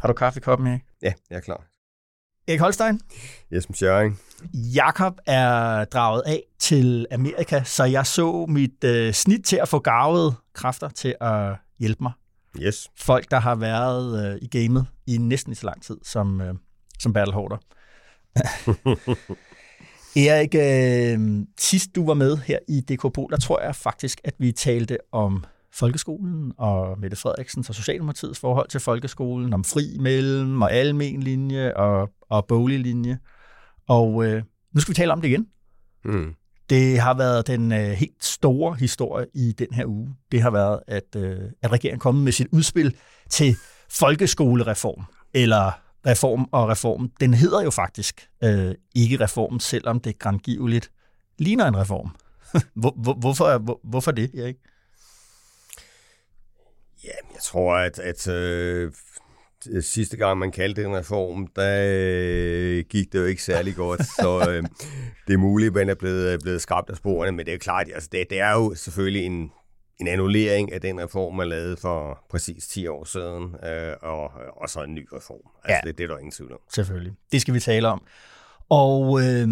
Har 0.00 0.08
du 0.08 0.14
kaffe 0.14 0.38
i 0.38 0.40
koppen, 0.40 0.66
Erik? 0.66 0.80
Ja, 1.02 1.12
jeg 1.30 1.36
er 1.36 1.40
klar. 1.40 1.66
Erik 2.48 2.60
Holstein. 2.60 3.00
Jesper 3.52 3.74
Schøring. 3.74 4.20
Jakob 4.54 5.18
er 5.26 5.84
draget 5.84 6.22
af 6.26 6.42
til 6.58 7.06
Amerika, 7.10 7.62
så 7.64 7.84
jeg 7.84 8.06
så 8.06 8.46
mit 8.48 8.84
øh, 8.84 9.12
snit 9.12 9.44
til 9.44 9.56
at 9.56 9.68
få 9.68 9.78
gavet 9.78 10.34
kræfter 10.52 10.88
til 10.88 11.14
at 11.20 11.56
hjælpe 11.78 12.02
mig. 12.02 12.12
Yes. 12.60 12.88
Folk, 12.96 13.30
der 13.30 13.40
har 13.40 13.54
været 13.54 14.32
øh, 14.32 14.38
i 14.42 14.46
gamet 14.46 14.86
i 15.06 15.18
næsten 15.18 15.54
så 15.54 15.66
lang 15.66 15.82
tid 15.82 15.96
som, 16.02 16.40
øh, 16.40 16.54
som 16.98 17.12
Battle 17.12 17.34
Hoarder. 17.34 17.56
Erik, 20.26 20.54
øh, 20.54 21.46
sidst 21.58 21.94
du 21.94 22.06
var 22.06 22.14
med 22.14 22.36
her 22.36 22.58
i 22.68 22.80
DKP, 22.80 23.16
der 23.30 23.38
tror 23.42 23.62
jeg 23.62 23.76
faktisk, 23.76 24.20
at 24.24 24.34
vi 24.38 24.52
talte 24.52 24.98
om 25.12 25.44
folkeskolen 25.72 26.52
og 26.58 26.98
Mette 26.98 27.16
Frederiksens 27.16 27.68
og 27.68 27.74
Socialdemokratiets 27.74 28.38
forhold 28.38 28.68
til 28.68 28.80
folkeskolen, 28.80 29.52
om 29.52 29.64
fri 29.64 29.96
mellem 30.00 30.62
og 30.62 30.72
almen 30.72 31.22
linje 31.22 31.74
og, 31.74 32.10
og 32.30 32.46
boglig 32.46 32.80
linje. 32.80 33.18
Og 33.88 34.24
øh, 34.24 34.42
nu 34.74 34.80
skal 34.80 34.92
vi 34.92 34.96
tale 34.96 35.12
om 35.12 35.20
det 35.20 35.28
igen. 35.28 35.46
Mm. 36.04 36.34
Det 36.70 36.98
har 36.98 37.14
været 37.14 37.46
den 37.46 37.72
øh, 37.72 37.90
helt 37.90 38.24
store 38.24 38.74
historie 38.74 39.26
i 39.34 39.52
den 39.52 39.68
her 39.72 39.86
uge. 39.86 40.14
Det 40.32 40.42
har 40.42 40.50
været, 40.50 40.80
at, 40.86 41.16
øh, 41.16 41.38
at 41.62 41.72
regeringen 41.72 41.98
er 41.98 42.00
kommet 42.00 42.24
med 42.24 42.32
sit 42.32 42.46
udspil 42.52 42.96
til 43.30 43.56
folkeskolereform, 43.90 45.04
eller 45.34 45.72
reform 46.06 46.48
og 46.52 46.68
reform. 46.68 47.10
Den 47.20 47.34
hedder 47.34 47.62
jo 47.62 47.70
faktisk 47.70 48.28
øh, 48.44 48.74
ikke 48.94 49.20
reform, 49.20 49.60
selvom 49.60 50.00
det 50.00 50.18
grandgiveligt 50.18 50.90
ligner 51.38 51.66
en 51.66 51.76
reform. 51.76 52.16
hvor, 52.80 52.94
hvor, 52.96 53.14
hvorfor, 53.14 53.58
hvor, 53.58 53.80
hvorfor 53.84 54.10
det, 54.10 54.30
Erik? 54.34 54.56
Ja, 57.04 57.08
jeg 57.34 57.40
tror, 57.42 57.74
at, 57.74 57.98
at 57.98 58.28
øh, 58.28 58.92
sidste 59.80 60.16
gang 60.16 60.38
man 60.38 60.52
kaldte 60.52 60.82
det 60.82 60.88
en 60.88 60.96
reform, 60.96 61.46
der 61.56 61.86
øh, 61.90 62.84
gik 62.90 63.12
det 63.12 63.18
jo 63.18 63.24
ikke 63.24 63.42
særlig 63.42 63.74
godt, 63.74 64.06
så 64.06 64.40
øh, 64.50 64.62
det 65.26 65.34
er 65.34 65.38
muligt, 65.38 65.68
at 65.68 65.74
man 65.74 65.88
er 65.88 65.94
blevet, 65.94 66.42
blevet 66.42 66.62
skrabt 66.62 66.90
af 66.90 66.96
sporene, 66.96 67.32
men 67.36 67.46
det 67.46 67.48
er 67.52 67.56
jo 67.56 67.58
klart, 67.58 67.86
altså 67.94 68.08
det, 68.12 68.26
det 68.30 68.40
er 68.40 68.52
jo 68.52 68.74
selvfølgelig 68.74 69.26
en, 69.26 69.50
en 70.00 70.08
annullering 70.08 70.72
af 70.72 70.80
den 70.80 71.00
reform, 71.00 71.34
man 71.36 71.48
lavede 71.48 71.76
for 71.76 72.24
præcis 72.30 72.66
10 72.66 72.86
år 72.86 73.04
siden, 73.04 73.54
øh, 73.64 73.92
og, 74.02 74.30
og 74.62 74.68
så 74.70 74.82
en 74.82 74.94
ny 74.94 75.08
reform. 75.12 75.50
Altså 75.64 75.80
Ja. 75.84 75.88
det, 75.88 75.98
det 75.98 76.04
er 76.04 76.08
der 76.08 76.18
ingen 76.18 76.32
tvivl 76.32 76.52
om. 76.52 76.58
Selvfølgelig. 76.74 77.12
Det 77.32 77.40
skal 77.40 77.54
vi 77.54 77.60
tale 77.60 77.88
om. 77.88 78.02
Og, 78.68 79.20
øh, 79.22 79.48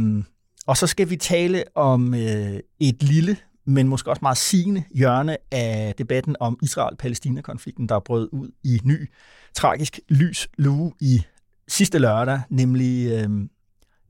og 0.67 0.77
så 0.77 0.87
skal 0.87 1.11
vi 1.11 1.17
tale 1.17 1.65
om 1.75 2.15
øh, 2.15 2.61
et 2.81 3.03
lille, 3.03 3.37
men 3.69 3.89
måske 3.89 4.11
også 4.11 4.21
meget 4.23 4.37
sigende 4.37 4.85
hjørne 4.95 5.37
af 5.53 5.95
debatten 5.99 6.37
om 6.41 6.59
Israel-Palæstina-konflikten, 6.63 7.89
der 7.89 8.01
brød 8.01 8.29
ud 8.33 8.51
i 8.65 8.81
ny 8.85 9.11
tragisk 9.55 10.01
lys 10.09 10.49
lue 10.59 10.93
i 11.01 11.23
sidste 11.69 11.99
lørdag, 11.99 12.41
nemlig, 12.51 13.13
øh, 13.13 13.31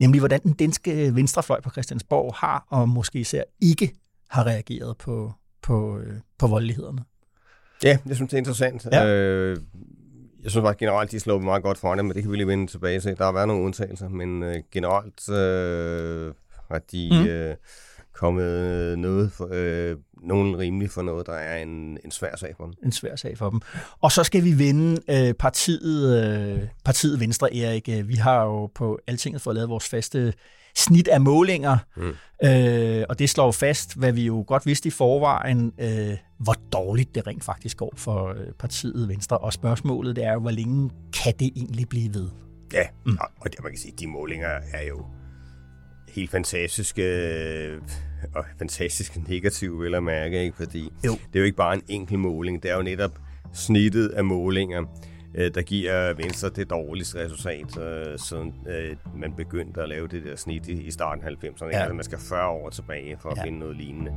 nemlig 0.01 0.21
hvordan 0.21 0.41
den 0.43 0.53
danske 0.53 1.15
venstrefløj 1.15 1.61
på 1.61 1.71
Christiansborg 1.71 2.35
har, 2.35 2.67
og 2.71 2.89
måske 2.89 3.19
især 3.19 3.43
ikke 3.63 3.93
har 4.31 4.47
reageret 4.47 4.97
på, 4.97 5.33
på, 5.63 5.99
øh, 5.99 6.15
på 6.39 6.47
voldelighederne. 6.47 7.05
Ja, 7.85 7.99
jeg 8.07 8.17
synes, 8.17 8.31
det 8.31 8.37
er 8.37 8.39
interessant. 8.39 8.87
Ja. 8.93 9.07
Øh, 9.07 9.57
jeg 10.43 10.51
synes 10.51 10.65
faktisk 10.65 10.81
generelt, 10.81 11.11
de 11.11 11.21
slået 11.21 11.43
meget 11.43 11.63
godt 11.63 11.79
foran, 11.79 11.99
men 11.99 12.15
det 12.15 12.23
kan 12.23 12.33
vi 12.33 12.37
lige 12.37 12.47
vende 12.47 12.67
tilbage 12.67 13.01
til. 13.01 13.19
Der 13.19 13.25
har 13.25 13.33
været 13.33 13.49
nogle 13.49 13.65
undtagelser, 13.65 14.09
men 14.09 14.43
øh, 14.43 14.63
generelt 14.73 15.29
øh, 15.29 16.35
har 16.71 16.79
de 16.79 17.09
mm. 17.13 17.27
øh, 17.27 17.57
kommet 18.19 18.99
noget 18.99 19.33
for, 19.33 19.49
øh, 19.53 19.97
nogen 20.23 20.59
rimeligt 20.59 20.93
for 20.93 21.03
noget, 21.03 21.27
der 21.27 21.33
er 21.33 21.63
en, 21.63 21.99
en 22.05 22.11
svær 22.11 22.37
sag 22.37 22.55
for 22.57 22.65
dem. 22.65 22.75
en 22.85 22.93
svær 22.93 23.17
sag 23.17 23.39
for 23.39 23.51
dem. 23.51 23.61
Og 24.01 24.13
så 24.13 24.25
skal 24.25 24.45
vi 24.45 24.59
vende 24.59 25.01
øh, 25.11 25.35
partiet, 25.35 26.25
øh, 26.25 26.69
partiet 26.85 27.21
Venstre, 27.21 27.57
Erik. 27.57 27.89
Øh, 27.89 28.09
Vi 28.09 28.15
har 28.15 28.45
jo 28.45 28.67
på 28.67 28.99
Altinget 29.07 29.43
fået 29.43 29.55
lavet 29.55 29.69
vores 29.69 29.89
faste 29.89 30.33
snit 30.77 31.09
af 31.09 31.21
målinger, 31.21 31.79
mm. 31.97 32.15
øh, 32.49 33.05
og 33.09 33.19
det 33.19 33.31
slår 33.31 33.45
jo 33.45 33.51
fast, 33.51 33.97
hvad 33.97 34.13
vi 34.13 34.27
jo 34.27 34.45
godt 34.47 34.67
vidste 34.67 34.87
i 34.87 34.91
forvejen, 34.91 35.73
øh, 35.79 36.17
hvor 36.39 36.55
dårligt 36.73 37.15
det 37.15 37.27
rent 37.27 37.45
faktisk 37.45 37.77
går 37.77 37.93
for 37.97 38.29
øh, 38.29 38.53
partiet 38.59 39.09
Venstre. 39.09 39.39
Og 39.39 39.53
spørgsmålet 39.53 40.17
det 40.17 40.25
er 40.25 40.33
jo, 40.33 40.41
hvor 40.41 40.51
længe 40.51 40.91
kan 41.13 41.35
det 41.39 41.53
egentlig 41.57 41.89
blive 41.89 42.15
ved? 42.15 42.29
Ja, 42.73 42.83
mm. 43.07 43.17
og, 43.21 43.29
og 43.41 43.53
det 43.53 43.63
man 43.63 43.73
kan 43.73 43.79
sige, 43.79 43.95
de 43.99 44.07
målinger 44.07 44.49
er 44.73 44.83
jo 44.89 45.05
helt 46.15 46.31
fantastiske 46.31 47.03
og 48.35 48.45
fantastisk 48.59 49.29
negative, 49.29 49.79
vil 49.81 49.93
jeg 49.93 50.03
mærke, 50.03 50.43
ikke? 50.45 50.57
fordi 50.57 50.93
Jo. 51.07 51.13
det 51.13 51.37
er 51.37 51.39
jo 51.41 51.45
ikke 51.45 51.57
bare 51.57 51.75
en 51.75 51.83
enkelt 51.89 52.21
måling, 52.21 52.63
det 52.63 52.71
er 52.71 52.77
jo 52.77 52.83
netop 52.83 53.19
snittet 53.55 54.09
af 54.09 54.25
målinger, 54.25 54.83
øh, 55.35 55.55
der 55.55 55.63
giver 55.63 56.15
Venstre 56.15 56.49
det 56.49 56.71
dårligste 56.71 57.25
resultat, 57.25 57.79
øh, 57.79 58.19
siden 58.19 58.55
øh, 58.69 58.97
man 59.21 59.33
begyndte 59.37 59.83
at 59.83 59.89
lave 59.89 60.09
det 60.09 60.25
der 60.25 60.37
snit 60.37 60.69
i, 60.69 60.73
i 60.83 60.91
starten 60.91 61.25
af 61.25 61.29
90'erne. 61.31 61.67
Ja. 61.73 61.79
Altså, 61.79 61.95
man 61.95 62.05
skal 62.05 62.19
40 62.19 62.49
år 62.49 62.71
tilbage 62.71 63.17
for 63.21 63.29
at 63.31 63.37
Ja. 63.37 63.45
finde 63.45 63.59
noget 63.59 63.77
lignende. 63.77 64.13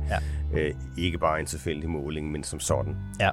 Ja. 0.54 0.60
Øh, 0.60 0.74
ikke 0.98 1.18
bare 1.18 1.40
en 1.40 1.46
tilfældig 1.46 1.90
måling, 1.90 2.30
men 2.32 2.44
som 2.44 2.60
sådan. 2.60 2.94
Ja. 3.20 3.30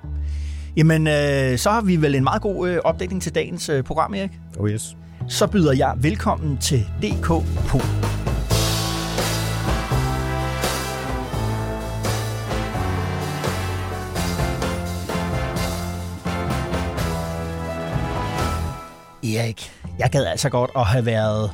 Jamen, 0.77 1.07
øh, 1.07 1.57
så 1.57 1.69
har 1.69 1.81
vi 1.81 1.95
vel 1.95 2.15
en 2.15 2.23
meget 2.23 2.41
god 2.41 2.69
øh, 2.69 2.79
opdækning 2.83 3.21
til 3.21 3.35
dagens 3.35 3.69
øh, 3.69 3.83
program, 3.83 4.13
Erik. 4.13 4.31
Oh 4.59 4.69
yes. 4.69 4.97
Så 5.27 5.47
byder 5.47 5.73
jeg 5.73 5.93
velkommen 6.01 6.57
til 6.57 6.79
DK 7.01 7.31
Erik, 19.39 19.71
jeg 19.99 20.09
gad 20.11 20.25
altså 20.25 20.49
godt 20.49 20.71
at 20.75 20.85
have 20.85 21.05
været 21.05 21.51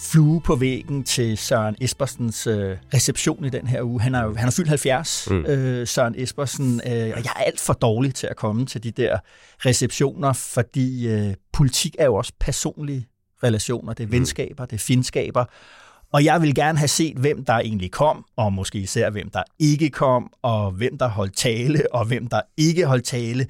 flue 0.00 0.40
på 0.40 0.56
væggen 0.56 1.04
til 1.04 1.38
Søren 1.38 1.76
Espersens 1.80 2.46
øh, 2.46 2.76
reception 2.94 3.44
i 3.44 3.48
den 3.48 3.66
her 3.66 3.82
uge. 3.82 4.00
Han 4.00 4.14
er 4.14 4.24
jo 4.24 4.34
han 4.34 4.46
er 4.46 4.52
fyldt 4.52 4.68
70, 4.68 5.28
mm. 5.30 5.36
øh, 5.36 5.86
Søren 5.86 6.14
Espersen, 6.16 6.80
øh, 6.86 6.92
og 6.92 7.24
jeg 7.24 7.32
er 7.36 7.42
alt 7.46 7.60
for 7.60 7.72
dårlig 7.72 8.14
til 8.14 8.26
at 8.26 8.36
komme 8.36 8.66
til 8.66 8.82
de 8.82 8.90
der 8.90 9.18
receptioner, 9.66 10.32
fordi 10.32 11.08
øh, 11.08 11.34
politik 11.52 11.96
er 11.98 12.04
jo 12.04 12.14
også 12.14 12.32
personlige 12.40 13.06
relationer, 13.42 13.92
det 13.92 14.04
er 14.04 14.08
venskaber, 14.08 14.64
det 14.64 14.76
er 14.76 14.78
fjendskaber, 14.78 15.44
og 16.12 16.24
jeg 16.24 16.42
vil 16.42 16.54
gerne 16.54 16.78
have 16.78 16.88
set, 16.88 17.16
hvem 17.16 17.44
der 17.44 17.58
egentlig 17.58 17.90
kom, 17.90 18.24
og 18.36 18.52
måske 18.52 18.78
især 18.78 19.10
hvem 19.10 19.30
der 19.30 19.42
ikke 19.58 19.90
kom, 19.90 20.32
og 20.42 20.70
hvem 20.70 20.98
der 20.98 21.08
holdt 21.08 21.36
tale, 21.36 21.82
og 21.92 22.04
hvem 22.04 22.26
der 22.26 22.40
ikke 22.56 22.86
holdt 22.86 23.04
tale. 23.04 23.46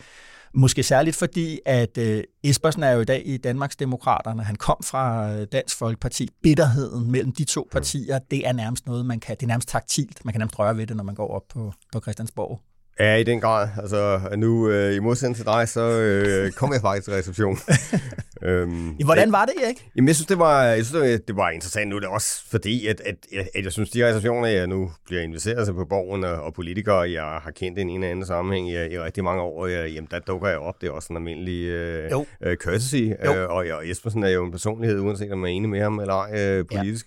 Måske 0.54 0.82
særligt 0.82 1.16
fordi, 1.16 1.60
at 1.66 1.98
øh, 1.98 2.24
Espersen 2.44 2.82
er 2.82 2.90
jo 2.90 3.00
i 3.00 3.04
dag 3.04 3.22
i 3.26 3.36
Danmarks 3.36 3.76
Demokraterne. 3.76 4.42
Han 4.42 4.56
kom 4.56 4.76
fra 4.84 5.32
øh, 5.32 5.46
Dansk 5.52 5.78
Folkeparti. 5.78 6.28
Bitterheden 6.42 7.10
mellem 7.10 7.32
de 7.32 7.44
to 7.44 7.68
partier, 7.72 8.18
det 8.18 8.46
er 8.46 8.52
nærmest 8.52 8.86
noget, 8.86 9.06
man 9.06 9.20
kan, 9.20 9.36
det 9.36 9.42
er 9.42 9.46
nærmest 9.46 9.68
taktilt. 9.68 10.24
Man 10.24 10.32
kan 10.32 10.40
nærmest 10.40 10.58
røre 10.58 10.76
ved 10.76 10.86
det, 10.86 10.96
når 10.96 11.04
man 11.04 11.14
går 11.14 11.28
op 11.28 11.42
på, 11.48 11.72
på 11.92 12.00
Christiansborg. 12.00 12.60
Ja, 13.00 13.14
i 13.14 13.22
den 13.24 13.40
grad. 13.40 13.68
Altså, 13.78 14.20
nu 14.36 14.68
øh, 14.70 14.94
i 14.96 14.98
modsætning 14.98 15.36
til 15.36 15.44
dig, 15.44 15.68
så 15.68 15.80
øh, 16.00 16.52
kom 16.52 16.72
jeg 16.72 16.80
faktisk 16.80 17.04
til 17.04 17.14
reception. 17.14 17.58
øhm, 18.48 18.96
Hvordan 19.04 19.32
var 19.32 19.44
det, 19.44 19.54
Erik? 19.64 19.88
Jamen, 19.96 20.08
jeg 20.08 20.14
synes, 20.16 20.26
det 20.26 20.38
var, 20.38 20.64
jeg 20.64 20.84
synes, 20.86 21.02
det 21.02 21.10
var, 21.12 21.18
det 21.28 21.36
var 21.36 21.50
interessant. 21.50 21.88
Nu 21.88 21.96
er 21.96 22.00
det 22.00 22.08
også 22.08 22.42
fordi, 22.50 22.86
at, 22.86 23.00
at, 23.00 23.16
at, 23.36 23.48
at 23.54 23.64
jeg 23.64 23.72
synes, 23.72 23.90
de 23.90 24.08
receptioner, 24.08 24.48
jeg 24.48 24.66
nu 24.66 24.90
bliver 25.06 25.22
inviteret 25.22 25.66
til 25.66 25.72
på 25.74 25.84
borgen 25.84 26.24
og, 26.24 26.42
og 26.42 26.54
politikere, 26.54 27.10
jeg 27.10 27.22
har 27.22 27.50
kendt 27.56 27.78
i 27.78 27.82
en 27.82 27.90
eller 27.90 28.08
anden 28.08 28.26
sammenhæng 28.26 28.70
i, 28.70 28.72
i 28.94 28.98
rigtig 28.98 29.24
mange 29.24 29.42
år, 29.42 29.66
jeg, 29.66 29.90
jamen, 29.90 30.08
der 30.10 30.18
dukker 30.18 30.48
jeg 30.48 30.58
op. 30.58 30.80
Det 30.80 30.86
er 30.86 30.90
også 30.90 31.08
en 31.12 31.16
almindelig 31.16 31.64
øh, 31.64 32.10
Jo. 32.10 32.26
øh, 32.42 32.56
courtesy. 32.56 32.94
Jo. 33.24 33.34
Øh, 33.34 33.48
og, 33.50 33.56
og 33.56 33.88
Jespersen 33.88 34.22
er 34.24 34.28
jo 34.28 34.44
en 34.44 34.50
personlighed, 34.50 35.00
uanset 35.00 35.32
om 35.32 35.38
man 35.38 35.50
er 35.50 35.54
enig 35.54 35.70
med 35.70 35.80
ham 35.80 35.98
eller 36.00 36.14
ej 36.14 36.40
øh, 36.40 36.64
politisk. 36.72 37.06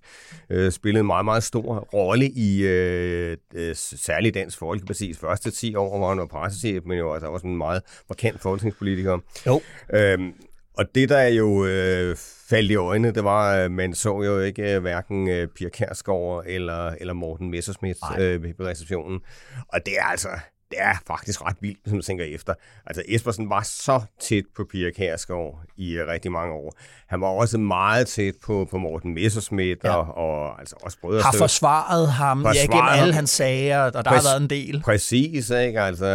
Ja. 0.50 0.56
Øh, 0.56 0.72
spillede 0.72 1.00
en 1.00 1.06
meget, 1.08 1.26
meget 1.26 1.44
stor 1.44 1.80
rolle 1.94 2.30
i 2.30 2.62
øh, 2.64 3.38
øh, 3.54 3.76
særligt 3.76 4.36
Dansk 4.36 4.62
Folkeparti's 4.62 5.20
første 5.20 5.52
10 5.52 5.76
år, 5.76 5.81
hvor 5.90 6.10
han 6.10 6.18
var 6.18 6.26
pressechef, 6.26 6.84
men 6.86 6.98
jo 6.98 7.14
altså 7.14 7.28
også 7.28 7.48
en 7.48 7.58
meget 7.58 7.82
markant 8.10 8.42
folketingspolitiker. 8.42 9.20
Jo. 9.48 9.62
Øhm, 9.94 10.34
og 10.78 10.96
det, 10.96 11.10
der 11.10 11.28
jo 11.28 11.66
øh, 11.66 12.16
faldt 12.50 12.72
i 12.72 12.76
øjnene, 12.76 13.14
det 13.14 13.24
var, 13.24 13.54
at 13.54 13.72
man 13.72 13.94
så 13.94 14.22
jo 14.22 14.40
ikke 14.40 14.76
øh, 14.76 14.82
hverken 14.82 15.30
øh, 15.30 15.48
Pia 15.48 15.70
Kærsgaard 15.70 16.44
eller, 16.48 16.90
eller 16.90 17.14
Morten 17.14 17.52
Messerschmidt 17.52 17.98
Nej. 18.02 18.22
øh, 18.22 18.44
ved 18.44 18.54
receptionen. 18.60 19.20
Og 19.68 19.86
det 19.86 19.94
er 20.00 20.04
altså 20.04 20.30
det 20.72 20.80
er 20.82 20.94
faktisk 21.08 21.46
ret 21.46 21.56
vildt, 21.62 21.80
hvis 21.84 21.94
man 21.94 22.02
tænker 22.02 22.26
efter. 22.26 22.54
Altså 22.86 23.04
Espersen 23.08 23.50
var 23.50 23.62
så 23.64 24.02
tæt 24.22 24.44
på 24.56 24.66
Pia 24.72 24.90
Kærsgaard 24.90 25.64
i 25.78 26.00
uh, 26.00 26.08
rigtig 26.08 26.32
mange 26.32 26.54
år. 26.54 26.74
Han 27.08 27.22
var 27.22 27.28
også 27.28 27.58
meget 27.58 28.08
tæt 28.08 28.34
på, 28.44 28.68
på 28.72 28.78
Morten 28.78 29.14
Messerschmidt 29.14 29.80
ja. 29.84 29.96
og, 29.96 30.18
og 30.18 30.60
altså 30.60 30.76
også 30.84 30.98
brødre. 31.02 31.22
Har 31.22 31.36
forsvaret 31.38 32.12
ham 32.12 32.42
forsvaret 32.42 32.70
ja, 32.70 32.76
gennem 32.76 33.02
alle 33.02 33.14
hans 33.14 33.30
sager, 33.30 33.80
og 33.80 33.94
der 33.94 34.04
præcis, 34.04 34.28
har 34.28 34.34
været 34.34 34.42
en 34.42 34.50
del. 34.50 34.82
Præcis, 34.86 35.50
ikke? 35.50 35.82
Altså 35.82 36.06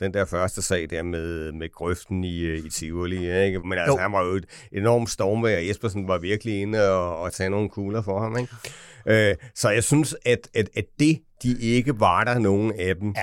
den 0.00 0.14
der 0.14 0.24
første 0.24 0.62
sag 0.62 0.86
der 0.90 1.02
med, 1.02 1.52
med 1.52 1.72
grøften 1.72 2.24
i, 2.24 2.54
i 2.54 2.70
Tivoli, 2.70 3.44
ikke? 3.44 3.60
Men 3.60 3.78
altså 3.78 3.92
jo. 3.92 3.96
han 3.96 4.12
var 4.12 4.24
jo 4.24 4.30
et 4.30 4.44
enormt 4.72 5.10
stormvær, 5.10 5.56
og 5.56 5.64
Espersen 5.64 6.08
var 6.08 6.18
virkelig 6.18 6.60
inde 6.60 6.90
og, 6.90 7.18
og 7.20 7.32
tage 7.32 7.50
nogle 7.50 7.68
kugler 7.68 8.02
for 8.02 8.20
ham, 8.20 8.38
ikke? 8.38 8.52
Øh, 9.06 9.34
så 9.54 9.70
jeg 9.70 9.84
synes, 9.84 10.16
at, 10.24 10.48
at, 10.54 10.68
at 10.76 10.84
det, 10.98 11.18
de 11.42 11.60
ikke 11.60 12.00
var 12.00 12.24
der, 12.24 12.38
nogen 12.38 12.72
af 12.78 12.96
dem. 12.96 13.14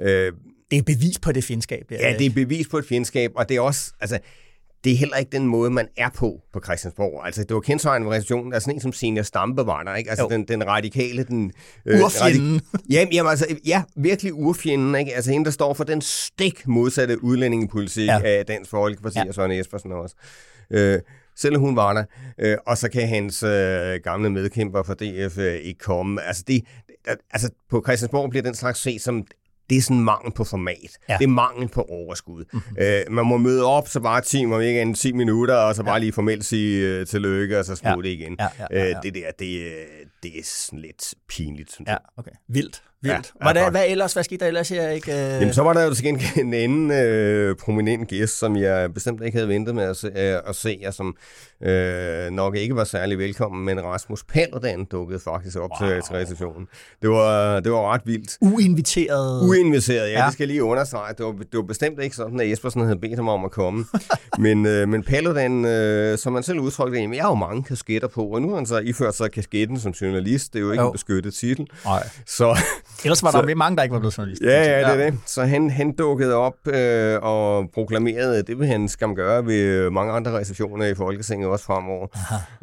Ja. 0.00 0.10
Øh, 0.10 0.32
det 0.70 0.78
er 0.78 0.82
bevis 0.82 1.18
på 1.18 1.32
det 1.32 1.44
fjendskab. 1.44 1.86
Det 1.88 1.98
ja, 2.00 2.14
det 2.18 2.26
er 2.26 2.30
bevis 2.30 2.68
på 2.68 2.78
et 2.78 2.84
fjendskab, 2.84 3.32
og 3.34 3.48
det 3.48 3.56
er 3.56 3.60
også, 3.60 3.92
altså, 4.00 4.18
det 4.84 4.92
er 4.92 4.96
heller 4.96 5.16
ikke 5.16 5.30
den 5.32 5.46
måde, 5.46 5.70
man 5.70 5.88
er 5.96 6.08
på 6.08 6.40
på 6.52 6.60
Christiansborg. 6.64 7.26
Altså, 7.26 7.44
det 7.44 7.54
var 7.54 7.60
kendsvejende 7.60 8.06
ved 8.06 8.14
receptionen, 8.14 8.50
der 8.50 8.56
er 8.56 8.60
sådan 8.60 8.74
en 8.74 8.80
som 8.80 8.92
Senior 8.92 9.22
Stampe 9.22 9.66
var 9.66 9.82
der, 9.82 9.94
ikke? 9.94 10.10
Altså, 10.10 10.26
den, 10.30 10.48
den 10.48 10.66
radikale, 10.66 11.22
den... 11.24 11.52
Øh, 11.86 12.00
urfjenden. 12.00 12.60
Radik- 12.60 12.86
jamen, 12.94 13.12
jamen, 13.12 13.30
altså, 13.30 13.46
ja, 13.66 13.82
virkelig 13.96 14.34
urfjenden, 14.34 14.94
ikke? 14.94 15.14
Altså, 15.14 15.30
hende, 15.30 15.44
der 15.44 15.50
står 15.50 15.74
for 15.74 15.84
den 15.84 16.00
stik 16.00 16.66
modsatte 16.66 17.24
udlændingepolitik 17.24 18.06
ja. 18.06 18.20
af 18.24 18.46
Dansk 18.46 18.70
Folkeparti 18.70 19.18
ja. 19.18 19.28
og 19.28 19.34
Søren 19.34 19.50
Espersen 19.50 19.92
også. 19.92 20.14
Øh, 20.70 21.00
selv 21.36 21.58
hun 21.58 21.76
var 21.76 21.92
der, 21.92 22.04
øh, 22.38 22.56
og 22.66 22.78
så 22.78 22.88
kan 22.90 23.08
hans 23.08 23.42
øh, 23.42 24.00
gamle 24.04 24.30
medkæmper 24.30 24.82
for 24.82 24.94
DF 24.94 25.38
øh, 25.38 25.54
ikke 25.54 25.78
komme. 25.78 26.22
Altså, 26.22 26.44
det, 26.46 26.64
altså, 27.06 27.50
på 27.70 27.82
Christiansborg 27.86 28.30
bliver 28.30 28.42
den 28.42 28.54
slags 28.54 28.80
set 28.80 29.00
som 29.00 29.26
det 29.70 29.78
er 29.78 29.82
sådan 29.82 30.00
mangel 30.00 30.32
på 30.32 30.44
format. 30.44 30.98
Ja. 31.08 31.16
Det 31.18 31.24
er 31.24 31.28
mangel 31.28 31.68
på 31.68 31.82
overskud. 31.82 32.44
Mm-hmm. 32.52 32.76
Øh, 32.78 33.02
man 33.10 33.26
må 33.26 33.36
møde 33.36 33.64
op, 33.64 33.88
så 33.88 34.00
bare 34.00 34.20
10, 34.20 34.44
man 34.44 34.62
ikke 34.62 34.82
en 34.82 34.94
10 34.94 35.12
minutter, 35.12 35.54
og 35.54 35.74
så 35.74 35.82
bare 35.82 35.94
ja. 35.94 35.98
lige 35.98 36.12
formelt 36.12 36.44
sige 36.44 37.00
uh, 37.00 37.06
tillykke, 37.06 37.58
og 37.58 37.64
så 37.64 37.76
smutte 37.76 38.10
ja. 38.10 38.14
igen. 38.14 38.36
Ja, 38.38 38.48
ja, 38.58 38.66
ja, 38.70 38.84
ja. 38.84 38.96
Øh, 38.96 39.02
det 39.02 39.14
der, 39.14 39.30
det, 39.38 39.74
det 40.22 40.38
er 40.38 40.42
sådan 40.44 40.78
lidt 40.78 41.14
pinligt, 41.28 41.72
synes 41.72 41.88
ja, 41.88 41.96
okay. 42.16 42.30
Vildt. 42.48 42.82
Vildt. 43.02 43.32
Ja, 43.44 43.52
hvad, 43.52 43.70
hvad 43.70 43.84
ellers? 43.88 44.12
Hvad 44.12 44.24
skete 44.24 44.40
der 44.40 44.46
ellers, 44.46 44.70
Erik? 44.70 45.08
Øh... 45.08 45.14
Jamen, 45.14 45.54
så 45.54 45.62
var 45.62 45.72
der 45.72 45.84
jo 45.84 45.94
til 45.94 46.04
gengæld 46.04 46.46
en 46.46 46.54
anden 46.54 46.90
øh, 46.90 47.56
prominent 47.56 48.08
gæst, 48.08 48.38
som 48.38 48.56
jeg 48.56 48.94
bestemt 48.94 49.22
ikke 49.22 49.36
havde 49.36 49.48
ventet 49.48 49.74
med 49.74 49.84
at 49.84 49.96
se, 49.96 50.06
øh, 50.06 50.40
at 50.46 50.56
se 50.56 50.82
og 50.86 50.94
som 50.94 51.16
øh, 51.62 52.30
nok 52.30 52.56
ikke 52.56 52.76
var 52.76 52.84
særlig 52.84 53.18
velkommen, 53.18 53.64
men 53.64 53.84
Rasmus 53.84 54.24
Paludan 54.24 54.84
dukkede 54.84 55.20
faktisk 55.20 55.56
op 55.58 55.70
wow. 55.80 55.88
til, 55.88 56.02
til 56.02 56.16
receptionen. 56.16 56.68
Det 57.02 57.10
var, 57.10 57.60
det 57.60 57.72
var 57.72 57.92
ret 57.92 58.00
vildt. 58.04 58.38
Uinviteret? 58.40 59.48
Uinviteret, 59.48 60.12
ja, 60.12 60.18
ja. 60.18 60.24
det 60.24 60.32
skal 60.32 60.44
jeg 60.44 60.48
lige 60.48 60.64
understrege. 60.64 61.14
Det 61.18 61.26
var, 61.26 61.32
det 61.32 61.46
var 61.52 61.62
bestemt 61.62 62.02
ikke 62.02 62.16
sådan, 62.16 62.40
at 62.40 62.50
Jespersen 62.50 62.82
havde 62.82 62.98
bedt 62.98 63.16
ham 63.16 63.28
om 63.28 63.44
at 63.44 63.50
komme. 63.50 63.84
men, 64.38 64.66
øh, 64.66 64.88
men 64.88 65.02
Paludan, 65.02 65.64
øh, 65.64 66.18
som 66.18 66.32
man 66.32 66.42
selv 66.42 66.58
udtrykte, 66.58 66.98
jamen, 66.98 67.14
jeg 67.14 67.24
har 67.24 67.30
jo 67.30 67.34
mange 67.34 67.62
kasketter 67.62 68.08
på, 68.08 68.24
og 68.24 68.42
nu 68.42 68.48
har 68.48 68.56
han 68.56 68.66
så 68.66 68.78
iført 68.78 69.14
sig 69.14 69.32
kasketten 69.32 69.80
som 69.80 69.92
journalist. 69.92 70.52
Det 70.52 70.58
er 70.58 70.62
jo 70.62 70.70
ikke 70.70 70.82
jo. 70.82 70.88
en 70.88 70.92
beskyttet 70.92 71.34
titel. 71.34 71.66
Nej. 71.84 72.08
Så 72.26 72.58
Ellers 73.04 73.22
var 73.22 73.30
der 73.30 73.48
så, 73.48 73.54
mange, 73.56 73.76
der 73.76 73.82
ikke 73.82 73.92
var 73.92 73.98
blevet 73.98 74.18
journalister. 74.18 74.50
Ja, 74.50 74.62
ja, 74.62 74.92
det 74.92 75.00
er 75.00 75.10
det. 75.10 75.18
Så 75.26 75.44
han, 75.44 75.70
han 75.70 75.92
dukkede 75.92 76.34
op 76.34 76.68
øh, 76.68 77.18
og 77.22 77.70
proklamerede, 77.74 78.38
at 78.38 78.46
det 78.46 78.58
vil 78.58 78.66
han 78.66 78.88
skam 78.88 79.14
gøre 79.14 79.46
ved 79.46 79.90
mange 79.90 80.12
andre 80.12 80.38
receptioner 80.38 80.86
i 80.86 80.94
Folketinget 80.94 81.48
også 81.48 81.64
fremover. 81.64 82.06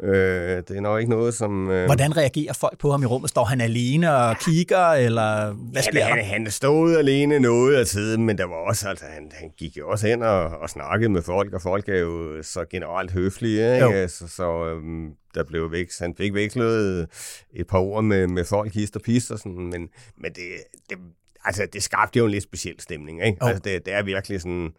Øh, 0.02 0.62
det 0.68 0.76
er 0.76 0.80
nok 0.80 1.00
ikke 1.00 1.10
noget, 1.10 1.34
som... 1.34 1.70
Øh... 1.70 1.84
Hvordan 1.84 2.16
reagerer 2.16 2.52
folk 2.52 2.78
på 2.78 2.90
ham 2.90 3.02
i 3.02 3.06
rummet? 3.06 3.30
Står 3.30 3.44
han 3.44 3.60
alene 3.60 4.16
og 4.16 4.36
kigger, 4.36 4.86
eller 4.86 5.52
hvad 5.72 5.82
sker 5.82 6.08
ja, 6.08 6.14
der? 6.14 6.22
Han 6.22 6.50
stod 6.50 6.96
alene 6.96 7.38
noget 7.38 7.76
af 7.76 7.86
tiden, 7.86 8.26
men 8.26 8.38
der 8.38 8.44
var 8.44 8.68
også, 8.68 8.88
altså, 8.88 9.04
han, 9.14 9.30
han 9.32 9.50
gik 9.58 9.76
jo 9.76 9.88
også 9.88 10.06
hen 10.06 10.22
og, 10.22 10.48
og 10.48 10.70
snakkede 10.70 11.10
med 11.10 11.22
folk, 11.22 11.52
og 11.52 11.62
folk 11.62 11.88
er 11.88 11.98
jo 11.98 12.42
så 12.42 12.64
generelt 12.70 13.12
høflige, 13.12 13.74
ikke? 13.74 14.08
Så, 14.08 14.28
så 14.28 14.64
øhm, 14.64 15.08
der 15.34 15.44
blev 15.44 15.72
væk, 15.72 15.90
han 15.98 16.14
fik 16.16 16.34
vekslet 16.34 17.08
et 17.52 17.66
par 17.66 17.78
ord 17.78 18.04
med, 18.04 18.26
med 18.26 18.44
folk, 18.44 18.74
hist 18.74 18.96
og 18.96 19.02
pist 19.02 19.30
og 19.30 19.38
sådan, 19.38 19.66
men, 19.66 19.88
men 20.16 20.32
det, 20.32 20.44
det, 20.90 20.98
altså, 21.44 21.66
det 21.72 21.82
skabte 21.82 22.18
jo 22.18 22.24
en 22.24 22.30
lidt 22.30 22.44
speciel 22.44 22.80
stemning, 22.80 23.24
ikke? 23.24 23.38
Oh. 23.42 23.48
Altså, 23.48 23.62
det, 23.64 23.86
det 23.86 23.94
er 23.94 24.02
virkelig 24.02 24.40
sådan, 24.40 24.72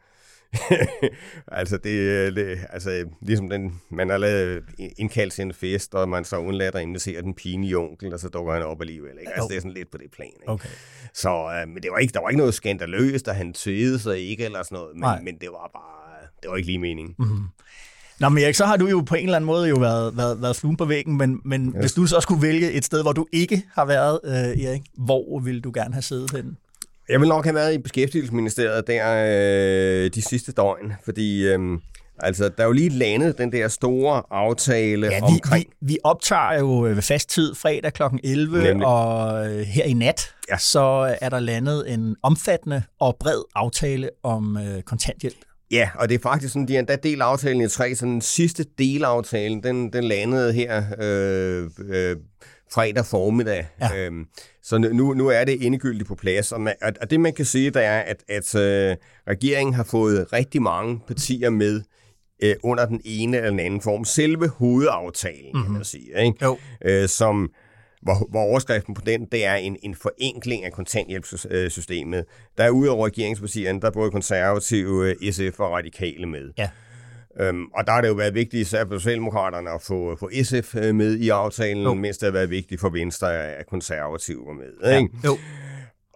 altså, 1.48 1.78
det, 1.78 2.36
det, 2.36 2.60
altså, 2.70 3.06
ligesom 3.22 3.50
den, 3.50 3.82
man 3.90 4.10
har 4.10 4.18
lavet 4.18 4.64
indkaldt 4.98 5.34
til 5.34 5.42
en 5.42 5.54
fest, 5.54 5.96
og 5.96 6.10
man 6.10 6.26
så 6.26 6.38
undlader 6.38 6.78
at 6.78 6.82
invitere 6.82 7.22
den 7.22 7.34
pinlige 7.34 7.78
onkel, 7.78 8.14
og 8.14 8.20
så 8.20 8.30
dukker 8.30 8.54
han 8.54 8.64
op 8.64 8.82
alligevel. 8.82 9.20
Ikke? 9.20 9.32
Altså, 9.32 9.44
oh. 9.44 9.50
det 9.50 9.58
er 9.58 9.62
sådan 9.62 9.74
lidt 9.74 9.92
på 9.92 9.98
det 9.98 10.12
plan. 10.12 10.28
Ikke? 10.28 10.52
Okay. 10.52 10.70
Så 11.14 11.30
øh, 11.30 11.70
men 11.70 11.84
det 11.84 11.92
var 11.92 11.98
ikke, 11.98 12.14
der 12.14 12.22
var 12.22 12.30
ikke 12.30 12.38
noget 12.38 12.54
skandaløst, 12.54 13.28
at 13.28 13.36
han 13.36 13.54
tøjede 13.54 14.00
sig 14.00 14.20
ikke, 14.20 14.46
eller 14.46 14.64
sådan 14.64 14.76
noget, 14.76 14.96
men, 14.96 15.26
men 15.26 15.38
det 15.42 15.50
var 15.50 15.70
bare, 15.74 16.28
det 16.42 16.50
var 16.50 16.56
ikke 16.56 16.68
lige 16.68 16.80
meningen. 16.80 17.16
Mm-hmm. 17.20 17.46
Nå, 18.22 18.30
men 18.30 18.44
Erik, 18.44 18.56
så 18.56 18.66
har 18.66 18.78
du 18.78 18.88
jo 18.88 19.02
på 19.02 19.16
en 19.16 19.24
eller 19.24 19.36
anden 19.36 19.46
måde 19.46 19.70
jo 19.70 19.76
været, 19.76 20.18
været, 20.18 20.42
været 20.42 20.56
fluen 20.56 20.78
på 20.78 20.86
væggen, 20.86 21.18
men, 21.18 21.40
men 21.46 21.72
ja. 21.74 21.80
hvis 21.80 21.94
du 21.94 22.06
så 22.06 22.20
skulle 22.20 22.42
vælge 22.42 22.72
et 22.72 22.86
sted, 22.86 23.02
hvor 23.02 23.12
du 23.12 23.26
ikke 23.32 23.64
har 23.74 23.86
været, 23.86 24.20
øh, 24.24 24.64
Erik, 24.66 24.82
hvor 24.98 25.40
vil 25.40 25.64
du 25.64 25.72
gerne 25.74 25.94
have 25.94 26.02
siddet 26.02 26.32
henne? 26.32 26.56
Jeg 27.10 27.20
vil 27.20 27.30
nok 27.30 27.46
have 27.46 27.56
været 27.56 27.74
i 27.74 27.78
Beskæftigelsesministeriet 27.78 28.88
der 28.88 29.26
øh, 30.06 30.10
de 30.16 30.22
sidste 30.22 30.52
døgn, 30.52 30.94
fordi 31.06 31.48
øh, 31.48 31.60
altså, 32.20 32.44
der 32.58 32.64
er 32.64 32.68
jo 32.68 32.72
lige 32.72 32.90
landet 32.90 33.38
den 33.38 33.52
der 33.52 33.68
store 33.68 34.24
aftale 34.32 35.08
ja, 35.08 35.18
vi, 35.18 35.22
omkring... 35.22 35.66
Vi, 35.82 35.88
vi 35.88 35.98
optager 36.04 36.60
jo 36.60 36.80
ved 36.80 37.02
fast 37.02 37.30
tid 37.30 37.56
fredag 37.56 37.94
kl. 37.94 38.04
11, 38.24 38.64
Nemlig. 38.64 38.88
og 38.88 39.46
øh, 39.50 39.62
her 39.62 39.84
i 39.84 39.94
nat, 39.94 40.34
ja. 40.50 40.58
så 40.58 41.16
er 41.22 41.30
der 41.30 41.40
landet 41.40 41.94
en 41.94 42.16
omfattende 42.24 42.84
og 43.00 43.18
bred 43.20 43.42
aftale 43.56 44.10
om 44.24 44.58
øh, 44.58 44.82
kontanthjælp. 44.82 45.46
Ja, 45.72 45.90
og 45.96 46.10
det 46.10 46.16
er 46.16 46.20
faktisk 46.20 46.54
sådan, 46.54 46.68
de 46.68 46.86
der 46.88 46.96
del 46.96 47.22
aftalen 47.22 47.62
i 47.62 47.68
tre, 47.68 47.96
så 47.96 48.06
den 48.06 48.22
sidste 48.22 48.66
delaftalen, 48.78 49.64
den, 49.64 49.94
den 49.94 50.04
landede 50.04 50.54
her 50.54 50.84
øh, 51.02 51.70
øh, 51.90 52.16
fredag 52.74 53.06
formiddag. 53.06 53.68
Ja. 53.82 53.98
Øhm, 53.98 54.26
så 54.64 54.78
nu, 54.78 55.14
nu 55.14 55.28
er 55.28 55.44
det 55.44 55.66
endegyldigt 55.66 56.08
på 56.08 56.16
plads, 56.16 56.52
og, 56.52 56.62
man, 56.62 56.74
og 57.02 57.12
det 57.12 57.20
man 57.20 57.34
kan 57.34 57.46
sige, 57.46 57.70
der 57.70 57.82
er, 57.82 58.02
at, 58.02 58.24
at 58.30 58.56
øh, 58.56 58.96
regeringen 59.28 59.74
har 59.74 59.84
fået 59.84 60.34
rigtig 60.34 60.62
mange 60.62 61.00
partier 61.08 61.50
med 61.50 61.82
øh, 62.44 62.56
under 62.64 62.86
den 62.86 63.02
ene 63.06 63.38
eller 63.38 63.50
den 63.50 63.60
anden 63.60 63.82
form. 63.82 64.06
Selve 64.06 64.48
hovedaftalen, 64.48 65.52
mm-hmm. 65.54 65.64
kan 65.64 65.74
man 65.74 65.84
sige, 65.84 66.26
ikke? 66.26 66.46
Jo. 66.46 66.58
Øh, 66.86 67.10
som 67.10 67.50
hvor, 68.02 68.28
hvor 68.30 68.42
overskriften 68.42 68.94
på 68.94 69.02
den, 69.06 69.26
det 69.26 69.46
er 69.46 69.56
en, 69.56 69.78
en 69.84 69.96
forenkling 69.96 70.66
af 70.66 70.72
kontanthjælpssystemet. 70.72 72.26
Der 72.58 72.64
er 72.64 72.70
udover 72.70 73.06
regeringspartierne, 73.06 73.82
der 73.82 73.88
er 73.88 73.92
både 73.92 74.12
konservative, 74.12 75.16
SF 75.32 75.60
og 75.60 75.72
radikale 75.72 76.26
med. 76.26 76.52
Ja. 76.58 76.70
Øhm, 77.40 77.66
og 77.66 77.88
der 77.88 77.94
har 77.94 78.02
det 78.02 78.08
jo 78.08 78.14
været 78.14 78.34
vigtigt, 78.34 78.62
især 78.62 78.86
for 78.86 78.98
Socialdemokraterne, 78.98 79.70
at 79.70 79.82
få, 79.82 80.16
få 80.16 80.30
SF 80.44 80.76
øh, 80.76 80.96
med 80.96 81.18
i 81.18 81.30
aftalen, 81.30 81.84
jo. 81.84 81.94
mens 81.94 82.18
det 82.18 82.28
har 82.28 82.32
været 82.32 82.50
vigtigt 82.50 82.82
for 82.82 82.90
Venstre, 82.90 83.34
at 83.34 83.68
konservative 83.68 84.46
var 84.46 84.54
med. 84.54 84.92
Ja. 84.92 84.98
Ikke? 84.98 85.10
Jo. 85.26 85.38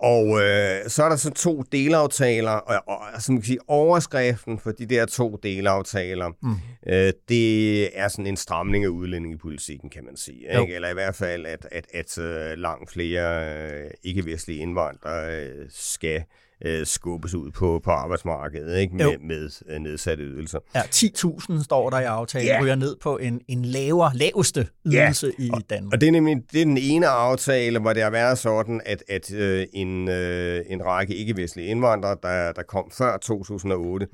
Og 0.05 0.41
øh, 0.41 0.89
så 0.89 1.03
er 1.03 1.09
der 1.09 1.15
så 1.15 1.29
to 1.29 1.61
delaftaler, 1.71 2.51
og, 2.51 2.83
og 2.87 3.21
som 3.21 3.33
man 3.33 3.41
kan 3.41 3.47
sige, 3.47 3.59
overskriften 3.67 4.59
for 4.59 4.71
de 4.71 4.85
der 4.85 5.05
to 5.05 5.39
delaftaler, 5.43 6.29
mm. 6.41 6.55
øh, 6.87 7.13
det 7.29 7.99
er 7.99 8.07
sådan 8.07 8.27
en 8.27 8.37
stramning 8.37 8.83
af 8.83 8.87
udlændingepolitikken, 8.87 9.89
kan 9.89 10.05
man 10.05 10.17
sige. 10.17 10.61
Ikke? 10.61 10.75
Eller 10.75 10.89
i 10.89 10.93
hvert 10.93 11.15
fald, 11.15 11.45
at, 11.45 11.67
at, 11.71 11.85
at 11.93 12.17
uh, 12.17 12.59
langt 12.59 12.91
flere 12.91 13.53
uh, 13.85 13.91
ikke-vestlige 14.03 14.59
indvandrere 14.59 15.47
uh, 15.47 15.65
skal 15.69 16.23
øh, 16.65 16.85
skubbes 16.85 17.35
ud 17.35 17.51
på, 17.51 17.81
på 17.83 17.91
arbejdsmarkedet 17.91 18.79
ikke 18.79 18.95
med, 18.95 19.17
med 19.27 19.49
øh, 19.69 19.79
nedsatte 19.79 20.23
ydelser. 20.23 20.59
Ja, 20.75 20.81
10.000 20.81 21.63
står 21.63 21.89
der 21.89 21.99
i 21.99 22.03
aftalen, 22.03 22.47
ja. 22.47 22.61
ryger 22.61 22.75
ned 22.75 22.95
på 23.01 23.17
en, 23.17 23.41
en 23.47 23.65
lavere, 23.65 24.11
laveste 24.15 24.67
ydelse 24.85 25.31
ja. 25.39 25.43
i 25.43 25.61
Danmark. 25.69 25.93
Og 25.93 26.01
det 26.01 26.07
er 26.07 26.11
nemlig 26.11 26.37
det 26.51 26.61
er 26.61 26.65
den 26.65 26.77
ene 26.77 27.07
aftale, 27.07 27.79
hvor 27.79 27.93
det 27.93 28.03
har 28.03 28.09
været 28.09 28.37
sådan, 28.37 28.81
at, 28.85 29.03
at 29.09 29.33
øh, 29.33 29.67
en, 29.73 30.09
øh, 30.09 30.65
en 30.67 30.85
række 30.85 31.15
ikke-vestlige 31.15 31.67
indvandrere, 31.67 32.17
der, 32.23 32.51
der 32.51 32.63
kom 32.63 32.91
før 32.97 33.17
2008, 33.17 34.07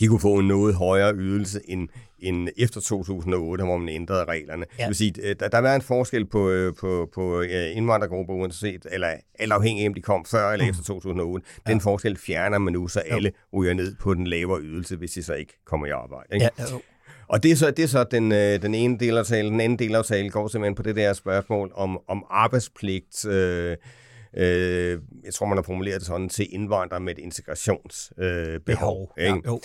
de 0.00 0.06
kunne 0.06 0.20
få 0.20 0.38
en 0.38 0.48
noget 0.48 0.74
højere 0.74 1.14
ydelse 1.14 1.60
end, 1.64 1.88
end 2.22 2.48
efter 2.56 2.80
2008, 2.80 3.64
hvor 3.64 3.78
man 3.78 3.88
ændrede 3.88 4.24
reglerne. 4.24 4.66
Ja. 4.78 4.82
Det 4.82 4.88
vil 4.88 4.96
sige, 4.96 5.14
øh, 5.22 5.36
der, 5.40 5.48
der 5.48 5.58
var 5.58 5.74
en 5.74 5.82
forskel 5.82 6.26
på, 6.26 6.50
øh, 6.50 6.74
på, 6.74 7.08
på 7.14 7.42
indvandrergrupper 7.42 8.34
uanset, 8.34 8.86
eller, 8.90 9.14
eller 9.34 9.54
afhængig 9.54 9.84
af, 9.84 9.88
om 9.88 9.94
de 9.94 10.02
kom 10.02 10.24
før 10.24 10.50
eller 10.50 10.64
mm. 10.64 10.70
efter 10.70 10.82
2008. 10.84 11.46
Den 11.66 11.76
ja. 11.78 11.82
forskel 11.82 12.16
fjerner 12.16 12.58
man 12.58 12.72
nu, 12.72 12.88
så 12.88 13.00
alle 13.00 13.32
jo. 13.52 13.58
ryger 13.58 13.74
ned 13.74 13.94
på 14.00 14.14
den 14.14 14.26
lavere 14.26 14.60
ydelse, 14.60 14.96
hvis 14.96 15.10
de 15.10 15.22
så 15.22 15.34
ikke 15.34 15.52
kommer 15.66 15.86
i 15.86 15.90
arbejde. 15.90 16.34
Ikke? 16.34 16.48
Ja, 16.58 16.64
jo. 16.72 16.80
Og 17.28 17.42
det 17.42 17.52
er 17.52 17.56
så, 17.56 17.70
det 17.70 17.82
er 17.82 17.88
så 17.88 18.04
den, 18.04 18.32
øh, 18.32 18.62
den 18.62 18.74
ene 18.74 18.98
delaftale. 18.98 19.48
Den 19.48 19.60
anden 19.60 19.78
delaftale 19.78 20.30
går 20.30 20.48
simpelthen 20.48 20.74
på 20.74 20.82
det 20.82 20.96
der 20.96 21.12
spørgsmål 21.12 21.72
om, 21.74 22.00
om 22.08 22.24
arbejdspligt, 22.30 23.26
øh, 23.26 23.76
Øh, 24.36 24.98
jeg 25.24 25.34
tror, 25.34 25.46
man 25.46 25.58
har 25.58 25.62
formuleret 25.62 26.00
det 26.00 26.06
sådan 26.06 26.28
til 26.28 26.54
indvandrere 26.54 27.00
med 27.00 27.12
et 27.12 27.18
integrationsbehov. 27.18 28.28
Øh, 28.28 28.60
behov, 28.60 29.12
ja, 29.18 29.34
jo. 29.46 29.60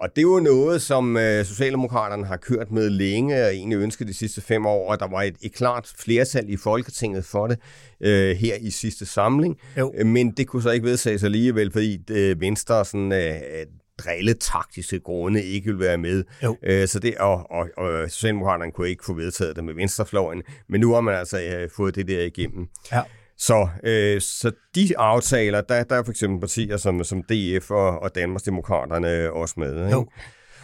Og 0.00 0.08
det 0.16 0.18
er 0.18 0.22
jo 0.22 0.40
noget, 0.40 0.82
som 0.82 1.16
øh, 1.16 1.44
Socialdemokraterne 1.44 2.26
har 2.26 2.36
kørt 2.36 2.70
med 2.70 2.90
længe 2.90 3.44
og 3.44 3.54
egentlig 3.54 3.78
ønsket 3.78 4.08
de 4.08 4.14
sidste 4.14 4.40
fem 4.40 4.66
år, 4.66 4.90
og 4.90 5.00
der 5.00 5.08
var 5.08 5.22
et, 5.22 5.36
et 5.42 5.52
klart 5.52 5.92
flertal 5.98 6.50
i 6.50 6.56
Folketinget 6.56 7.24
for 7.24 7.46
det 7.46 7.58
øh, 8.00 8.36
her 8.36 8.54
i 8.60 8.70
sidste 8.70 9.06
samling. 9.06 9.56
Jo. 9.78 9.92
Men 10.04 10.30
det 10.30 10.46
kunne 10.46 10.62
så 10.62 10.70
ikke 10.70 10.86
vedtages 10.86 11.24
alligevel, 11.24 11.72
fordi 11.72 11.98
øh, 12.10 12.40
Venstre 12.40 12.84
sådan, 12.84 13.12
øh, 13.12 13.66
drille 13.98 14.34
taktiske 14.34 15.00
grunde 15.00 15.44
ikke 15.44 15.70
vil 15.70 15.78
være 15.78 15.98
med. 15.98 16.24
Jo. 16.42 16.56
Øh, 16.62 16.88
så 16.88 16.98
det, 16.98 17.14
og, 17.18 17.50
og, 17.50 17.68
og 17.76 18.10
Socialdemokraterne 18.10 18.72
kunne 18.72 18.88
ikke 18.88 19.04
få 19.04 19.14
vedtaget 19.14 19.56
det 19.56 19.64
med 19.64 19.74
venstrefløjen, 19.74 20.42
men 20.68 20.80
nu 20.80 20.92
har 20.92 21.00
man 21.00 21.14
altså 21.14 21.40
øh, 21.40 21.68
fået 21.76 21.94
det 21.94 22.08
der 22.08 22.22
igennem. 22.22 22.68
Ja. 22.92 23.02
Så, 23.38 23.68
øh, 23.84 24.20
så 24.20 24.52
de 24.74 24.98
aftaler, 24.98 25.60
der, 25.60 25.84
der 25.84 25.96
er 25.96 26.02
for 26.04 26.10
eksempel 26.10 26.40
partier 26.40 26.76
som, 26.76 27.04
som 27.04 27.22
DF 27.22 27.70
og, 27.70 28.02
og 28.02 28.14
Danmarksdemokraterne 28.14 29.32
også 29.32 29.54
med. 29.56 29.76
Ikke? 29.76 29.90
Jo. 29.90 30.06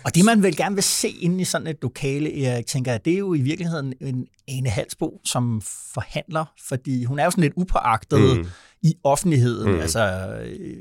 Og 0.04 0.14
det, 0.14 0.24
man 0.24 0.42
vel 0.42 0.56
gerne 0.56 0.74
vil 0.74 0.84
se 0.84 1.08
inde 1.08 1.40
i 1.40 1.44
sådan 1.44 1.66
et 1.66 1.78
lokale, 1.82 2.32
jeg 2.36 2.66
tænker, 2.66 2.98
det 2.98 3.12
er 3.12 3.18
jo 3.18 3.34
i 3.34 3.40
virkeligheden 3.40 3.94
en 4.00 4.26
Ane 4.48 4.68
Halsbo, 4.68 5.20
som 5.24 5.62
forhandler, 5.94 6.44
fordi 6.68 7.04
hun 7.04 7.18
er 7.18 7.24
jo 7.24 7.30
sådan 7.30 7.42
lidt 7.42 7.52
upåagtet 7.56 8.38
mm. 8.38 8.46
i 8.82 8.94
offentligheden. 9.04 9.72
Mm. 9.72 9.80
Altså, 9.80 10.28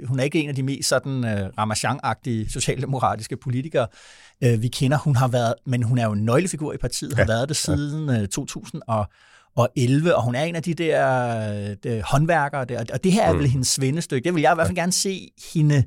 hun 0.05 0.19
er 0.19 0.23
ikke 0.23 0.39
en 0.39 0.49
af 0.49 0.55
de 0.55 0.63
mest 0.63 0.89
sådan 0.89 1.23
uh, 1.23 1.47
Ramachan-agtige 1.57 2.51
socialdemokratiske 2.51 3.37
politikere, 3.37 3.87
uh, 4.45 4.61
vi 4.61 4.67
kender. 4.67 4.97
Hun 4.97 5.15
har 5.15 5.27
været, 5.27 5.53
men 5.65 5.83
hun 5.83 5.97
er 5.97 6.05
jo 6.05 6.11
en 6.11 6.25
nøglefigur 6.25 6.73
i 6.73 6.77
partiet, 6.77 7.13
har 7.13 7.21
ja. 7.21 7.27
været 7.27 7.49
det 7.49 7.57
siden 7.57 8.09
uh, 8.09 8.27
2000 8.27 8.81
og 8.87 9.05
og 9.55 9.69
11, 9.75 10.15
og 10.15 10.23
hun 10.23 10.35
er 10.35 10.43
en 10.43 10.55
af 10.55 10.63
de 10.63 10.73
der 10.73 11.75
de 11.75 12.01
håndværkere 12.05 12.65
der, 12.65 12.79
og 12.93 13.03
det 13.03 13.11
her 13.11 13.23
er 13.23 13.33
mm. 13.33 13.39
vel 13.39 13.47
hendes 13.47 13.67
svendestykke. 13.67 14.23
Det 14.23 14.35
vil 14.35 14.41
jeg 14.41 14.51
i 14.51 14.55
hvert 14.55 14.67
fald 14.67 14.77
gerne 14.77 14.91
se 14.91 15.31
hende, 15.53 15.83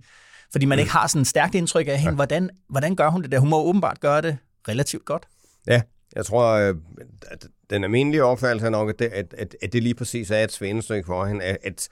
fordi 0.52 0.66
man 0.66 0.76
mm. 0.76 0.80
ikke 0.80 0.92
har 0.92 1.06
sådan 1.06 1.20
et 1.20 1.26
stærkt 1.26 1.54
indtryk 1.54 1.88
af 1.88 1.98
hende. 1.98 2.10
Ja. 2.10 2.14
Hvordan, 2.14 2.50
hvordan 2.68 2.96
gør 2.96 3.08
hun 3.08 3.22
det 3.22 3.32
der? 3.32 3.38
Hun 3.38 3.50
må 3.50 3.62
åbenbart 3.62 4.00
gøre 4.00 4.22
det 4.22 4.36
relativt 4.68 5.04
godt. 5.04 5.26
Ja, 5.66 5.82
jeg 6.16 6.26
tror, 6.26 6.52
øh, 6.52 6.74
at 7.26 7.46
den 7.70 7.84
almindelige 7.84 8.24
opfattelse 8.24 8.66
er 8.66 8.70
nok, 8.70 8.88
at 8.88 8.98
det, 8.98 9.04
at, 9.04 9.34
at, 9.38 9.56
at 9.62 9.72
det 9.72 9.82
lige 9.82 9.94
præcis 9.94 10.30
er 10.30 10.44
et 10.44 10.52
svendestykke 10.52 11.06
for 11.06 11.26
hende, 11.26 11.44
at, 11.44 11.58
at, 11.62 11.88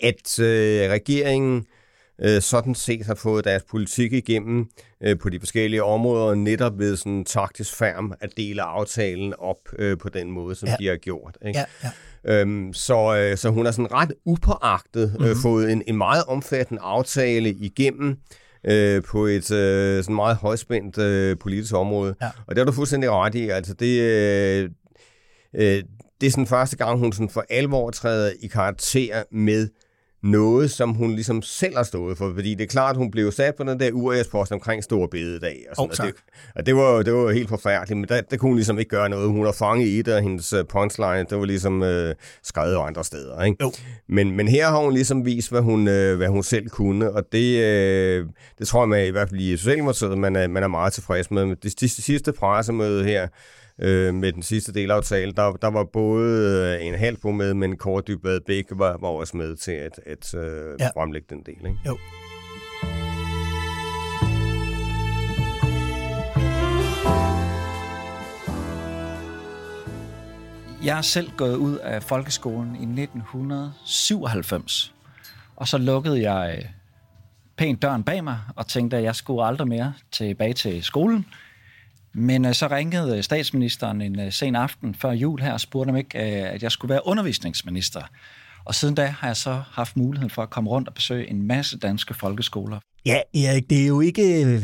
at 0.00 0.38
øh, 0.38 0.90
regeringen 0.90 1.58
øh, 1.58 1.64
sådan 2.40 2.74
set 2.74 3.06
har 3.06 3.14
fået 3.14 3.44
deres 3.44 3.62
politik 3.70 4.12
igennem 4.12 4.66
øh, 5.02 5.18
på 5.18 5.28
de 5.28 5.38
forskellige 5.38 5.84
områder, 5.84 6.34
netop 6.34 6.78
ved 6.78 6.96
sådan 6.96 7.24
taktisk 7.24 7.76
færm 7.76 8.12
at 8.20 8.30
dele 8.36 8.62
aftalen 8.62 9.34
op 9.38 9.56
øh, 9.78 9.98
på 9.98 10.08
den 10.08 10.30
måde, 10.30 10.54
som 10.54 10.68
ja. 10.68 10.76
de 10.78 10.86
har 10.86 10.96
gjort. 10.96 11.38
Ikke? 11.46 11.58
Ja, 11.58 11.64
ja. 12.24 12.40
Øhm, 12.40 12.72
så, 12.72 13.16
øh, 13.16 13.36
så 13.36 13.50
hun 13.50 13.64
har 13.64 13.72
sådan 13.72 13.92
ret 13.92 14.12
upåagtet 14.24 15.14
øh, 15.14 15.20
mm-hmm. 15.20 15.42
fået 15.42 15.72
en, 15.72 15.82
en 15.86 15.96
meget 15.96 16.24
omfattende 16.24 16.82
aftale 16.82 17.50
igennem, 17.50 18.16
øh, 18.66 19.02
på 19.02 19.26
et 19.26 19.50
øh, 19.50 20.04
sådan 20.04 20.14
meget 20.14 20.36
højspændt 20.36 20.98
øh, 20.98 21.36
politisk 21.38 21.74
område. 21.74 22.14
Ja. 22.22 22.30
Og 22.46 22.56
det 22.56 22.58
har 22.58 22.64
du 22.64 22.72
fuldstændig 22.72 23.10
ret 23.10 23.34
i. 23.34 23.48
Altså 23.48 23.74
det, 23.74 24.00
øh, 24.00 24.70
øh, 25.54 25.82
det 26.20 26.26
er 26.26 26.30
sådan 26.30 26.46
første 26.46 26.76
gang, 26.76 26.98
hun 26.98 27.12
sådan 27.12 27.28
for 27.28 27.44
alvor 27.50 27.90
træder 27.90 28.32
i 28.40 28.46
karakter 28.46 29.22
med 29.32 29.68
noget, 30.24 30.70
som 30.70 30.90
hun 30.90 31.10
ligesom 31.10 31.42
selv 31.42 31.76
har 31.76 31.82
stået 31.82 32.18
for. 32.18 32.32
Fordi 32.34 32.54
det 32.54 32.62
er 32.62 32.66
klart, 32.66 32.96
hun 32.96 33.10
blev 33.10 33.32
sat 33.32 33.54
på 33.54 33.64
den 33.64 33.80
der 33.80 33.92
URS-post 33.92 34.52
omkring 34.52 34.84
Stor 34.84 35.06
Bededag. 35.06 35.64
Og, 35.70 35.76
sådan, 35.76 36.06
oh, 36.06 36.06
og, 36.06 36.06
det, 36.06 36.14
og 36.54 36.66
det, 36.66 36.76
var, 36.76 37.02
det 37.02 37.12
var 37.12 37.32
helt 37.32 37.48
forfærdeligt, 37.48 37.98
men 37.98 38.08
der, 38.08 38.20
der 38.20 38.36
kunne 38.36 38.48
hun 38.48 38.56
ligesom 38.56 38.78
ikke 38.78 38.88
gøre 38.88 39.08
noget. 39.08 39.28
Hun 39.28 39.44
har 39.44 39.52
fanget 39.52 39.86
i 39.86 40.02
det, 40.02 40.14
og 40.14 40.22
hendes 40.22 40.52
uh, 40.52 40.60
punchline, 40.68 41.26
det 41.30 41.38
var 41.38 41.44
ligesom 41.44 41.82
uh, 41.82 41.88
skrevet 42.42 42.76
andre 42.86 43.04
steder. 43.04 43.42
Ikke? 43.42 43.64
Oh. 43.64 43.72
Men, 44.08 44.36
men 44.36 44.48
her 44.48 44.66
har 44.66 44.78
hun 44.78 44.92
ligesom 44.92 45.24
vist, 45.24 45.50
hvad 45.50 45.60
hun, 45.60 45.80
uh, 45.80 46.16
hvad 46.16 46.28
hun 46.28 46.42
selv 46.42 46.68
kunne, 46.68 47.10
og 47.10 47.24
det, 47.32 47.56
uh, 47.56 48.28
det 48.58 48.68
tror 48.68 48.82
jeg, 48.82 48.88
man, 48.88 49.06
i 49.06 49.10
hvert 49.10 49.28
fald 49.28 49.40
i 49.40 49.56
Socialdemokratiet, 49.56 50.18
man 50.18 50.36
er, 50.36 50.48
man 50.48 50.62
er 50.62 50.68
meget 50.68 50.92
tilfreds 50.92 51.30
med. 51.30 51.56
Det, 51.56 51.80
det 51.80 51.90
sidste 51.90 52.32
pressemøde 52.32 53.04
her, 53.04 53.28
øh, 53.78 54.14
med 54.14 54.32
den 54.32 54.42
sidste 54.42 54.72
delaftale. 54.74 55.32
Der, 55.32 55.52
der 55.52 55.70
var 55.70 55.84
både 55.84 56.78
øh, 56.80 56.86
en 56.86 56.94
halv 56.94 57.16
på 57.16 57.30
med, 57.30 57.54
men 57.54 57.76
Kåre 57.76 58.02
Dybvad 58.06 58.40
Bæk 58.46 58.64
var, 58.70 58.96
var 59.00 59.08
også 59.08 59.36
med 59.36 59.56
til 59.56 59.72
at, 59.72 60.00
at 60.06 60.34
øh, 60.34 60.76
ja. 60.80 60.88
fremlægge 60.96 61.26
den 61.30 61.42
del. 61.46 61.66
Ikke? 61.66 61.78
Jo. 61.86 61.98
Jeg 70.84 70.98
er 70.98 71.02
selv 71.02 71.30
gået 71.36 71.56
ud 71.56 71.76
af 71.76 72.02
folkeskolen 72.02 72.76
i 72.76 73.02
1997, 73.02 74.94
og 75.56 75.68
så 75.68 75.78
lukkede 75.78 76.30
jeg 76.30 76.58
øh, 76.58 76.64
pænt 77.56 77.82
døren 77.82 78.02
bag 78.02 78.24
mig 78.24 78.38
og 78.56 78.66
tænkte, 78.66 78.96
at 78.96 79.02
jeg 79.02 79.16
skulle 79.16 79.44
aldrig 79.44 79.68
mere 79.68 79.92
tilbage 80.12 80.52
til 80.52 80.82
skolen. 80.82 81.26
Men 82.14 82.44
øh, 82.44 82.54
så 82.54 82.66
ringede 82.66 83.16
øh, 83.16 83.22
statsministeren 83.22 84.00
en 84.00 84.20
øh, 84.20 84.32
sen 84.32 84.56
aften 84.56 84.94
før 84.94 85.10
jul 85.10 85.40
her 85.40 85.52
og 85.52 85.60
spurgte 85.60 85.90
om 85.90 85.96
ikke, 85.96 86.18
øh, 86.18 86.54
at 86.54 86.62
jeg 86.62 86.72
skulle 86.72 86.90
være 86.90 87.06
undervisningsminister. 87.06 88.02
Og 88.64 88.74
siden 88.74 88.94
da 88.94 89.06
har 89.06 89.26
jeg 89.26 89.36
så 89.36 89.62
haft 89.72 89.96
muligheden 89.96 90.30
for 90.30 90.42
at 90.42 90.50
komme 90.50 90.70
rundt 90.70 90.88
og 90.88 90.94
besøge 90.94 91.30
en 91.30 91.46
masse 91.46 91.78
danske 91.78 92.14
folkeskoler. 92.14 92.80
Ja, 93.06 93.20
Erik, 93.34 93.70
det 93.70 93.82
er 93.82 93.86
jo 93.86 94.00
ikke 94.00 94.22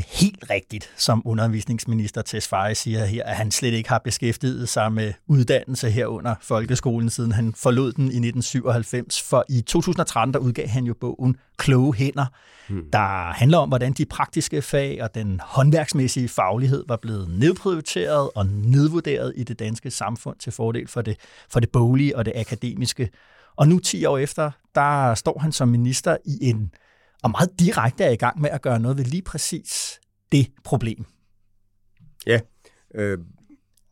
helt 0.08 0.44
rigtigt, 0.50 0.92
som 0.96 1.22
undervisningsminister 1.24 2.22
Tesfaye 2.22 2.74
siger 2.74 3.04
her, 3.04 3.24
at 3.24 3.36
han 3.36 3.50
slet 3.50 3.74
ikke 3.74 3.88
har 3.88 3.98
beskæftiget 3.98 4.68
sig 4.68 4.92
med 4.92 5.12
uddannelse 5.26 5.90
her 5.90 6.06
under 6.06 6.34
folkeskolen, 6.42 7.10
siden 7.10 7.32
han 7.32 7.54
forlod 7.54 7.92
den 7.92 8.04
i 8.04 8.06
1997. 8.06 9.22
For 9.22 9.44
i 9.48 9.60
2013, 9.60 10.34
der 10.34 10.40
udgav 10.40 10.68
han 10.68 10.84
jo 10.84 10.94
bogen 11.00 11.36
Kloge 11.56 11.94
Hænder, 11.94 12.26
hmm. 12.68 12.90
der 12.92 13.32
handler 13.32 13.58
om, 13.58 13.68
hvordan 13.68 13.92
de 13.92 14.04
praktiske 14.06 14.62
fag 14.62 15.02
og 15.02 15.14
den 15.14 15.40
håndværksmæssige 15.44 16.28
faglighed 16.28 16.84
var 16.88 16.96
blevet 16.96 17.30
nedprioriteret 17.30 18.30
og 18.34 18.46
nedvurderet 18.46 19.32
i 19.36 19.44
det 19.44 19.58
danske 19.58 19.90
samfund 19.90 20.36
til 20.38 20.52
fordel 20.52 20.88
for 20.88 21.02
det, 21.02 21.16
for 21.50 21.60
det 21.60 21.70
boglige 21.70 22.16
og 22.16 22.24
det 22.24 22.32
akademiske. 22.36 23.10
Og 23.56 23.68
nu 23.68 23.78
10 23.78 24.04
år 24.04 24.18
efter, 24.18 24.50
der 24.74 25.14
står 25.14 25.38
han 25.38 25.52
som 25.52 25.68
minister 25.68 26.16
i 26.24 26.48
en 26.48 26.72
og 27.22 27.30
meget 27.30 27.50
direkte 27.58 28.04
er 28.04 28.10
i 28.10 28.16
gang 28.16 28.40
med 28.40 28.50
at 28.50 28.62
gøre 28.62 28.80
noget 28.80 28.98
ved 28.98 29.04
lige 29.04 29.22
præcis 29.22 30.00
det 30.32 30.46
problem. 30.64 31.04
Ja, 32.26 32.40
øh, 32.94 33.18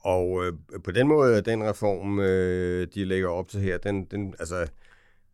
og 0.00 0.44
øh, 0.44 0.52
på 0.84 0.90
den 0.90 1.08
måde, 1.08 1.42
den 1.42 1.64
reform, 1.64 2.20
øh, 2.20 2.88
de 2.94 3.04
lægger 3.04 3.28
op 3.28 3.48
til 3.48 3.60
her, 3.60 3.78
den, 3.78 4.04
den, 4.04 4.34
altså, 4.38 4.66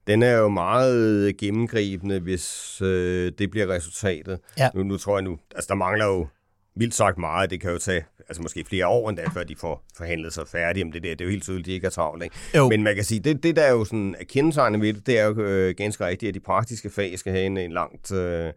den 0.06 0.22
er 0.22 0.32
jo 0.32 0.48
meget 0.48 1.36
gennemgribende, 1.36 2.20
hvis 2.20 2.80
øh, 2.82 3.32
det 3.38 3.50
bliver 3.50 3.68
resultatet. 3.68 4.40
Ja. 4.58 4.70
Nu, 4.74 4.82
nu 4.82 4.96
tror 4.96 5.16
jeg 5.16 5.22
nu, 5.22 5.38
altså 5.54 5.68
der 5.68 5.74
mangler 5.74 6.04
jo 6.04 6.26
vildt 6.76 6.94
sagt 6.94 7.18
meget. 7.18 7.50
Det 7.50 7.60
kan 7.60 7.70
jo 7.70 7.78
tage 7.78 8.04
altså 8.28 8.42
måske 8.42 8.64
flere 8.64 8.86
år 8.86 9.08
endda, 9.08 9.24
før 9.34 9.44
de 9.44 9.56
får 9.56 9.84
forhandlet 9.96 10.32
sig 10.32 10.48
færdige 10.48 10.84
om 10.84 10.92
det 10.92 11.02
der. 11.02 11.10
Det 11.10 11.20
er 11.20 11.24
jo 11.24 11.30
helt 11.30 11.42
tydeligt, 11.42 11.66
de 11.66 11.72
ikke 11.72 11.86
er 11.86 11.90
travlt. 11.90 12.24
Ikke? 12.24 12.36
Jo. 12.54 12.68
Men 12.68 12.82
man 12.82 12.94
kan 12.94 13.04
sige, 13.04 13.20
det, 13.20 13.42
det 13.42 13.56
der 13.56 13.62
er 13.62 13.72
jo 13.72 13.84
sådan 13.84 14.14
kendetegnende 14.28 14.86
ved 14.86 14.92
det, 14.92 15.06
det 15.06 15.18
er 15.18 15.24
jo 15.24 15.40
øh, 15.42 15.74
ganske 15.76 16.06
rigtigt, 16.06 16.28
at 16.28 16.34
de 16.34 16.40
praktiske 16.40 16.90
fag 16.90 17.18
skal 17.18 17.32
have 17.32 17.46
en, 17.46 17.56
en 17.56 17.72
langt... 17.72 18.12
Øh, 18.12 18.52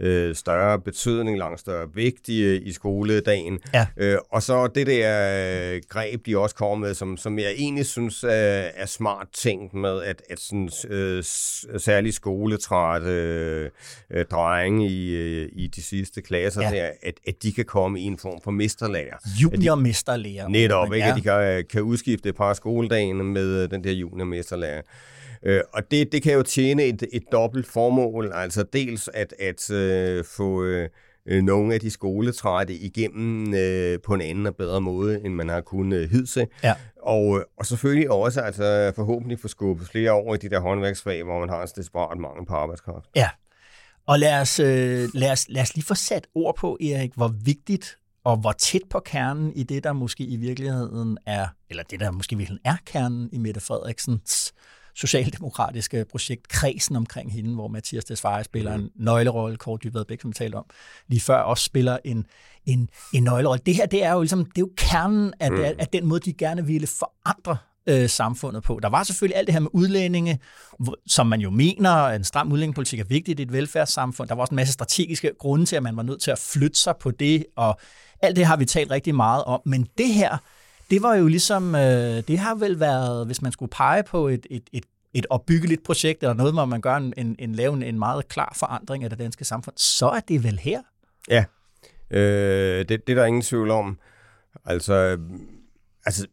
øh, 0.00 0.34
større 0.34 0.80
betydning, 0.80 1.38
langt 1.38 1.60
større 1.60 1.88
vægt 1.94 2.28
i, 2.28 2.56
i 2.56 2.72
skoledagen. 2.72 3.58
Ja. 3.74 3.86
Øh, 3.96 4.18
og 4.30 4.42
så 4.42 4.66
det 4.66 4.86
der 4.86 5.74
øh, 5.74 5.80
greb, 5.88 6.26
de 6.26 6.38
også 6.38 6.54
kommer 6.54 6.86
med, 6.86 6.94
som, 6.94 7.16
som 7.16 7.38
jeg 7.38 7.52
egentlig 7.56 7.86
synes 7.86 8.24
er, 8.24 8.68
er 8.74 8.86
smart 8.86 9.26
tænkt 9.34 9.74
med, 9.74 10.02
at, 10.02 10.22
at 10.30 10.40
sådan, 10.40 10.70
øh, 10.88 11.24
særlig 11.78 12.14
skoletræt 12.14 13.02
øh, 13.02 13.70
øh, 14.10 14.24
drenge 14.24 14.88
i, 14.88 15.14
øh, 15.14 15.48
i 15.52 15.66
de 15.66 15.82
sidste 15.82 16.22
klasser, 16.22 16.62
ja. 16.62 16.70
der, 16.70 16.90
at, 17.02 17.14
at 17.26 17.42
de 17.42 17.52
kan 17.52 17.64
komme 17.64 18.00
i 18.00 18.02
en 18.02 18.18
form 18.18 18.40
for 18.44 18.50
mesterlærer. 18.50 19.16
Juniormesterlærer. 19.42 20.48
Netop, 20.48 20.92
ikke? 20.92 21.06
Ja. 21.06 21.10
at 21.10 21.16
de 21.16 21.22
kan, 21.22 21.64
kan 21.70 21.82
udskifte 21.82 22.28
et 22.28 22.36
par 22.36 22.54
skoledagen 22.54 23.32
med 23.32 23.68
den 23.68 23.84
der 23.84 23.92
juniormesterlærer. 23.92 24.82
Øh, 25.46 25.60
og 25.72 25.90
det, 25.90 26.12
det 26.12 26.22
kan 26.22 26.32
jo 26.32 26.42
tjene 26.42 26.84
et, 26.84 27.02
et 27.12 27.22
dobbelt 27.32 27.66
formål, 27.66 28.32
altså 28.34 28.64
dels 28.72 29.08
at, 29.14 29.34
at 29.38 29.70
øh, 29.70 30.24
få 30.24 30.64
øh, 30.64 30.88
nogle 31.26 31.74
af 31.74 31.80
de 31.80 31.90
skoletrætte 31.90 32.74
igennem 32.74 33.54
øh, 33.54 33.98
på 34.06 34.14
en 34.14 34.20
anden 34.20 34.46
og 34.46 34.56
bedre 34.56 34.80
måde, 34.80 35.24
end 35.24 35.34
man 35.34 35.48
har 35.48 35.60
kunnet 35.60 35.98
øh, 35.98 36.10
hidse. 36.10 36.46
Ja. 36.62 36.74
Og, 37.02 37.44
og 37.58 37.66
selvfølgelig 37.66 38.10
også 38.10 38.40
altså, 38.40 38.92
forhåbentlig 38.96 39.40
få 39.40 39.48
skubbet 39.48 39.88
flere 39.88 40.10
over 40.10 40.34
i 40.34 40.38
de 40.38 40.50
der 40.50 40.60
håndværksfag, 40.60 41.22
hvor 41.22 41.40
man 41.40 41.48
har 41.48 41.62
en 41.62 41.68
desperat 41.76 42.18
mangel 42.18 42.46
på 42.46 42.54
arbejdskraft. 42.54 43.06
Ja, 43.16 43.28
og 44.06 44.18
lad 44.18 44.40
os, 44.40 44.60
øh, 44.60 45.08
lad, 45.14 45.32
os, 45.32 45.46
lad 45.48 45.62
os 45.62 45.74
lige 45.74 45.84
få 45.84 45.94
sat 45.94 46.26
ord 46.34 46.56
på, 46.56 46.78
Erik, 46.80 47.12
hvor 47.14 47.34
vigtigt 47.44 47.98
og 48.24 48.36
hvor 48.36 48.52
tæt 48.52 48.82
på 48.90 49.00
kernen 49.00 49.52
i 49.52 49.62
det, 49.62 49.84
der 49.84 49.92
måske 49.92 50.24
i 50.24 50.36
virkeligheden 50.36 51.18
er, 51.26 51.46
eller 51.70 51.82
det, 51.82 52.00
der 52.00 52.10
måske 52.10 52.32
i 52.32 52.36
virkeligheden 52.36 52.72
er 52.72 52.76
kernen 52.86 53.28
i 53.32 53.38
Mette 53.38 53.60
Frederiksens 53.60 54.54
socialdemokratiske 54.96 56.04
projekt, 56.10 56.48
kredsen 56.48 56.96
omkring 56.96 57.32
hende, 57.32 57.54
hvor 57.54 57.68
Mathias 57.68 58.04
Tesfaye 58.04 58.44
spiller 58.44 58.76
mm. 58.76 58.82
en 58.82 58.90
nøglerolle, 58.94 59.56
Kåre 59.56 59.78
Dybvad 59.84 60.04
Bæk, 60.04 60.20
som 60.20 60.30
vi 60.30 60.34
talte 60.34 60.54
om, 60.54 60.64
lige 61.08 61.20
før 61.20 61.38
også 61.38 61.64
spiller 61.64 61.98
en, 62.04 62.26
en, 62.66 62.90
en 63.12 63.24
nøglerolle. 63.24 63.62
Det 63.66 63.74
her, 63.74 63.86
det 63.86 64.04
er 64.04 64.12
jo 64.12 64.20
ligesom, 64.20 64.44
det 64.44 64.58
er 64.58 64.60
jo 64.60 64.70
kernen 64.76 65.32
af, 65.40 65.52
mm. 65.52 65.64
af 65.78 65.88
den 65.92 66.06
måde, 66.06 66.20
de 66.20 66.32
gerne 66.32 66.66
ville 66.66 66.86
forandre 66.86 67.56
øh, 67.86 68.08
samfundet 68.08 68.62
på. 68.62 68.78
Der 68.82 68.88
var 68.88 69.02
selvfølgelig 69.02 69.38
alt 69.38 69.46
det 69.46 69.52
her 69.52 69.60
med 69.60 69.70
udlændinge, 69.72 70.40
som 71.06 71.26
man 71.26 71.40
jo 71.40 71.50
mener, 71.50 71.90
at 71.90 72.16
en 72.16 72.24
stram 72.24 72.52
udlændingepolitik 72.52 73.00
er 73.00 73.04
vigtigt 73.04 73.40
i 73.40 73.42
et 73.42 73.52
velfærdssamfund. 73.52 74.28
Der 74.28 74.34
var 74.34 74.40
også 74.40 74.52
en 74.52 74.56
masse 74.56 74.72
strategiske 74.72 75.32
grunde 75.38 75.66
til, 75.66 75.76
at 75.76 75.82
man 75.82 75.96
var 75.96 76.02
nødt 76.02 76.22
til 76.22 76.30
at 76.30 76.38
flytte 76.38 76.80
sig 76.80 76.94
på 77.00 77.10
det, 77.10 77.46
og 77.56 77.80
alt 78.22 78.36
det 78.36 78.44
har 78.44 78.56
vi 78.56 78.64
talt 78.64 78.90
rigtig 78.90 79.14
meget 79.14 79.44
om. 79.44 79.60
Men 79.64 79.86
det 79.98 80.08
her, 80.08 80.38
det 80.90 81.02
var 81.02 81.14
jo 81.14 81.26
ligesom, 81.26 81.74
øh, 81.74 82.22
det 82.28 82.38
har 82.38 82.54
vel 82.54 82.80
været, 82.80 83.26
hvis 83.26 83.42
man 83.42 83.52
skulle 83.52 83.70
pege 83.70 84.02
på 84.02 84.28
et, 84.28 84.46
et, 84.50 84.62
et 84.72 84.84
et 85.16 85.26
opbyggeligt 85.30 85.82
projekt, 85.82 86.22
eller 86.22 86.34
noget, 86.34 86.52
hvor 86.52 86.64
man 86.64 86.80
gør 86.80 86.96
en, 86.96 87.14
en, 87.16 87.36
en 87.38 87.54
lave 87.54 87.86
en 87.86 87.98
meget 87.98 88.28
klar 88.28 88.52
forandring 88.56 89.04
af 89.04 89.10
det 89.10 89.18
danske 89.18 89.44
samfund, 89.44 89.74
så 89.76 90.08
er 90.08 90.20
det 90.20 90.44
vel 90.44 90.58
her? 90.58 90.82
Ja, 91.30 91.44
øh, 92.10 92.78
det, 92.78 92.88
det 92.88 93.08
er 93.08 93.14
der 93.14 93.24
ingen 93.24 93.42
tvivl 93.42 93.70
om. 93.70 93.98
Altså, 94.64 95.18
altså 96.06 96.26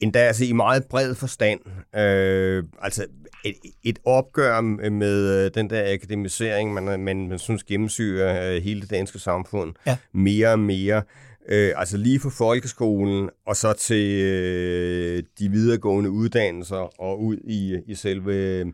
endda 0.00 0.18
altså 0.18 0.44
i 0.44 0.52
meget 0.52 0.84
bred 0.90 1.14
forstand. 1.14 1.60
Øh, 1.96 2.64
altså 2.80 3.06
et, 3.44 3.54
et 3.84 3.98
opgør 4.04 4.60
med 4.90 5.44
øh, 5.44 5.50
den 5.54 5.70
der 5.70 5.92
akademisering, 5.92 6.74
man, 6.74 7.00
man, 7.00 7.28
man 7.28 7.38
synes 7.38 7.64
gennemsyrer 7.64 8.54
øh, 8.54 8.62
hele 8.62 8.80
det 8.80 8.90
danske 8.90 9.18
samfund 9.18 9.74
ja. 9.86 9.96
mere 10.12 10.52
og 10.52 10.58
mere. 10.58 11.02
Øh, 11.48 11.72
altså 11.76 11.96
lige 11.96 12.20
fra 12.20 12.30
folkeskolen 12.30 13.30
og 13.46 13.56
så 13.56 13.72
til 13.72 14.22
øh, 14.22 15.22
de 15.38 15.48
videregående 15.48 16.10
uddannelser 16.10 17.00
og 17.00 17.22
ud 17.22 17.36
i, 17.36 17.76
i 17.86 17.94
selve 17.94 18.34
øh, 18.34 18.66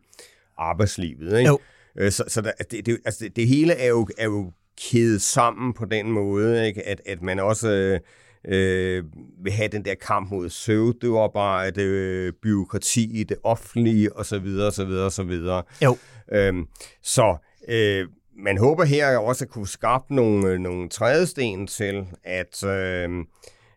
arbejdslivet. 0.58 1.38
Ikke? 1.38 1.48
Jo. 1.48 1.58
Øh, 1.98 2.12
så 2.12 2.24
så 2.28 2.40
der, 2.40 2.52
det, 2.70 2.86
det, 2.86 2.98
altså 3.04 3.24
det, 3.24 3.36
det 3.36 3.48
hele 3.48 3.72
er 3.72 3.88
jo, 3.88 4.08
er 4.18 4.24
jo 4.24 4.52
kædet 4.90 5.22
sammen 5.22 5.72
på 5.72 5.84
den 5.84 6.10
måde, 6.10 6.66
ikke? 6.66 6.86
At, 6.86 7.00
at 7.06 7.22
man 7.22 7.38
også 7.38 7.70
øh, 7.70 8.00
øh, 8.48 9.04
vil 9.44 9.52
have 9.52 9.68
den 9.68 9.84
der 9.84 9.94
kamp 9.94 10.30
mod 10.30 10.48
søvdearbejde, 10.48 11.82
øh, 11.82 12.32
byråkrati 12.42 13.20
i 13.20 13.24
det 13.24 13.36
offentlige 13.42 14.16
osv. 14.16 14.58
osv. 14.60 14.90
osv. 14.90 15.40
Jo. 15.82 15.96
Øhm, 16.32 16.66
så 17.02 17.36
øh, 17.68 18.08
man 18.36 18.58
håber 18.58 18.84
her 18.84 19.18
også 19.18 19.44
at 19.44 19.50
kunne 19.50 19.68
skabe 19.68 20.14
nogle, 20.14 20.48
øh, 20.48 20.58
nogle 20.58 20.88
trædesten 20.88 21.66
til, 21.66 22.06
at 22.24 22.64
øh, 22.64 23.10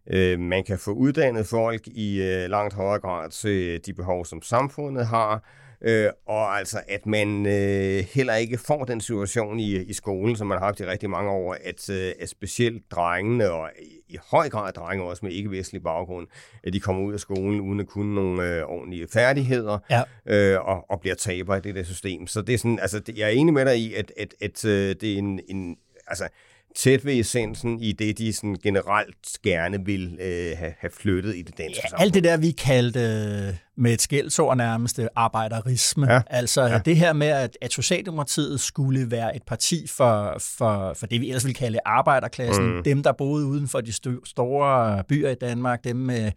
øh, 0.10 0.40
man 0.40 0.64
kan 0.64 0.80
få 0.80 0.92
uddannet 0.92 1.48
folk 1.48 1.88
i 1.88 2.22
øh, 2.22 2.50
langt 2.50 2.74
højere 2.74 3.00
grad 3.00 3.30
til 3.30 3.86
de 3.86 3.94
behov, 3.94 4.26
som 4.26 4.42
samfundet 4.42 5.08
har, 5.08 5.44
øh, 5.81 6.10
og 6.25 6.57
altså 6.57 6.81
at 6.88 7.05
man 7.05 7.46
øh, 7.46 8.05
heller 8.13 8.36
ikke 8.36 8.57
får 8.57 8.86
den 8.86 9.01
situation 9.01 9.60
i, 9.60 9.75
i 9.75 9.93
skolen, 9.93 10.36
som 10.36 10.48
man 10.48 10.57
har 10.57 10.65
haft 10.65 10.79
i 10.79 10.86
rigtig 10.86 11.10
mange 11.10 11.31
år, 11.31 11.57
at, 11.63 11.89
øh, 11.89 12.12
at 12.19 12.29
specielt 12.29 12.91
drengene, 12.91 13.51
og 13.51 13.69
i, 13.79 14.13
i 14.13 14.17
høj 14.31 14.50
grad 14.50 14.74
drenge 14.74 15.03
også 15.03 15.25
med 15.25 15.31
ikke-vestlig 15.31 15.84
baggrund, 15.84 16.27
at 16.63 16.74
de 16.74 16.79
kommer 16.79 17.03
ud 17.03 17.13
af 17.13 17.19
skolen 17.19 17.62
uden 17.62 17.79
at 17.79 17.88
kunne 17.88 18.15
nogle 18.15 18.55
øh, 18.55 18.63
ordentlige 18.63 19.07
færdigheder, 19.13 19.79
ja. 19.89 20.01
øh, 20.25 20.67
og, 20.67 20.86
og 20.89 21.00
bliver 21.00 21.15
tabere 21.15 21.57
i 21.57 21.62
det 21.62 21.75
der 21.75 21.84
system. 21.84 22.27
Så 22.27 22.41
det 22.41 22.53
er 22.53 22.57
sådan, 22.57 22.79
altså, 22.79 23.01
jeg 23.15 23.25
er 23.25 23.31
enig 23.31 23.53
med 23.53 23.65
dig 23.65 23.77
i, 23.77 23.93
at, 23.93 24.12
at, 24.17 24.34
at, 24.41 24.65
at 24.65 24.65
øh, 24.65 24.96
det 25.01 25.13
er 25.13 25.17
en, 25.17 25.39
en 25.48 25.77
altså, 26.07 26.27
tæt 26.77 27.05
ved 27.05 27.19
essensen 27.19 27.81
i 27.81 27.91
det, 27.91 28.17
de 28.17 28.34
sådan 28.34 28.55
generelt 28.63 29.39
gerne 29.43 29.86
vil 29.86 30.17
øh, 30.22 30.57
have, 30.57 30.74
have 30.79 30.91
flyttet 30.93 31.36
i 31.36 31.41
det 31.41 31.57
danske 31.57 31.81
ja, 31.84 31.89
samfund. 31.89 32.01
alt 32.01 32.13
det 32.13 32.24
der, 32.24 32.38
vi 32.38 32.51
kaldte 32.51 33.00
øh, 33.00 33.53
med 33.77 33.93
et 33.93 34.01
skældsord 34.01 34.57
nærmest 34.57 35.00
øh, 35.00 35.07
arbejderisme. 35.15 36.13
Ja. 36.13 36.22
Altså 36.27 36.62
ja. 36.62 36.77
det 36.86 36.96
her 36.96 37.13
med, 37.13 37.27
at, 37.27 37.57
at 37.62 37.74
Socialdemokratiet 37.74 38.60
skulle 38.60 39.12
være 39.12 39.36
et 39.36 39.43
parti 39.43 39.88
for, 39.88 40.38
for, 40.57 40.93
for 40.93 41.07
det, 41.07 41.22
vi 41.22 41.27
ellers 41.27 41.46
ville 41.46 41.55
kalde 41.55 41.79
arbejderklassen. 41.86 42.75
Mm. 42.75 42.84
Dem, 42.84 43.03
der 43.03 43.12
boede 43.12 43.46
uden 43.46 43.67
for 43.67 43.81
de 43.81 43.93
store 44.25 45.03
byer 45.03 45.29
i 45.29 45.36
Danmark. 45.36 45.84
Dem 45.84 45.96
med 45.96 46.31